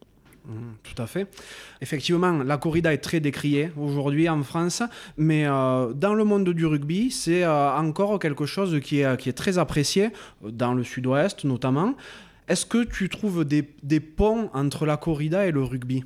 [0.83, 1.27] tout à fait.
[1.81, 4.83] Effectivement, la corrida est très décriée aujourd'hui en France,
[5.16, 9.59] mais euh, dans le monde du rugby, c'est euh, encore quelque chose qui est, très
[9.59, 10.11] apprécié,
[10.43, 11.95] dans le sud-ouest notamment.
[12.47, 13.62] Est-ce que tu trouves des,
[14.01, 16.05] ponts entre la corrida et le rugby?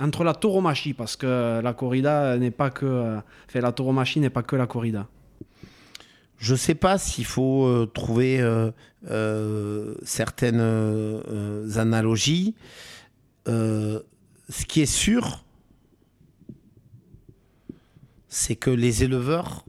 [0.00, 3.18] Entre la tauromachie, parce que la corrida n'est pas que.
[3.48, 5.06] Enfin, la tauromachie n'est pas que la corrida.
[6.38, 8.44] Je ne sais pas s'il faut euh, trouver
[10.02, 10.60] certaines
[11.76, 12.54] analogies.
[13.48, 14.00] Euh,
[14.48, 15.44] ce qui est sûr,
[18.28, 19.64] c'est que les éleveurs,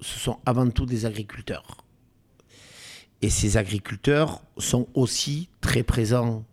[0.00, 1.84] ce sont avant tout des agriculteurs.
[3.22, 6.44] Et ces agriculteurs sont aussi très présents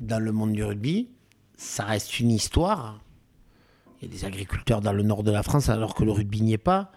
[0.00, 1.08] dans le monde du rugby.
[1.56, 3.00] Ça reste une histoire.
[4.00, 6.40] Il y a des agriculteurs dans le nord de la France alors que le rugby
[6.40, 6.92] n'y est pas.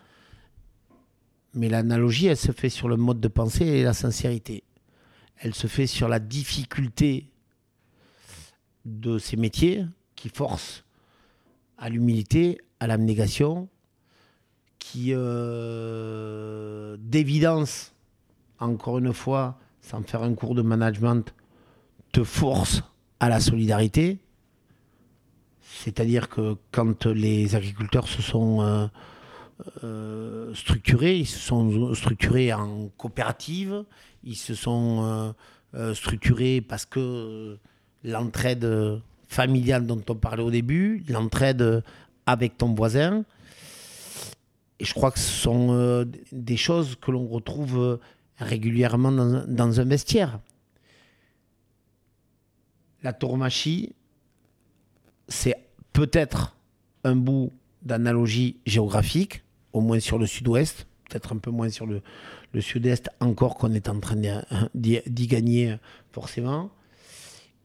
[1.54, 4.64] Mais l'analogie, elle se fait sur le mode de pensée et la sincérité.
[5.38, 7.31] Elle se fait sur la difficulté
[8.86, 9.86] de ces métiers
[10.16, 10.84] qui forcent
[11.78, 13.70] à l'humilité, à l'abnégation,
[14.82, 17.94] qui, euh, d'évidence,
[18.60, 21.34] encore une fois, sans faire un cours de management,
[22.12, 22.84] te force
[23.20, 24.20] à la solidarité.
[25.62, 28.88] C'est-à-dire que quand les agriculteurs se sont euh,
[29.84, 33.86] euh, structurés, ils se sont structurés en coopérative,
[34.24, 35.34] ils se sont
[35.94, 37.58] structurés parce que
[38.04, 38.68] l'entraide
[39.28, 41.84] familiale dont on parlait au début, l'entraide
[42.26, 43.24] avec ton voisin.
[44.80, 47.98] Et je crois que ce sont euh, des choses que l'on retrouve euh,
[48.38, 50.40] régulièrement dans, un vestiaire.
[53.04, 53.94] La tauromachie,
[55.28, 55.56] c'est
[55.94, 56.56] peut-être
[57.04, 57.52] un bout
[57.84, 62.02] d'analogie géographique, au moins sur le sud-ouest, peut-être un peu moins sur le
[62.62, 64.16] sud-est, encore qu'on est en train
[64.74, 65.78] d'y gagner
[66.12, 66.72] forcément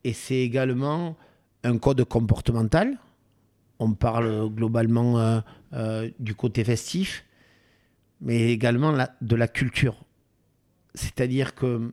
[0.06, 1.16] et c'est également
[1.64, 2.96] un code comportemental.
[3.80, 5.40] On parle globalement euh,
[5.72, 7.24] euh, du côté festif,
[8.20, 9.96] mais également de la culture.
[10.94, 11.92] C'est-à-dire que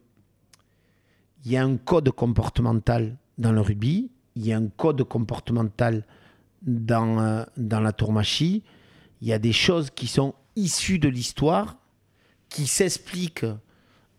[1.44, 6.06] il y a un code comportemental dans le rugby, il y a un code comportemental
[6.62, 8.62] dans, euh, dans la tourmachie,
[9.22, 11.78] il y a des choses qui sont issues de l'histoire,
[12.48, 13.48] qui s'expliquent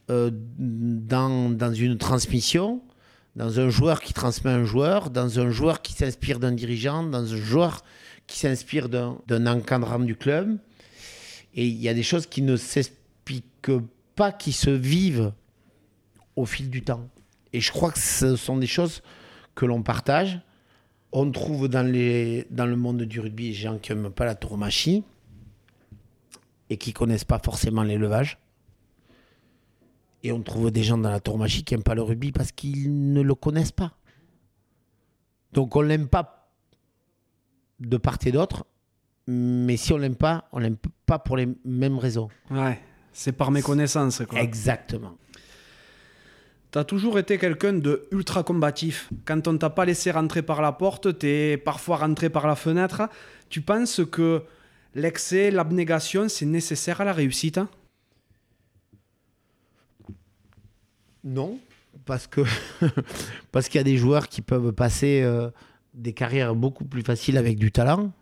[0.09, 2.83] dans, dans, une transmission,
[3.37, 7.33] dans un joueur qui transmet un joueur, dans un joueur qui s'inspire d'un dirigeant, dans
[7.33, 7.83] un joueur
[8.27, 10.59] qui s'inspire d'un encadrant du club.
[11.55, 13.73] Et il y a des choses qui ne s'expliquent
[14.15, 15.33] pas, qui se vivent
[16.37, 17.09] au fil du temps.
[17.53, 19.03] Et je crois que ce sont des choses
[19.55, 20.41] que l'on partage.
[21.13, 25.05] On trouve dans, le monde du rugby des gens qui n'aiment pas la tauromachie
[26.71, 28.39] et qui connaissent pas forcément l'élevage.
[30.25, 33.13] Et on trouve des gens dans la tauromachie qui n'aiment pas le rugby parce qu'ils
[33.13, 33.93] ne le connaissent pas.
[35.53, 36.51] Donc on ne l'aime pas
[37.79, 38.65] de part et d'autre,
[39.27, 42.29] mais si on l'aime pas, on l'aime pas pour les mêmes raisons.
[42.51, 42.81] Ouais,
[43.13, 44.23] c'est par méconnaissance.
[44.27, 44.41] Quoi.
[44.41, 45.19] Exactement.
[46.73, 49.11] Tu as toujours été quelqu'un de ultra combatif.
[49.27, 52.57] Quand on t'a pas laissé rentrer par la porte, tu es parfois rentré par la
[52.57, 53.03] fenêtre.
[53.51, 54.43] Tu penses que
[54.95, 57.61] l'excès, l'abnégation, c'est nécessaire à la réussite
[61.25, 61.59] non,
[62.05, 62.43] parce que
[63.53, 65.51] parce qu'il y a des joueurs qui peuvent passer euh,
[65.95, 68.13] des carrières beaucoup plus faciles avec du talent.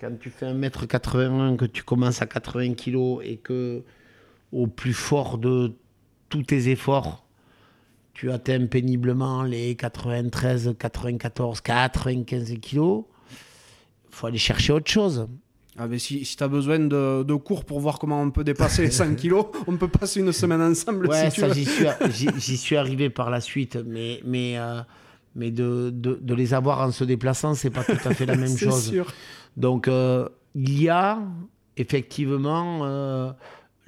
[0.00, 3.82] Quand tu fais 1m81, que tu commences à 80 kg et que
[4.52, 5.72] au plus fort de
[6.28, 7.26] tous tes efforts,
[8.12, 15.26] tu atteins péniblement les 93, 94, 95 kilos, il faut aller chercher autre chose.
[15.76, 18.44] Ah, mais si, si tu as besoin de, de, cours pour voir comment on peut
[18.44, 21.08] dépasser les 5 kilos, on peut passer une semaine ensemble.
[21.08, 24.82] Ouais, si ça, j'y suis, suis, arrivé par la suite, mais, mais, euh,
[25.34, 28.36] mais de, de, de, les avoir en se déplaçant, c'est pas tout à fait la
[28.44, 28.88] même chose.
[28.88, 29.12] Sûr.
[29.56, 31.18] Donc, euh, il y a
[31.76, 33.32] effectivement euh,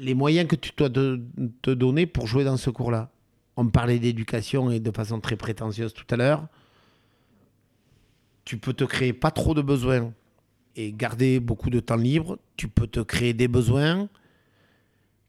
[0.01, 1.21] les moyens que tu dois te,
[1.63, 3.11] te donner pour jouer dans ce cours-là.
[3.57, 6.47] On parlait d'éducation et de façon très prétentieuse tout à l'heure.
[8.45, 10.13] Tu peux te créer pas trop de besoins
[10.77, 12.39] et garder beaucoup de temps libre.
[12.57, 14.09] Tu peux te créer des besoins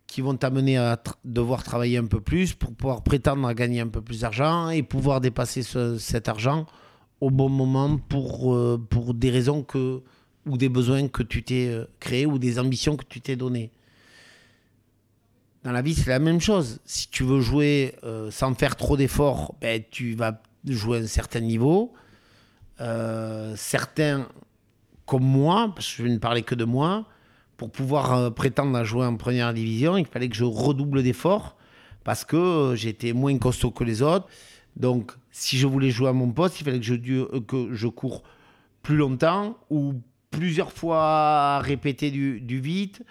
[0.07, 3.87] qui vont t'amener à devoir travailler un peu plus pour pouvoir prétendre à gagner un
[3.87, 6.65] peu plus d'argent et pouvoir dépasser ce, cet argent
[7.19, 10.01] au bon moment pour, euh, pour des raisons que,
[10.45, 13.71] ou des besoins que tu t'es euh, créé ou des ambitions que tu t'es données.
[15.63, 16.79] Dans la vie, c'est la même chose.
[16.85, 21.07] Si tu veux jouer euh, sans faire trop d'efforts, ben, tu vas jouer à un
[21.07, 21.93] certain niveau.
[23.55, 24.27] Certains,
[25.07, 27.05] comme moi, parce que je ne parler que de moi,
[27.55, 31.55] pour pouvoir euh, prétendre à jouer en première division, il fallait que je redouble d'efforts
[32.03, 34.27] parce que euh, j'étais moins costaud que les autres.
[34.75, 37.87] Donc, si je voulais jouer à mon poste, il fallait que je, euh, que je
[37.87, 38.21] cours
[38.83, 39.93] plus longtemps ou
[40.29, 43.01] plusieurs fois répéter du, du vite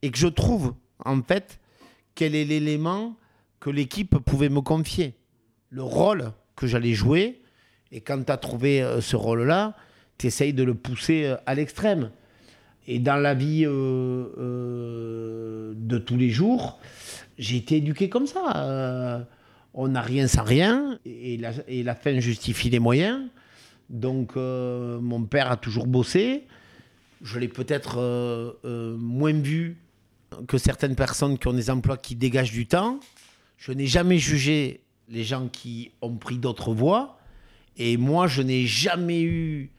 [0.00, 0.74] et que je trouve,
[1.04, 1.60] en fait,
[2.14, 3.14] quel est l'élément
[3.60, 5.14] que l'équipe pouvait me confier,
[5.68, 7.42] le rôle que j'allais jouer.
[7.92, 9.76] Et quand tu as trouvé ce rôle-là,
[10.22, 12.10] tu essayes de le pousser euh, à l'extrême.
[12.86, 16.78] Et dans la vie euh, euh, de tous les jours,
[17.38, 19.26] j'ai été éduqué comme ça.
[19.74, 23.20] On n'a rien sans rien, et la, et la, fin justifie les moyens.
[23.88, 26.44] Donc, mon père a toujours bossé.
[27.22, 28.58] Je l'ai peut-être
[28.98, 29.78] moins vu
[30.48, 32.98] que certaines personnes qui ont des emplois qui dégagent du temps.
[33.56, 37.16] Je n'ai jamais jugé les gens qui ont pris d'autres voies.
[37.76, 39.70] Et moi, je n'ai jamais eu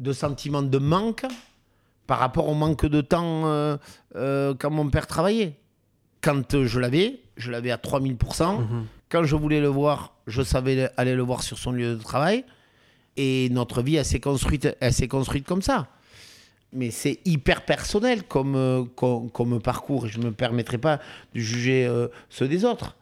[0.00, 1.24] de sentiment de manque
[2.06, 3.76] par rapport au manque de temps euh,
[4.16, 5.54] euh, quand mon père travaillait.
[6.20, 8.60] Quand euh, je l'avais, je l'avais à 3000%.
[8.60, 8.86] Mmh.
[9.08, 12.44] Quand je voulais le voir, je savais aller le voir sur son lieu de travail.
[13.16, 15.88] Et notre vie, elle s'est construite, elle s'est construite comme ça.
[16.72, 20.06] Mais c'est hyper personnel comme, comme, comme, parcours.
[20.06, 20.98] Et je ne me permettrai pas
[21.32, 22.96] de juger euh, ceux des autres.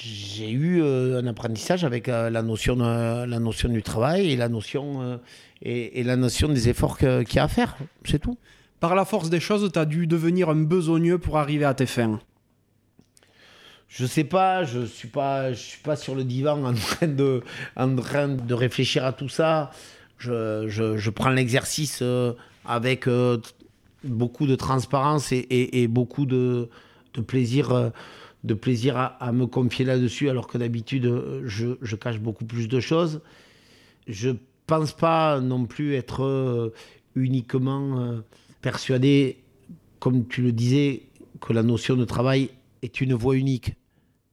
[0.00, 5.18] J'ai eu un apprentissage avec la, notion de, la notion du travail et la notion,
[5.62, 7.76] et, et, la notion des efforts qu'il y a à faire.
[8.04, 8.38] C'est tout.
[8.80, 11.86] Par la force des choses, tu as dû devenir un besogneux pour arriver à tes
[11.86, 12.20] fins.
[13.88, 17.42] Je sais pas, je suis pas, je suis pas sur le divan en train de,
[17.74, 19.70] en train de réfléchir à tout ça.
[20.18, 23.38] Je, je, je prends l'exercice euh, avec euh,
[24.04, 26.68] beaucoup de transparence et, et, et beaucoup de,
[27.14, 27.88] de plaisir, euh,
[28.44, 31.10] de plaisir à, à me confier là-dessus, alors que d'habitude,
[31.44, 33.22] je, je, cache beaucoup plus de choses.
[34.06, 34.30] Je
[34.68, 36.72] pense pas non plus être
[37.16, 38.22] uniquement
[38.60, 39.42] persuadé,
[39.98, 41.08] comme tu le disais,
[41.40, 42.50] que la notion de travail
[42.82, 43.74] est une voie unique.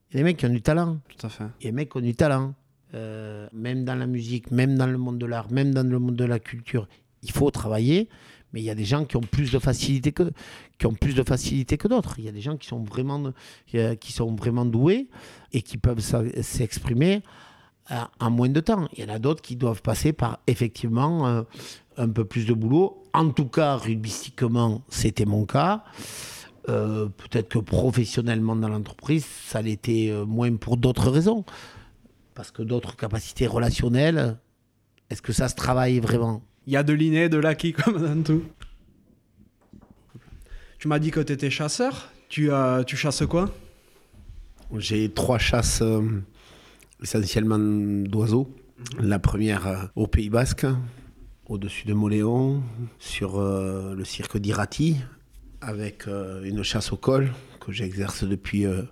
[0.09, 0.99] Il y a des mecs qui ont du talent.
[1.09, 1.45] Tout à fait.
[1.59, 2.53] Il y a des mecs qui ont du talent.
[2.93, 6.15] Euh, même dans la musique, même dans le monde de l'art, même dans le monde
[6.15, 6.87] de la culture,
[7.23, 8.07] il faut travailler.
[8.53, 10.31] Mais il y a des gens qui ont plus de facilité que
[10.77, 12.19] qui ont plus de facilité que d'autres.
[12.19, 13.33] Il y a des gens qui sont vraiment
[13.67, 15.09] qui sont vraiment doués
[15.51, 17.21] et qui peuvent s'exprimer
[17.89, 18.87] en moins de temps.
[18.93, 21.43] Il y en a d'autres qui doivent passer par effectivement euh,
[21.97, 23.03] un peu plus de boulot.
[23.13, 25.83] En tout cas, rugbystiquement, c'était mon cas.
[26.67, 31.45] Euh, peut-être que professionnellement dans l'entreprise, ça l'était euh, moins pour d'autres raisons.
[32.33, 34.37] Parce que d'autres capacités relationnelles,
[35.09, 36.41] est-ce que ça se travaille vraiment?
[36.67, 38.43] Il y a de l'inné, de l'acquis comme dans tout.
[40.79, 42.09] Tu m'as dit que tu étais chasseur.
[42.29, 43.49] Tu, euh, tu chasses quoi?
[44.77, 46.01] J'ai trois chasses euh,
[47.05, 48.49] essentiellement d'oiseaux.
[48.49, 49.05] Mmh.
[49.05, 50.65] La première euh, au Pays Basque,
[51.47, 52.63] au-dessus de Moléon,
[52.99, 54.97] sur le cirque d'Irati,
[55.61, 58.83] avec euh, une chasse au col que j'exerce depuis euh,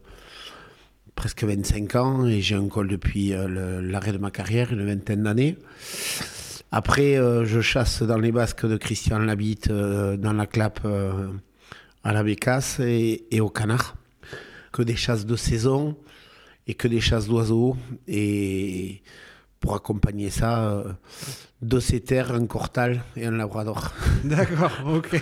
[1.15, 5.23] presque 25 ans et j'ai un col depuis euh, l'arrêt de ma carrière, une vingtaine
[5.23, 5.57] d'années.
[6.71, 10.85] Après, euh, je chasse dans les basques de Christian Labitte, dans la clap
[12.03, 13.95] à la bécasse et, et, au canard.
[14.71, 15.95] Que des chasses de saison
[16.67, 17.75] et que des chasses d'oiseaux.
[18.07, 19.01] Et
[19.59, 20.93] pour accompagner ça, euh,
[21.61, 23.93] deux setters, un cortal et un labrador.
[24.23, 25.21] D'accord, ok.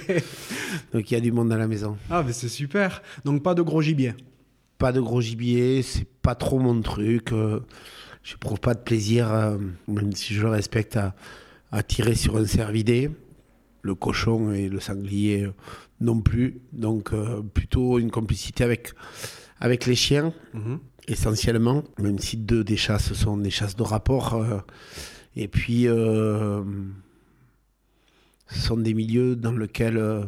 [0.94, 1.98] Donc il y a du monde à la maison.
[2.10, 3.02] Ah, mais c'est super.
[3.26, 4.14] Donc pas de gros gibier
[4.78, 7.32] Pas de gros gibier, c'est pas trop mon truc.
[7.32, 7.60] Euh,
[8.24, 9.58] je n'éprouve pas de plaisir, euh,
[9.88, 11.16] même si je le respecte, à,
[11.72, 13.10] à tirer sur un cervidé.
[13.84, 15.54] Le cochon et le sanglier euh,
[16.00, 16.62] non plus.
[16.72, 18.94] Donc euh, plutôt une complicité avec,
[19.60, 20.80] avec les chiens, Mhm.
[21.12, 21.84] Essentiellement.
[22.00, 24.34] Même si deux des chasses sont des chasses de rapport.
[24.36, 24.60] euh,
[25.36, 26.62] et puis, euh,
[28.48, 30.24] ce sont des milieux dans lesquels euh,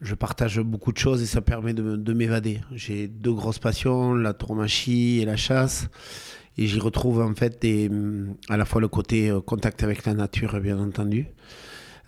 [0.00, 2.60] je partage beaucoup de choses et ça permet de, de m'évader.
[2.72, 5.88] J'ai deux grosses passions, la tauromachie et la chasse.
[6.58, 7.66] Et j'y retrouve en fait
[8.48, 11.26] à la fois le côté contact avec la nature, bien entendu,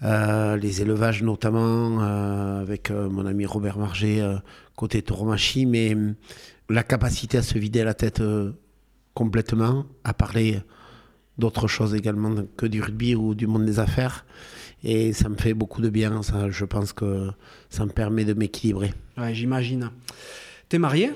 [0.00, 4.26] les élevages notamment, avec mon ami Robert Marger,
[4.74, 5.94] côté tauromachie, mais
[6.68, 8.52] la capacité à se vider la tête euh,
[9.14, 10.60] complètement, à parler
[11.38, 14.26] d'autres choses également que du rugby ou du monde des affaires.
[14.84, 17.30] Et ça me fait beaucoup de bien, ça, je pense que
[17.70, 18.92] ça me permet de m'équilibrer.
[19.16, 19.90] Ouais, j'imagine.
[20.68, 21.10] T'es marié?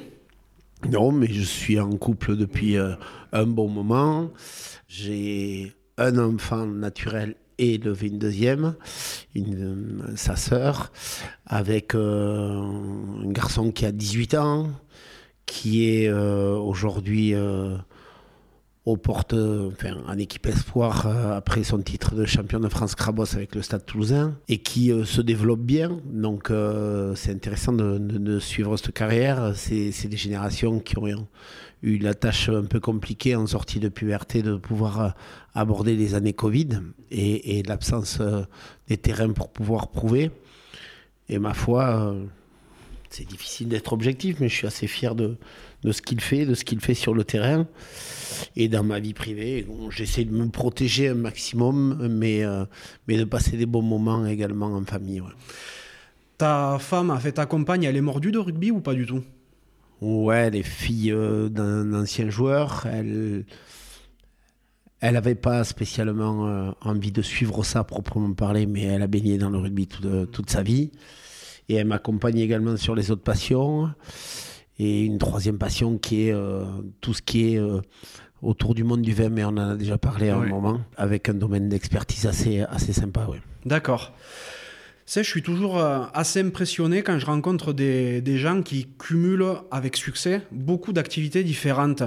[0.88, 2.94] Non, mais je suis en couple depuis euh,
[3.32, 4.30] un bon moment.
[4.88, 8.74] J'ai un enfant naturel et élevé une deuxième,
[9.34, 10.92] une, euh, sa sœur,
[11.46, 12.60] avec euh,
[13.24, 14.70] un garçon qui a 18 ans,
[15.46, 17.76] qui est euh, aujourd'hui euh,
[18.84, 23.36] aux portes, enfin, en équipe espoir euh, après son titre de champion de France Crabos
[23.36, 26.00] avec le Stade Toulousain et qui euh, se développe bien.
[26.06, 26.52] Donc
[27.14, 29.52] c'est intéressant de, suivre cette carrière.
[29.54, 31.28] C'est des générations qui ont
[31.82, 35.14] eu la tâche un peu compliquée en sortie de puberté de pouvoir
[35.54, 38.20] aborder les années Covid et, l'absence
[38.88, 40.30] des terrains pour pouvoir prouver.
[41.28, 42.14] Et ma foi,
[43.12, 45.36] c'est difficile d'être objectif, mais je suis assez fier de,
[45.82, 47.66] de ce qu'il fait, de ce qu'il fait sur le terrain.
[48.56, 52.64] Et dans ma vie privée, j'essaie de me protéger un maximum, mais, euh,
[53.08, 55.20] mais de passer des bons moments également en famille.
[55.20, 55.30] ouais.
[56.38, 59.22] Ta femme, a fait ta compagne, elle est mordue de rugby ou pas du tout?
[60.00, 63.44] Ouais, les filles euh, d'un ancien joueur, elle
[65.02, 69.36] elle n'avait pas spécialement euh, envie de suivre ça proprement parler, mais elle a baigné
[69.36, 70.92] dans le rugby toute sa vie.
[71.68, 73.90] Et elle m'accompagne également sur les autres passions.
[74.78, 76.64] Et une troisième passion qui est euh,
[77.00, 77.80] tout ce qui est euh,
[78.40, 81.28] autour du monde du vin, mais on en a déjà parlé à un moment, avec
[81.28, 83.26] un domaine d'expertise assez, assez sympa.
[83.26, 83.40] Ouais.
[83.64, 84.12] D'accord.
[85.14, 89.96] Je suis toujours euh, assez impressionné quand je rencontre des, des gens qui cumulent avec
[89.96, 92.02] succès beaucoup d'activités différentes.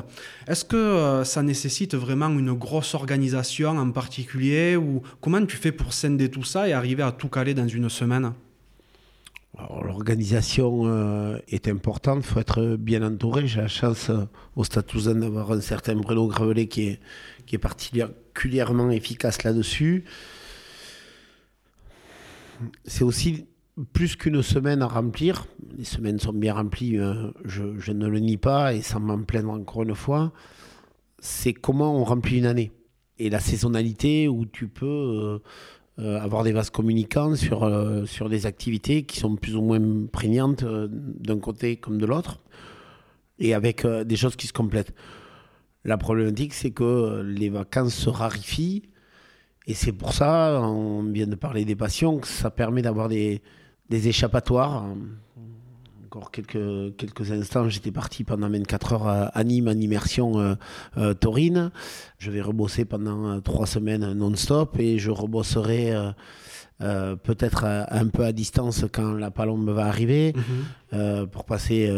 [0.48, 5.94] Est-ce que ça nécessite vraiment une grosse organisation en particulier ou comment tu fais pour
[5.94, 8.34] scinder tout ça et arriver à tout caler dans une semaine?
[9.57, 13.48] L'organisation euh, est importante, il faut être bien entouré.
[13.48, 14.26] J'ai la chance euh,
[14.56, 14.86] au Stade
[15.18, 16.99] d'avoir un certain Bruno Gravelet qui est,
[17.45, 20.03] qui est particulièrement efficace là-dessus.
[22.84, 23.45] C'est aussi
[23.94, 25.48] plus qu'une semaine à remplir.
[25.77, 29.23] Les semaines sont bien remplies, euh, je, je ne le nie pas, et sans m'en
[29.23, 30.34] plaindre encore une fois.
[31.19, 32.72] C'est comment on remplit une année.
[33.19, 35.40] Et la saisonnalité où tu peux
[35.98, 39.80] euh, avoir des vases communicants sur, euh, sur des activités qui sont plus ou moins
[40.12, 42.42] prégnantes euh, d'un côté comme de l'autre,
[43.40, 44.94] et avec des choses qui se complètent.
[45.86, 48.84] La problématique, c'est que les vacances se raréfient,
[49.68, 53.42] et c'est pour ça, on vient de parler des passions, que ça permet d'avoir des,
[53.90, 54.86] des échappatoires.
[56.16, 60.56] Encore quelques, quelques instants, j'étais parti pendant 24 heures à, Nîmes en immersion euh,
[60.98, 61.72] euh, taurine.
[62.20, 66.12] Je vais rebosser pendant euh, trois semaines non-stop et je rebosserai euh,
[66.80, 70.34] euh, peut-être un peu à distance quand la palombe va arriver
[70.94, 71.92] euh, pour passer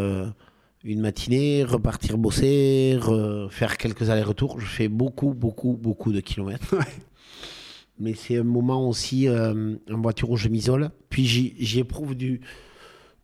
[0.83, 4.59] une matinée, repartir bosser, re- faire quelques allers-retours.
[4.59, 6.73] Je fais beaucoup, beaucoup, beaucoup de kilomètres.
[7.99, 10.89] Mais c'est un moment aussi en voiture où je m'isole.
[11.09, 12.41] Puis j'y éprouve du,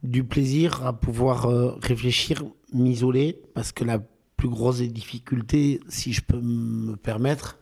[0.03, 2.43] du plaisir à pouvoir euh, réfléchir,
[2.73, 3.99] m'isoler, parce que la
[4.37, 7.57] plus grosse des difficultés, si je peux me permettre,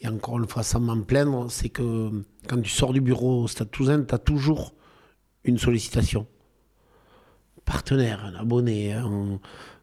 [0.00, 2.10] et encore une fois sans m'en plaindre, c'est que
[2.48, 4.74] quand tu sors du bureau au Stade Toulousain, tu as toujours
[5.44, 6.26] une sollicitation.
[7.64, 9.38] Partenaire, un abonné, un,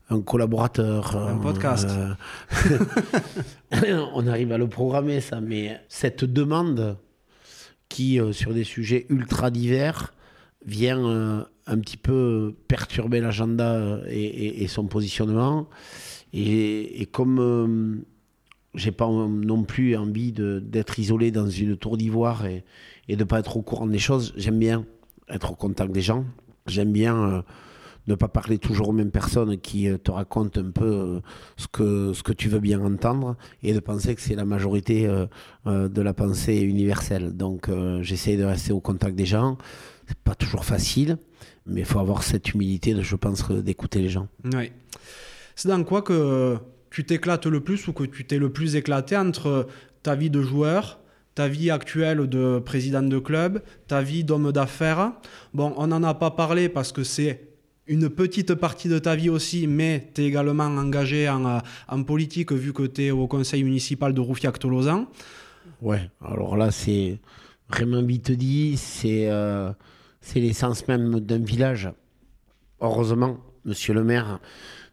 [0.09, 1.15] un collaborateur.
[1.15, 1.87] Un podcast.
[1.89, 6.97] euh, on arrive à le programmer, ça, mais cette demande
[7.89, 10.13] qui, euh, sur des sujets ultra divers,
[10.65, 15.67] vient euh, un petit peu perturber l'agenda euh, et, son positionnement.
[16.33, 17.95] Et, comme euh,
[18.75, 22.63] j'ai pas non plus envie de- d'être isolé dans une tour d'ivoire et,
[23.07, 24.85] et de pas être au courant des choses, j'aime bien
[25.29, 26.25] être au contact des gens.
[26.67, 27.41] J'aime bien euh,
[28.07, 31.21] ne pas parler toujours aux mêmes personnes qui euh, te racontent un peu
[31.57, 35.07] ce, que, ce que tu veux bien entendre et de penser que c'est la majorité
[35.65, 37.35] de la pensée universelle.
[37.35, 37.69] Donc
[38.01, 39.57] j'essaie de rester au contact des gens.
[40.07, 41.17] C'est pas toujours facile,
[41.65, 44.27] mais il faut avoir cette humilité, de, je pense, euh, d'écouter les gens.
[44.53, 44.71] Oui.
[45.55, 46.57] C'est dans quoi que
[46.89, 49.67] tu t'éclates le plus ou que tu t'es le plus éclaté entre
[50.03, 50.99] ta vie de joueur,
[51.33, 55.13] ta vie actuelle de président de club, ta vie d'homme d'affaires?
[55.53, 57.49] Bon, on n'en a pas parlé parce que c'est
[57.87, 62.51] une petite partie de ta vie aussi, mais tu es également engagé en, en, politique
[62.51, 65.07] vu que tu es au conseil municipal de Roufiac-Tolosan.
[65.81, 67.19] Ouais, alors là, c'est
[67.69, 69.71] vraiment vite dit, c'est euh,
[70.25, 71.87] c'est l'essence même d'un village.
[72.81, 74.39] Heureusement, monsieur le maire,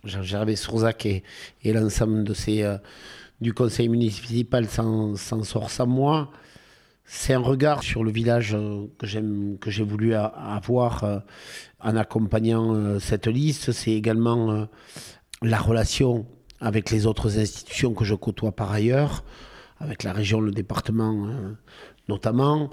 [0.04, 1.22] Jean-Gervais Sourzac et,
[1.64, 2.78] l'ensemble euh,
[3.40, 6.30] du conseil municipal s'en sort sans moi.
[7.06, 11.18] C'est un regard sur le village euh, que j'aime, que j'ai voulu avoir euh,
[11.80, 13.72] en accompagnant cette liste.
[13.72, 14.68] C'est également
[15.40, 16.26] la relation
[16.60, 19.24] avec les autres institutions que je côtoie par ailleurs,
[19.80, 21.26] avec la région, le département
[22.08, 22.70] notamment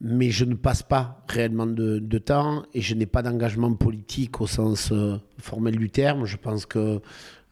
[0.00, 4.46] mais je ne passe pas réellement de, temps et je n'ai pas d'engagement politique au
[4.46, 6.24] sens euh, formel du terme.
[6.24, 7.00] Je pense que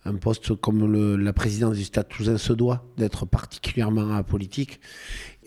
[0.04, 4.80] un poste comme la présidence du Stade Toulousain se doit d'être particulièrement politique,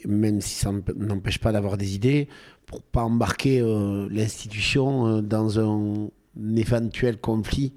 [0.05, 2.27] même si ça n'empêche pas d'avoir des idées,
[2.67, 6.09] pour pas embarquer euh, l'institution euh, dans un,
[6.55, 7.73] éventuel conflit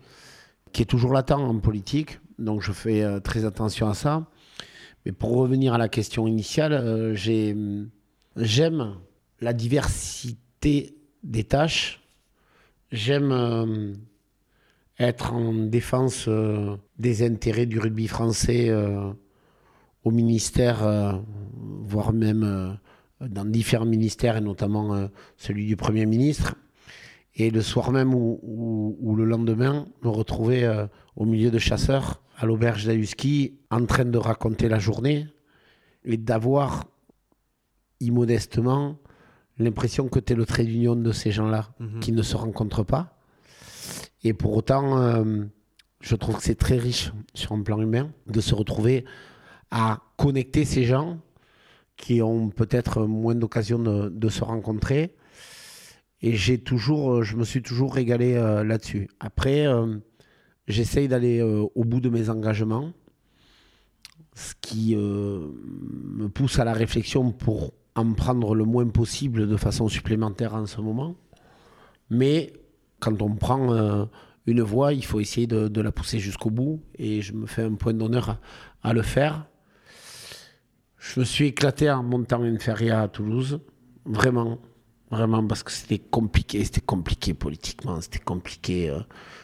[0.72, 2.18] qui est toujours latent en politique.
[2.38, 4.26] Donc je fais très attention à ça.
[5.06, 7.88] Mais pour revenir à la question initiale, j'aime
[9.44, 12.00] la diversité des tâches.
[12.90, 13.92] J'aime euh,
[14.98, 19.12] être en défense euh, des intérêts du rugby français euh,
[20.02, 21.22] au ministère,
[21.54, 22.78] voire même
[23.20, 25.08] dans différents ministères, et notamment
[25.38, 26.56] celui du Premier ministre.
[27.36, 30.84] Et le soir même ou, le lendemain, me retrouver
[31.16, 35.26] au milieu de chasseurs à l'auberge d'Ayuski en train de raconter la journée
[36.04, 36.84] et d'avoir
[38.00, 38.98] immodestement
[39.59, 42.01] l'impression que tu es le trait d'union de ces gens-là mhm.
[42.01, 43.16] qui ne se rencontrent pas.
[44.22, 45.44] Et pour autant, euh,
[46.01, 49.05] je trouve que c'est très riche sur un plan humain de se retrouver
[49.70, 51.20] à connecter ces gens
[51.97, 55.14] qui ont peut-être moins d'occasion de, se rencontrer.
[56.22, 59.09] Et j'ai toujours, euh, je me suis toujours régalé euh, là-dessus.
[59.20, 59.66] Après,
[60.66, 62.93] j'essaye d'aller au bout de mes engagements,
[64.35, 69.88] ce qui me pousse à la réflexion pour en prendre le moins possible de façon
[69.88, 71.14] supplémentaire en ce moment.
[72.10, 72.52] Mais
[73.00, 74.04] quand on prend euh,
[74.46, 76.82] une voie, il faut essayer de, la pousser jusqu'au bout.
[76.98, 78.38] Et je me fais un point d'honneur
[78.82, 79.46] à, le faire.
[80.98, 83.60] Je me suis éclaté en montant une feria à Toulouse.
[84.04, 84.58] Vraiment.
[85.10, 86.64] Vraiment, parce que c'était compliqué.
[86.64, 88.00] C'était compliqué politiquement.
[88.00, 88.98] C'était compliqué euh,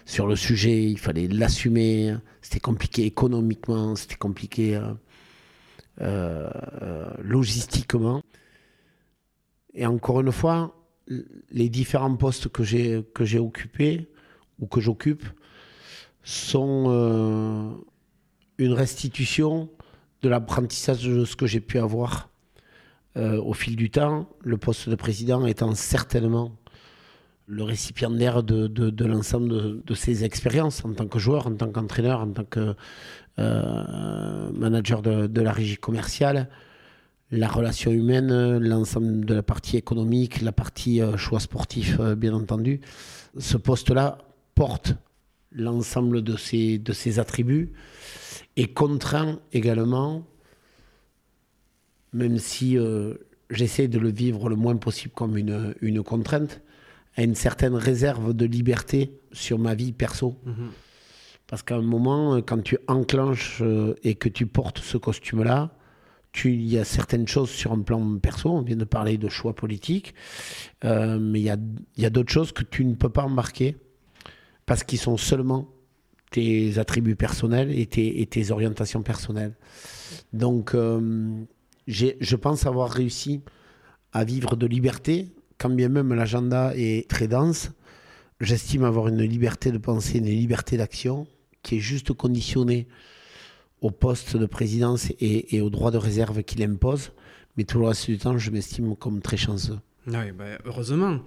[0.04, 0.84] sur le sujet.
[0.84, 2.16] Il fallait l'assumer.
[2.42, 3.94] C'était compliqué économiquement.
[3.94, 4.80] C'était compliqué.
[6.00, 6.50] Euh,
[7.22, 8.19] logistiquement.
[9.74, 10.76] Et encore une fois,
[11.50, 14.08] les différents postes que j'ai, que j'ai occupés
[14.58, 15.24] ou que j'occupe
[16.22, 17.70] sont euh,
[18.58, 19.70] une restitution
[20.22, 22.28] de l'apprentissage de ce que j'ai pu avoir
[23.16, 26.56] euh, au fil du temps, le poste de président étant certainement
[27.46, 32.20] le récipiendaire de, de, l'ensemble de, ces expériences en tant que joueur, en tant qu'entraîneur,
[32.20, 32.76] en tant que
[33.40, 36.48] euh, manager de, la régie commerciale,
[37.30, 42.34] la relation humaine, l'ensemble de la partie économique, la partie euh, choix sportif, euh, bien
[42.34, 42.80] entendu.
[43.38, 44.18] Ce poste-là
[44.54, 44.94] porte
[45.52, 47.72] l'ensemble de ces, de ces attributs
[48.56, 50.26] et contraint également,
[52.12, 53.14] même si euh,
[53.48, 56.60] j'essaie de le vivre le moins possible comme une, une, contrainte,
[57.16, 60.36] à une certaine réserve de liberté sur ma vie perso.
[60.44, 60.70] Mhm.
[61.46, 63.60] Parce qu'à un moment, quand tu enclenches
[64.04, 65.72] et que tu portes ce costume-là,
[66.44, 69.54] il y a certaines choses sur un plan perso, on vient de parler de choix
[69.54, 70.14] politiques,
[70.84, 71.44] euh, mais il
[71.96, 73.76] y a, d'autres choses que tu ne peux pas embarquer
[74.66, 75.68] parce qu'ils sont seulement
[76.30, 79.56] tes attributs personnels et tes, orientations personnelles.
[80.32, 81.44] Donc, euh,
[81.88, 83.40] je pense avoir réussi
[84.12, 85.28] à vivre de liberté,
[85.58, 87.72] quand bien même l'agenda est très dense.
[88.40, 91.26] J'estime avoir une liberté de penser, une liberté d'action
[91.62, 92.86] qui est juste conditionnée
[93.80, 97.12] au poste de présidence et, et au droit de réserve qu'il impose.
[97.56, 99.78] Mais tout le reste du temps, je m'estime comme très chanceux.
[100.06, 101.18] Oui, bah, heureusement.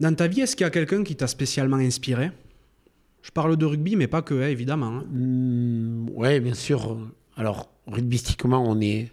[0.00, 2.30] Dans ta vie, est-ce qu'il y a quelqu'un qui t'a spécialement inspiré?
[3.22, 4.98] Je parle de rugby, mais pas que, hein, évidemment.
[4.98, 5.04] Hein.
[5.10, 6.98] Mmh, oui, bien sûr.
[7.36, 9.10] Alors, rugbystiquement, on est,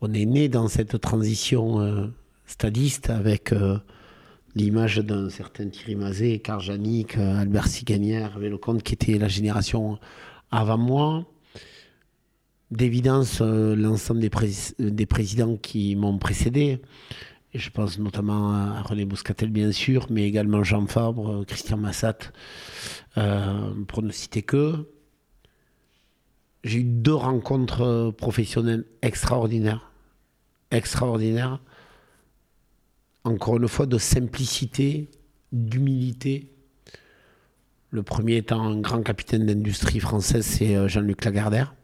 [0.00, 2.06] on est né dans cette transition euh,
[2.46, 3.78] stadiste avec euh,
[4.54, 9.98] l'image d'un certain Thierry Mazet, Karl Janik, euh, Albert Siganière, Lecomte, qui était la génération
[10.50, 11.26] avant moi
[12.76, 16.80] d'évidence euh, l'ensemble des, présidents qui m'ont précédé.
[17.54, 22.18] Je pense notamment à René Bouscatel, bien sûr, mais également Jean Fabre, Christian Massat,
[23.16, 24.88] euh, pour ne citer que.
[26.64, 29.92] j'ai eu deux rencontres euh, professionnelles extraordinaires.
[30.72, 31.60] Extraordinaires.
[33.22, 35.08] Encore une fois, de simplicité,
[35.52, 36.50] d'humilité.
[37.90, 41.76] Le premier étant un grand capitaine d'industrie française, c'est euh, Jean-Luc Lagardère,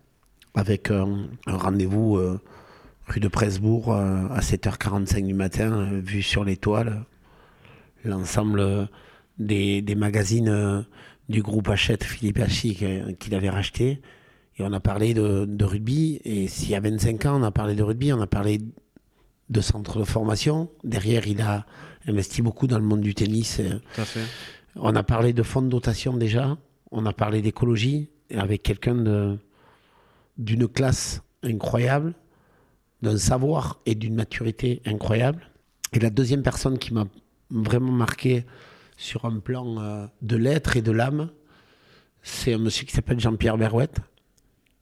[0.54, 2.40] avec un, un rendez-vous euh,
[3.06, 7.04] rue de Presbourg euh, à 7h45 du matin, euh, vu sur l'étoile,
[8.04, 8.88] l'ensemble
[9.38, 10.84] des, des magazines
[11.28, 12.78] du groupe Hachette, Philippe Hachi,
[13.18, 14.00] qu'il avait racheté.
[14.58, 16.20] Et on a parlé de, de rugby.
[16.24, 18.58] Et s'il y a 25 ans, on a parlé de rugby, on a parlé
[19.50, 20.70] de centre de formation.
[20.82, 21.66] Derrière, il a
[22.06, 23.60] investi beaucoup dans le monde du tennis.
[23.94, 24.24] Tout à fait.
[24.76, 26.56] on a parlé de fonds de dotation déjà.
[26.90, 29.38] On a parlé d'écologie avec quelqu'un de
[30.40, 32.14] d'une classe incroyable,
[33.02, 35.50] d'un savoir et d'une maturité incroyable.
[35.92, 37.06] Et la deuxième personne qui m'a
[37.50, 38.44] vraiment marqué
[38.96, 41.30] sur un plan euh, de l'être et de l'âme,
[42.22, 44.00] c'est un monsieur qui s'appelle Jean-Pierre Berouette,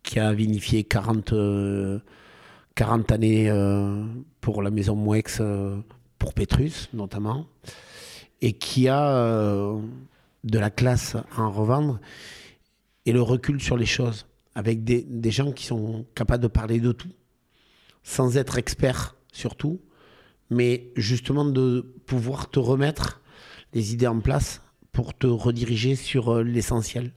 [0.03, 1.99] qui a vinifié 40, euh,
[2.75, 4.05] 40 années euh,
[4.41, 5.79] pour la maison Mouex, euh,
[6.19, 7.47] pour Petrus notamment,
[8.41, 9.81] et qui a euh,
[10.45, 12.01] de la classe à en revendre
[13.07, 14.28] et le recul sur les choses,
[14.59, 17.13] avec des, gens qui sont capables de parler de tout,
[18.03, 19.81] sans être experts surtout,
[20.51, 23.23] mais justement de pouvoir te remettre
[23.73, 24.61] les idées en place
[24.91, 27.13] pour te rediriger sur euh, l'essentiel.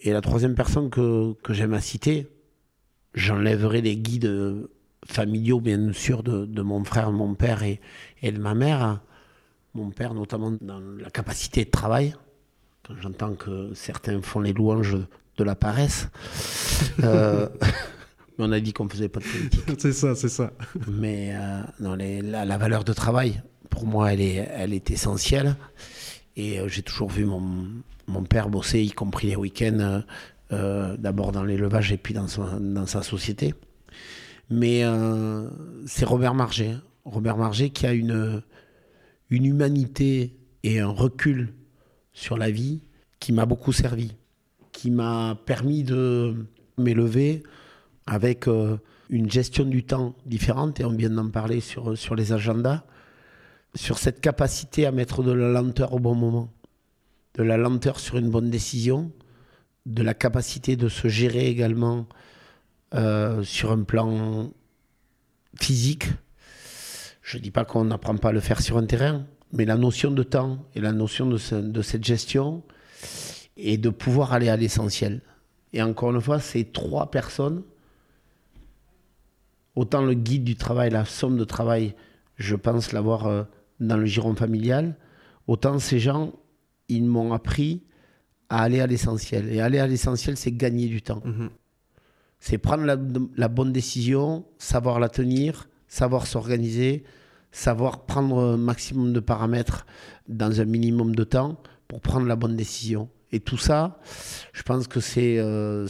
[0.00, 2.26] Et la troisième personne que, j'aime à citer,
[3.12, 4.70] j'enlèverai les guides euh,
[5.04, 7.82] familiaux, bien sûr, de, de mon frère, mon père et,
[8.22, 9.02] et de ma mère.
[9.74, 12.14] Mon père, notamment dans la capacité de travail.
[12.82, 14.96] Quand j'entends que certains font les louanges
[15.36, 16.08] de la paresse,
[17.02, 17.48] euh,
[18.38, 19.62] mais on a dit qu'on ne faisait pas de politique.
[19.78, 20.52] c'est ça, c'est ça.
[20.88, 24.90] Mais euh, non, les- la, la valeur de travail, pour moi, elle est, elle est
[24.90, 25.56] essentielle.
[26.36, 27.66] Et euh, j'ai toujours vu mon,
[28.06, 30.00] mon père bosser, y compris les week-ends, euh,
[30.52, 33.54] euh, d'abord dans l'élevage et puis dans, son- dans sa société.
[34.50, 35.48] Mais euh,
[35.86, 36.76] c'est Robert Marget.
[37.04, 38.42] Robert Marget qui a une,
[39.30, 41.52] une humanité et un recul
[42.12, 42.82] sur la vie
[43.18, 44.14] qui m'a beaucoup servi,
[44.76, 46.34] qui m'a permis de
[46.76, 47.42] m'élever
[48.06, 48.76] avec euh,
[49.08, 52.84] une gestion du temps différente, et on vient d'en parler sur, sur les agendas,
[53.74, 56.52] sur cette capacité à mettre de la lenteur au bon moment,
[57.36, 59.10] de la lenteur sur une bonne décision,
[59.86, 62.06] de la capacité de se gérer également
[62.94, 64.50] euh, sur un plan
[65.58, 66.08] physique.
[67.22, 69.24] Je ne dis pas qu'on n'apprend pas à le faire sur un terrain,
[69.54, 72.62] mais la notion de temps et la notion de, de cette gestion
[73.56, 75.20] et de pouvoir aller à l'essentiel.
[75.72, 77.62] Et encore une fois, ces trois personnes,
[79.74, 81.94] autant le guide du travail, la somme de travail,
[82.36, 83.44] je pense l'avoir euh,
[83.80, 84.96] dans le giron familial,
[85.46, 86.32] autant ces gens,
[86.88, 87.82] ils m'ont appris
[88.48, 89.52] à aller à l'essentiel.
[89.52, 91.22] Et aller à l'essentiel, c'est gagner du temps.
[91.24, 91.50] Mhm.
[92.38, 92.96] C'est prendre la,
[93.36, 97.04] la bonne décision, savoir la tenir, savoir s'organiser,
[97.50, 99.86] savoir prendre un maximum de paramètres
[100.28, 101.58] dans un minimum de temps
[101.88, 103.08] pour prendre la bonne décision.
[103.32, 103.98] Et tout ça,
[104.52, 105.86] je pense que c'est euh,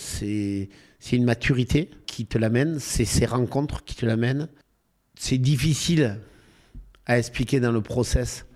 [1.13, 4.49] une maturité qui te l'amène, c'est ces rencontres qui te l'amènent.
[5.19, 6.19] C'est difficile
[7.07, 8.47] à expliquer dans le process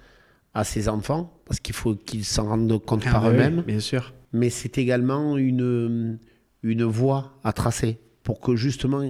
[0.55, 3.63] à ses enfants parce qu'il faut qu'ils s'en rendent compte Ah par bah oui, eux-mêmes
[3.63, 4.13] bien sûr.
[4.33, 6.19] mais c'est également une,
[6.65, 9.03] une voie à tracer pour que justement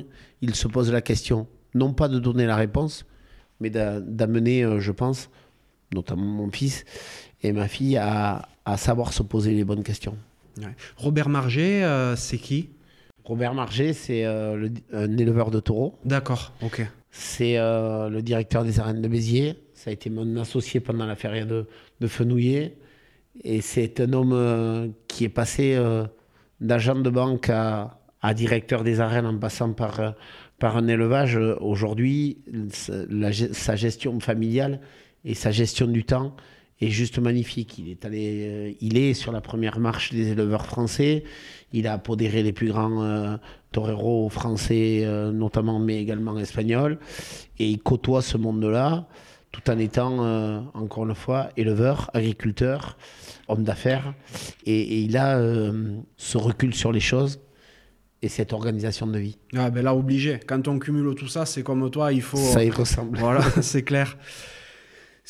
[0.42, 3.06] il se pose la question, non pas de donner la réponse,
[3.60, 5.30] mais d'a- d'amener, euh, je pense,
[5.94, 6.84] notamment mon fils
[7.42, 10.16] et ma fille, à, à savoir se poser les bonnes questions.
[10.58, 10.74] Ouais.
[10.96, 12.70] Robert Marget, euh, c'est qui?
[13.24, 15.98] Robert Marget, c'est euh, un éleveur de taureaux.
[16.04, 16.86] D'accord, ok.
[17.10, 19.56] C'est euh, le directeur des arènes de Béziers.
[19.74, 21.66] Ça a été mon associé pendant la feria de,
[22.00, 22.76] de Fenouillet.
[23.42, 25.78] Et c'est un homme euh, qui est passé
[26.60, 30.14] d'agent de banque à, à directeur des arènes en passant par,
[30.58, 31.38] par un élevage.
[31.60, 32.38] Aujourd'hui,
[32.72, 34.80] sa gestion familiale
[35.24, 36.34] et sa gestion du temps
[36.80, 37.78] est juste magnifique.
[37.78, 41.24] Il est, allé, euh, il est sur la première marche des éleveurs français.
[41.72, 43.36] Il a apodéré les plus grands euh,
[43.72, 46.98] toreros français, euh, notamment, mais également espagnols.
[47.58, 49.06] Et il côtoie ce monde-là
[49.52, 52.96] tout en étant, euh, encore une fois, éleveur, agriculteur,
[53.48, 54.14] homme d'affaires.
[54.64, 55.40] Et, et il a
[56.16, 57.40] ce recul sur les choses
[58.22, 59.38] et cette organisation de vie.
[59.56, 60.38] Ah ben là, obligé.
[60.46, 62.36] Quand on cumule tout ça, c'est comme toi, il faut...
[62.36, 63.18] Ça y ressemble.
[63.18, 64.16] Voilà, c'est clair.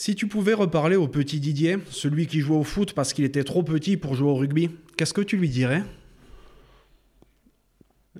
[0.00, 3.44] Si tu pouvais reparler au petit Didier, celui qui jouait au foot parce qu'il était
[3.44, 5.82] trop petit pour jouer au rugby, qu'est-ce que tu lui dirais?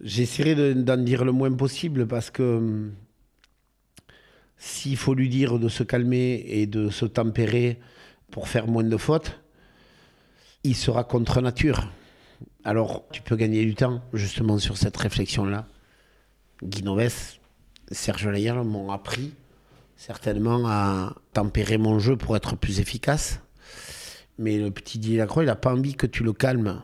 [0.02, 2.92] J'essaierai de- d'en dire le moins possible parce que hum,
[4.58, 7.80] s'il faut lui dire de se calmer et de se tempérer
[8.30, 9.40] pour faire moins de fautes,
[10.64, 11.90] il sera contre nature.
[12.62, 15.66] Alors, tu peux gagner du temps, justement, sur cette réflexion-là.
[16.62, 17.38] Guy Noves,
[17.90, 19.32] Serge Layal m'ont appris
[20.00, 23.40] certainement à tempérer mon jeu pour être plus efficace.
[24.38, 26.80] Mais le petit Didier Lacroix, il n'a pas envie que tu le calmes.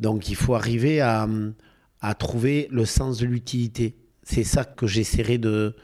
[0.00, 1.28] Donc, il faut arriver à,
[2.18, 3.94] trouver le sens de l'utilité.
[4.24, 5.76] C'est ça que j'essaierai de,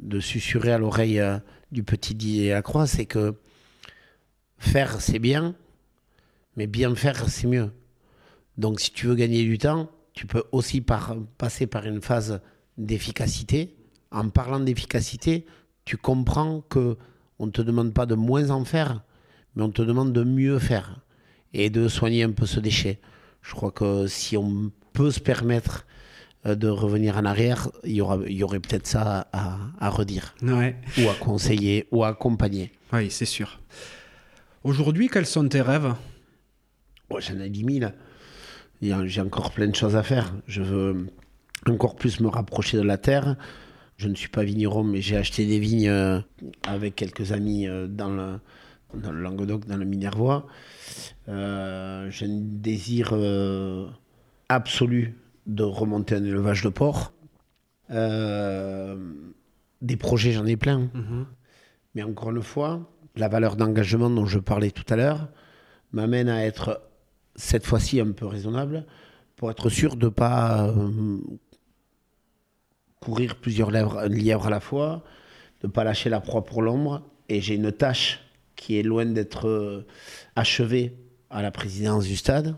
[0.00, 1.38] de susurrer à l'oreille euh,
[1.70, 3.34] du petit Didier Lacroix, c'est que
[4.58, 5.54] faire, c'est bien,
[6.56, 7.70] mais bien faire, c'est mieux.
[8.56, 12.40] Donc si tu veux gagner du temps, tu peux aussi passer par une phase
[12.78, 13.76] d'efficacité.
[14.10, 15.46] En parlant d'efficacité,
[15.88, 16.98] tu comprends que
[17.38, 19.00] on ne te demande pas de moins en faire,
[19.56, 21.00] mais on te demande de mieux faire
[21.54, 22.98] et de soigner un peu ce déchet.
[23.40, 25.86] Je crois que si on peut se permettre
[26.44, 29.88] euh, de revenir en arrière, il y, aura, il y aurait peut-être ça à, à
[29.88, 30.76] redire, Ouais.
[30.98, 32.70] ou à conseiller, ou à accompagner.
[32.92, 33.58] Oui, c'est sûr.
[34.64, 35.94] Aujourd'hui, quels sont tes rêves?
[37.08, 37.90] Bon, J'en ai 10 000.
[38.82, 40.34] Il y a- J'ai encore plein de choses à faire.
[40.46, 41.06] Je veux
[41.66, 43.36] encore plus me rapprocher de la terre.
[43.98, 46.20] Je ne suis pas vigneron, mais j'ai acheté des vignes euh,
[46.66, 48.38] avec quelques amis euh, dans le,
[48.94, 50.46] dans le Languedoc, dans le Minervois.
[51.28, 53.88] Euh, j'ai un désir euh,
[54.48, 57.12] absolu de remonter un élevage de porc.
[57.90, 58.96] Euh,
[59.82, 60.88] des projets, j'en ai plein.
[61.96, 65.28] Mais encore une fois, la valeur d'engagement dont je parlais tout à l'heure
[65.92, 66.82] m'amène à être
[67.34, 68.86] cette fois-ci un peu raisonnable
[69.34, 70.72] pour être sûr de ne pas
[73.00, 75.04] courir plusieurs lièvres, à la fois,
[75.62, 77.02] ne pas lâcher la proie pour l'ombre.
[77.28, 78.20] Et j'ai une tâche
[78.56, 79.86] qui est loin d'être euh,
[80.34, 80.96] achevée
[81.30, 82.56] à la présidence du stade,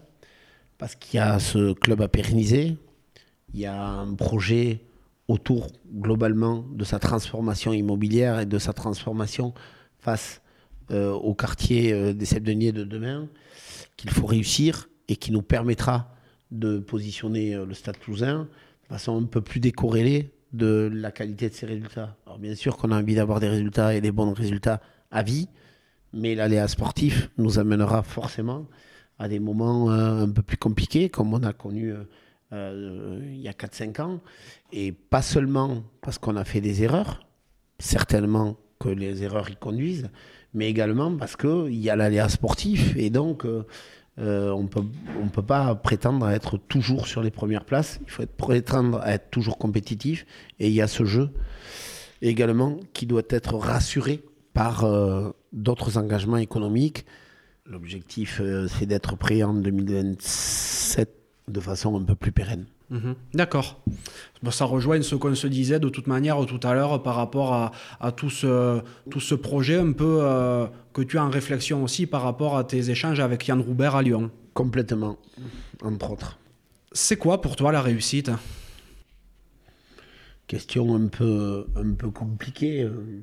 [0.79, 2.77] parce qu'il y a ce club à pérenniser,
[3.53, 4.81] il y a un projet
[5.29, 9.53] autour globalement de sa transformation immobilière et de sa transformation
[9.99, 10.41] face
[10.91, 13.29] euh, au quartier euh, des Septeniers de demain
[13.97, 16.15] qu'il faut réussir et qui nous permettra
[16.51, 18.49] de positionner le Stade Toulousain
[18.91, 22.17] façon un peu plus décorrélée de la qualité de ses résultats.
[22.27, 24.81] Alors bien sûr qu'on a envie d'avoir des résultats et des bons résultats
[25.12, 25.49] à vie,
[26.12, 28.67] mais l'aléa sportif nous amènera forcément
[29.21, 32.03] à des moments euh, un peu plus compliqués, comme on a connu euh,
[32.53, 34.21] euh, il y a 4-5 ans,
[34.73, 37.25] et pas seulement parce qu'on a fait des erreurs,
[37.79, 40.11] certainement que les erreurs y conduisent,
[40.53, 43.47] mais également parce qu'il y a l'aléa sportif, et donc
[44.21, 44.83] euh, on peut,
[45.23, 49.01] on peut pas prétendre à être toujours sur les premières places, il faut être, prétendre
[49.03, 50.27] à être toujours compétitif,
[50.59, 51.31] et il y a ce jeu
[52.23, 54.23] également qui doit être rassuré
[54.53, 57.07] par euh, d'autres engagements économiques.
[57.65, 61.15] L'objectif, euh, c'est d'être prêt en 2027
[61.49, 62.67] de façon un peu plus pérenne.
[62.91, 63.15] Mhm.
[63.35, 63.81] D'accord.
[64.43, 67.53] Bon, ça rejoint ce qu'on se disait de toute manière tout à l'heure par rapport
[67.55, 68.81] à, à tout, ce,
[69.11, 72.65] tout ce projet un peu euh, que tu as en réflexion aussi par rapport à
[72.65, 74.31] tes échanges avec Yann Roubert à Lyon.
[74.55, 75.19] Complètement,
[75.85, 76.39] entre autres.
[76.91, 78.33] C'est quoi pour toi la réussite?
[80.49, 82.83] Question un peu, un peu compliquée.
[82.83, 83.23] euh.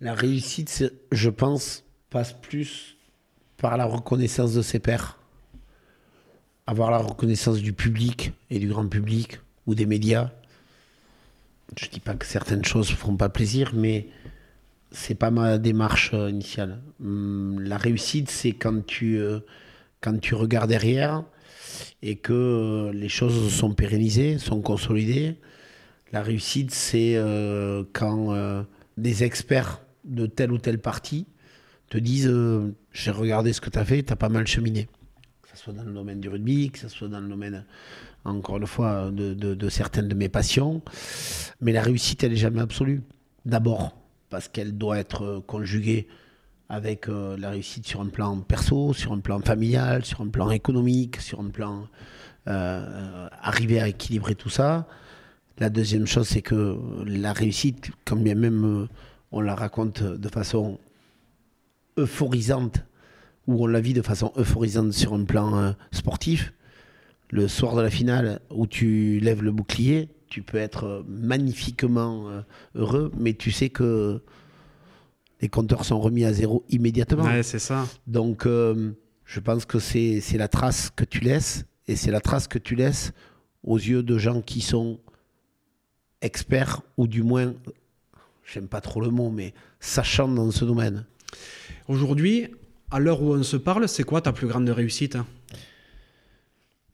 [0.00, 2.96] La réussite, je pense, passe plus
[3.56, 5.15] par la reconnaissance de ses pairs.
[6.66, 10.30] Avoir la reconnaissance du public et du grand public ou des médias.
[11.80, 14.08] Je dis pas que certaines choses font pas plaisir, mais
[14.90, 16.80] c'est pas ma démarche euh, initiale.
[17.02, 19.40] Hum, La réussite, c'est quand tu, euh,
[20.00, 21.24] quand tu regardes derrière
[22.02, 25.36] et que euh, les choses sont pérennisées, sont consolidées.
[26.12, 27.20] La réussite, c'est
[27.92, 28.32] quand
[28.96, 31.26] des experts de tel ou tel parti
[31.90, 32.32] te disent
[32.92, 34.88] J'ai regardé ce que tu as fait, tu as pas mal cheminé.
[35.66, 37.64] Soit dans le domaine du rugby, que ce soit dans le domaine,
[38.24, 40.80] encore une fois, de, certaines de mes passions.
[41.60, 43.02] Mais la réussite, elle n'est jamais absolue.
[43.44, 43.98] D'abord,
[44.30, 46.06] parce qu'elle doit être euh, conjuguée
[46.68, 50.52] avec euh, la réussite sur un plan perso, sur un plan familial, sur un plan
[50.52, 51.88] économique, sur un plan
[52.46, 54.86] euh, arriver à équilibrer tout ça.
[55.58, 58.88] La deuxième chose, c'est que la réussite, quand bien même euh,
[59.32, 60.78] on la raconte de façon
[61.98, 62.84] euphorisante,
[63.46, 66.52] ou on la vit de façon euphorisante sur un plan euh, sportif,
[67.30, 72.28] le soir de la finale où tu lèves le bouclier, tu peux être euh, magnifiquement
[72.30, 72.40] euh,
[72.74, 74.20] heureux, mais tu sais que
[75.40, 77.24] les compteurs sont remis à zéro immédiatement.
[77.24, 77.86] Ouais, c'est ça.
[78.06, 78.92] Donc, euh,
[79.24, 82.58] je pense que c'est c'est la trace que tu laisses, et c'est la trace que
[82.58, 83.12] tu laisses
[83.62, 85.00] aux yeux de gens qui sont
[86.22, 87.54] experts, ou du moins,
[88.44, 91.04] j'aime pas trop le mot, mais sachant dans ce domaine.
[91.88, 92.48] Aujourd'hui,
[92.90, 95.16] à l'heure où on se parle, c'est quoi ta plus grande réussite?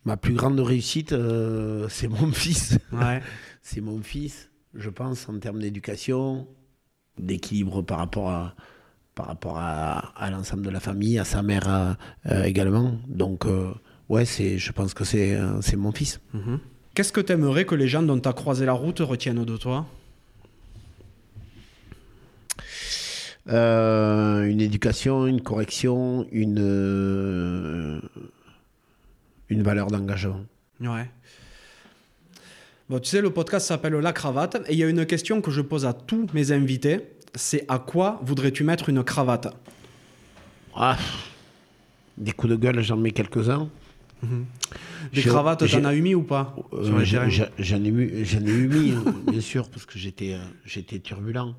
[0.05, 2.79] Ma plus grande réussite, euh, c'est mon fils.
[2.93, 3.23] Ouais.
[3.63, 6.49] c'est mon fils, je pense, en termes d'éducation,
[7.19, 8.55] d'équilibre par rapport à,
[9.15, 11.93] par rapport à, à l'ensemble de la famille, à sa mère euh,
[12.31, 12.99] euh, également.
[13.07, 13.73] Donc, euh,
[14.09, 16.21] ouais, c'est, je pense que c'est, c'est mon fils.
[16.35, 16.59] Mhm.
[16.95, 19.57] Qu'est-ce que tu aimerais que les gens dont tu as croisé la route retiennent de
[19.57, 19.87] toi
[22.59, 28.01] Euh, une éducation, une correction, une, euh,
[29.49, 30.45] une valeur d'engagement.
[30.81, 31.11] Ouais.
[32.89, 35.51] Bon, tu sais, le podcast s'appelle La Cravate et il y a une question que
[35.51, 37.01] je pose à tous mes invités.
[37.35, 39.55] C'est à quoi voudrais-tu mettre une cravate?
[40.77, 40.99] Ah,
[42.19, 43.69] des coups de gueule, j'en mets quelques-uns.
[44.23, 44.29] Des
[45.13, 46.55] J'ai- cravates, t'en as eu mis ou pas?
[46.73, 51.55] Euh, J'en ai, ai eu mis, hein, bien sûr, parce que j'étais, euh, j'étais turbulent.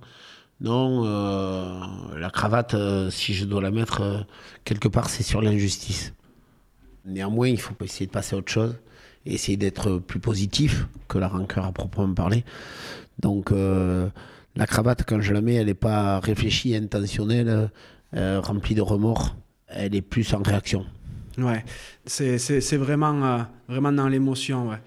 [0.64, 4.19] Non, euh, la cravate, euh, si je dois la mettre euh,
[4.64, 6.14] quelque part, c'est sur l'injustice.
[7.06, 8.77] Néanmoins, il faut essayer de passer à autre chose
[9.26, 12.45] et essayer d'être plus positif que la rancœur à proprement parler.
[13.19, 17.69] Donc, la cravate, quand je la mets, elle n'est pas réfléchie, intentionnelle,
[18.14, 19.35] remplie de remords.
[19.68, 20.85] Elle est plus en réaction.
[21.38, 21.65] Ouais,
[22.06, 24.69] c'est, c'est, c'est vraiment, vraiment dans l'émotion.
[24.69, 24.81] Ouais.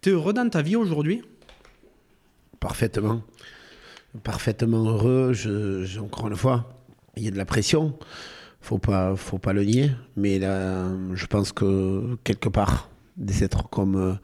[0.00, 1.22] T'es heureux dans ta vie aujourd'hui
[2.60, 3.22] Parfaitement.
[4.22, 5.32] Parfaitement heureux.
[6.00, 6.68] Encore une fois,
[7.16, 7.98] il y a de la pression.
[8.60, 9.90] Faut pas, faut pas le nier.
[10.16, 14.18] Mais là, je pense que quelque part, des êtres comme,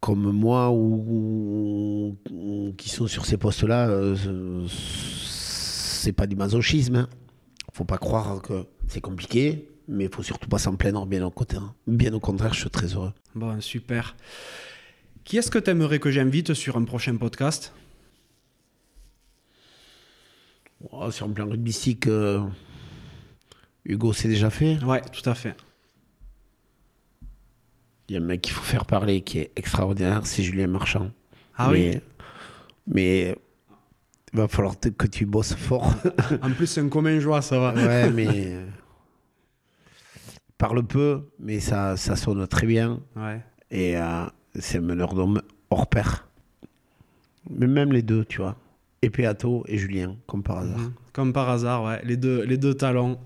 [0.00, 2.16] comme moi ou,
[2.76, 6.96] qui sont sur ces postes-là, euh, c'est pas du masochisme.
[6.96, 7.08] hein.
[7.72, 11.06] Faut pas croire que c'est compliqué, mais il faut surtout pas s'en plaindre.
[11.06, 13.12] Bien au contraire, bien au contraire, je suis très heureux.
[13.34, 14.14] Bon, super.
[15.24, 17.72] Qui est-ce que t'aimerais que j'invite sur un prochain podcast?
[20.92, 22.40] Oh, sur le plan rugbystique, euh,
[23.84, 24.82] Hugo s'est déjà fait.
[24.84, 25.56] Ouais, tout à fait.
[28.08, 31.10] Il y a un mec qu'il faut faire parler qui est extraordinaire, c'est Julien Marchand.
[31.56, 31.98] Ah oui
[32.86, 33.34] mais,
[34.34, 35.90] il va falloir te- que tu bosses fort.
[36.42, 37.72] En plus, c'est un commun joie, ça va.
[37.72, 38.24] ouais, mais.
[38.52, 38.66] il
[40.58, 43.00] parle peu, mais ça, ça sonne très bien.
[43.16, 43.40] Ouais.
[43.70, 44.26] Et euh,
[44.58, 45.40] c'est un meneur d'homme
[45.70, 46.28] hors pair.
[47.48, 48.56] Mais même les deux, tu vois.
[49.04, 50.78] Et Peato et Julien, comme par hasard.
[50.78, 50.92] Mhm.
[51.12, 52.00] Comme par hasard, ouais.
[52.04, 53.22] Les deux, les deux talents.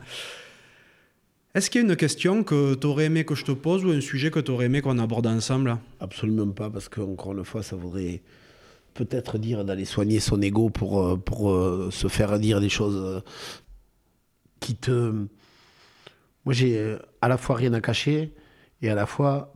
[1.55, 4.01] Est-ce qu'il y a une question que t'aurais aimé que je te pose ou un
[4.01, 5.79] sujet que t'aurais aimé qu'on aborde ensemble?
[6.01, 8.23] Absolument pas, parce qu'encore une fois, ça voudrait
[8.95, 13.01] peut-être dire d'aller soigner son ego pour, euh, pour euh, se faire dire des choses
[13.01, 13.21] euh,
[14.59, 15.13] qui te.
[16.45, 18.35] Moi, j'ai à la fois rien à cacher
[18.83, 19.55] et à la fois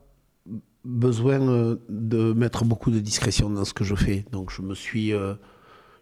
[0.85, 4.25] besoin de mettre beaucoup de discrétion dans ce que je fais.
[4.31, 5.35] Donc, je me suis, euh,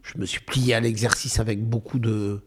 [0.03, 2.43] je me suis plié à l'exercice avec beaucoup de,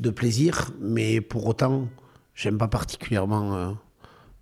[0.00, 1.88] de plaisir, mais pour autant,
[2.34, 3.70] j'aime pas particulièrement euh,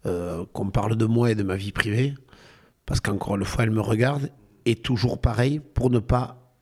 [0.06, 2.14] euh, qu'on parle de moi et de ma vie privée
[2.86, 4.31] parce qu'encore une fois, elle me regarde.
[4.66, 6.55] Et toujours pareil, pour ne pas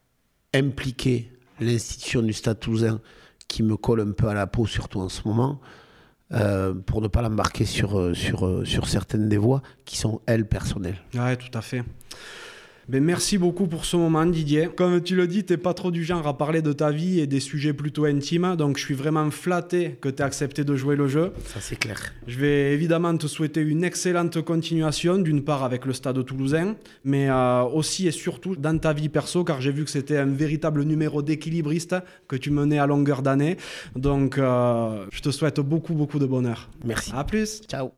[0.55, 3.01] impliquer l'institution du Stade toulousain
[3.48, 5.60] qui me colle un peu à la peau, surtout en ce moment,
[6.32, 10.98] euh, pour ne pas l'embarquer sur, sur, sur certaines des voies qui sont, elles, personnelles.
[11.15, 11.82] Ouais, tout à fait.
[12.89, 14.70] Ben, merci beaucoup pour ce moment, Didier.
[14.74, 17.27] Comme tu le dis, t'es pas trop du genre à parler de ta vie et
[17.27, 20.97] des sujets plutôt intimes, donc je suis vraiment flatté que tu aies accepté de jouer
[20.97, 21.32] le jeu.
[21.44, 22.01] Ça, c'est clair.
[22.27, 27.28] Je vais évidemment te souhaiter une excellente continuation, d'une part avec le stade toulousain, mais
[27.28, 30.82] euh, aussi et surtout dans ta vie perso, car j'ai vu que c'était un véritable
[30.85, 31.94] numéro d'équilibriste
[32.27, 33.59] que tu menais à longueur d'année.
[33.97, 36.70] Donc, euh, je te souhaite beaucoup, beaucoup de bonheur.
[36.86, 37.12] Merci.
[37.15, 37.98] À plus Ciao.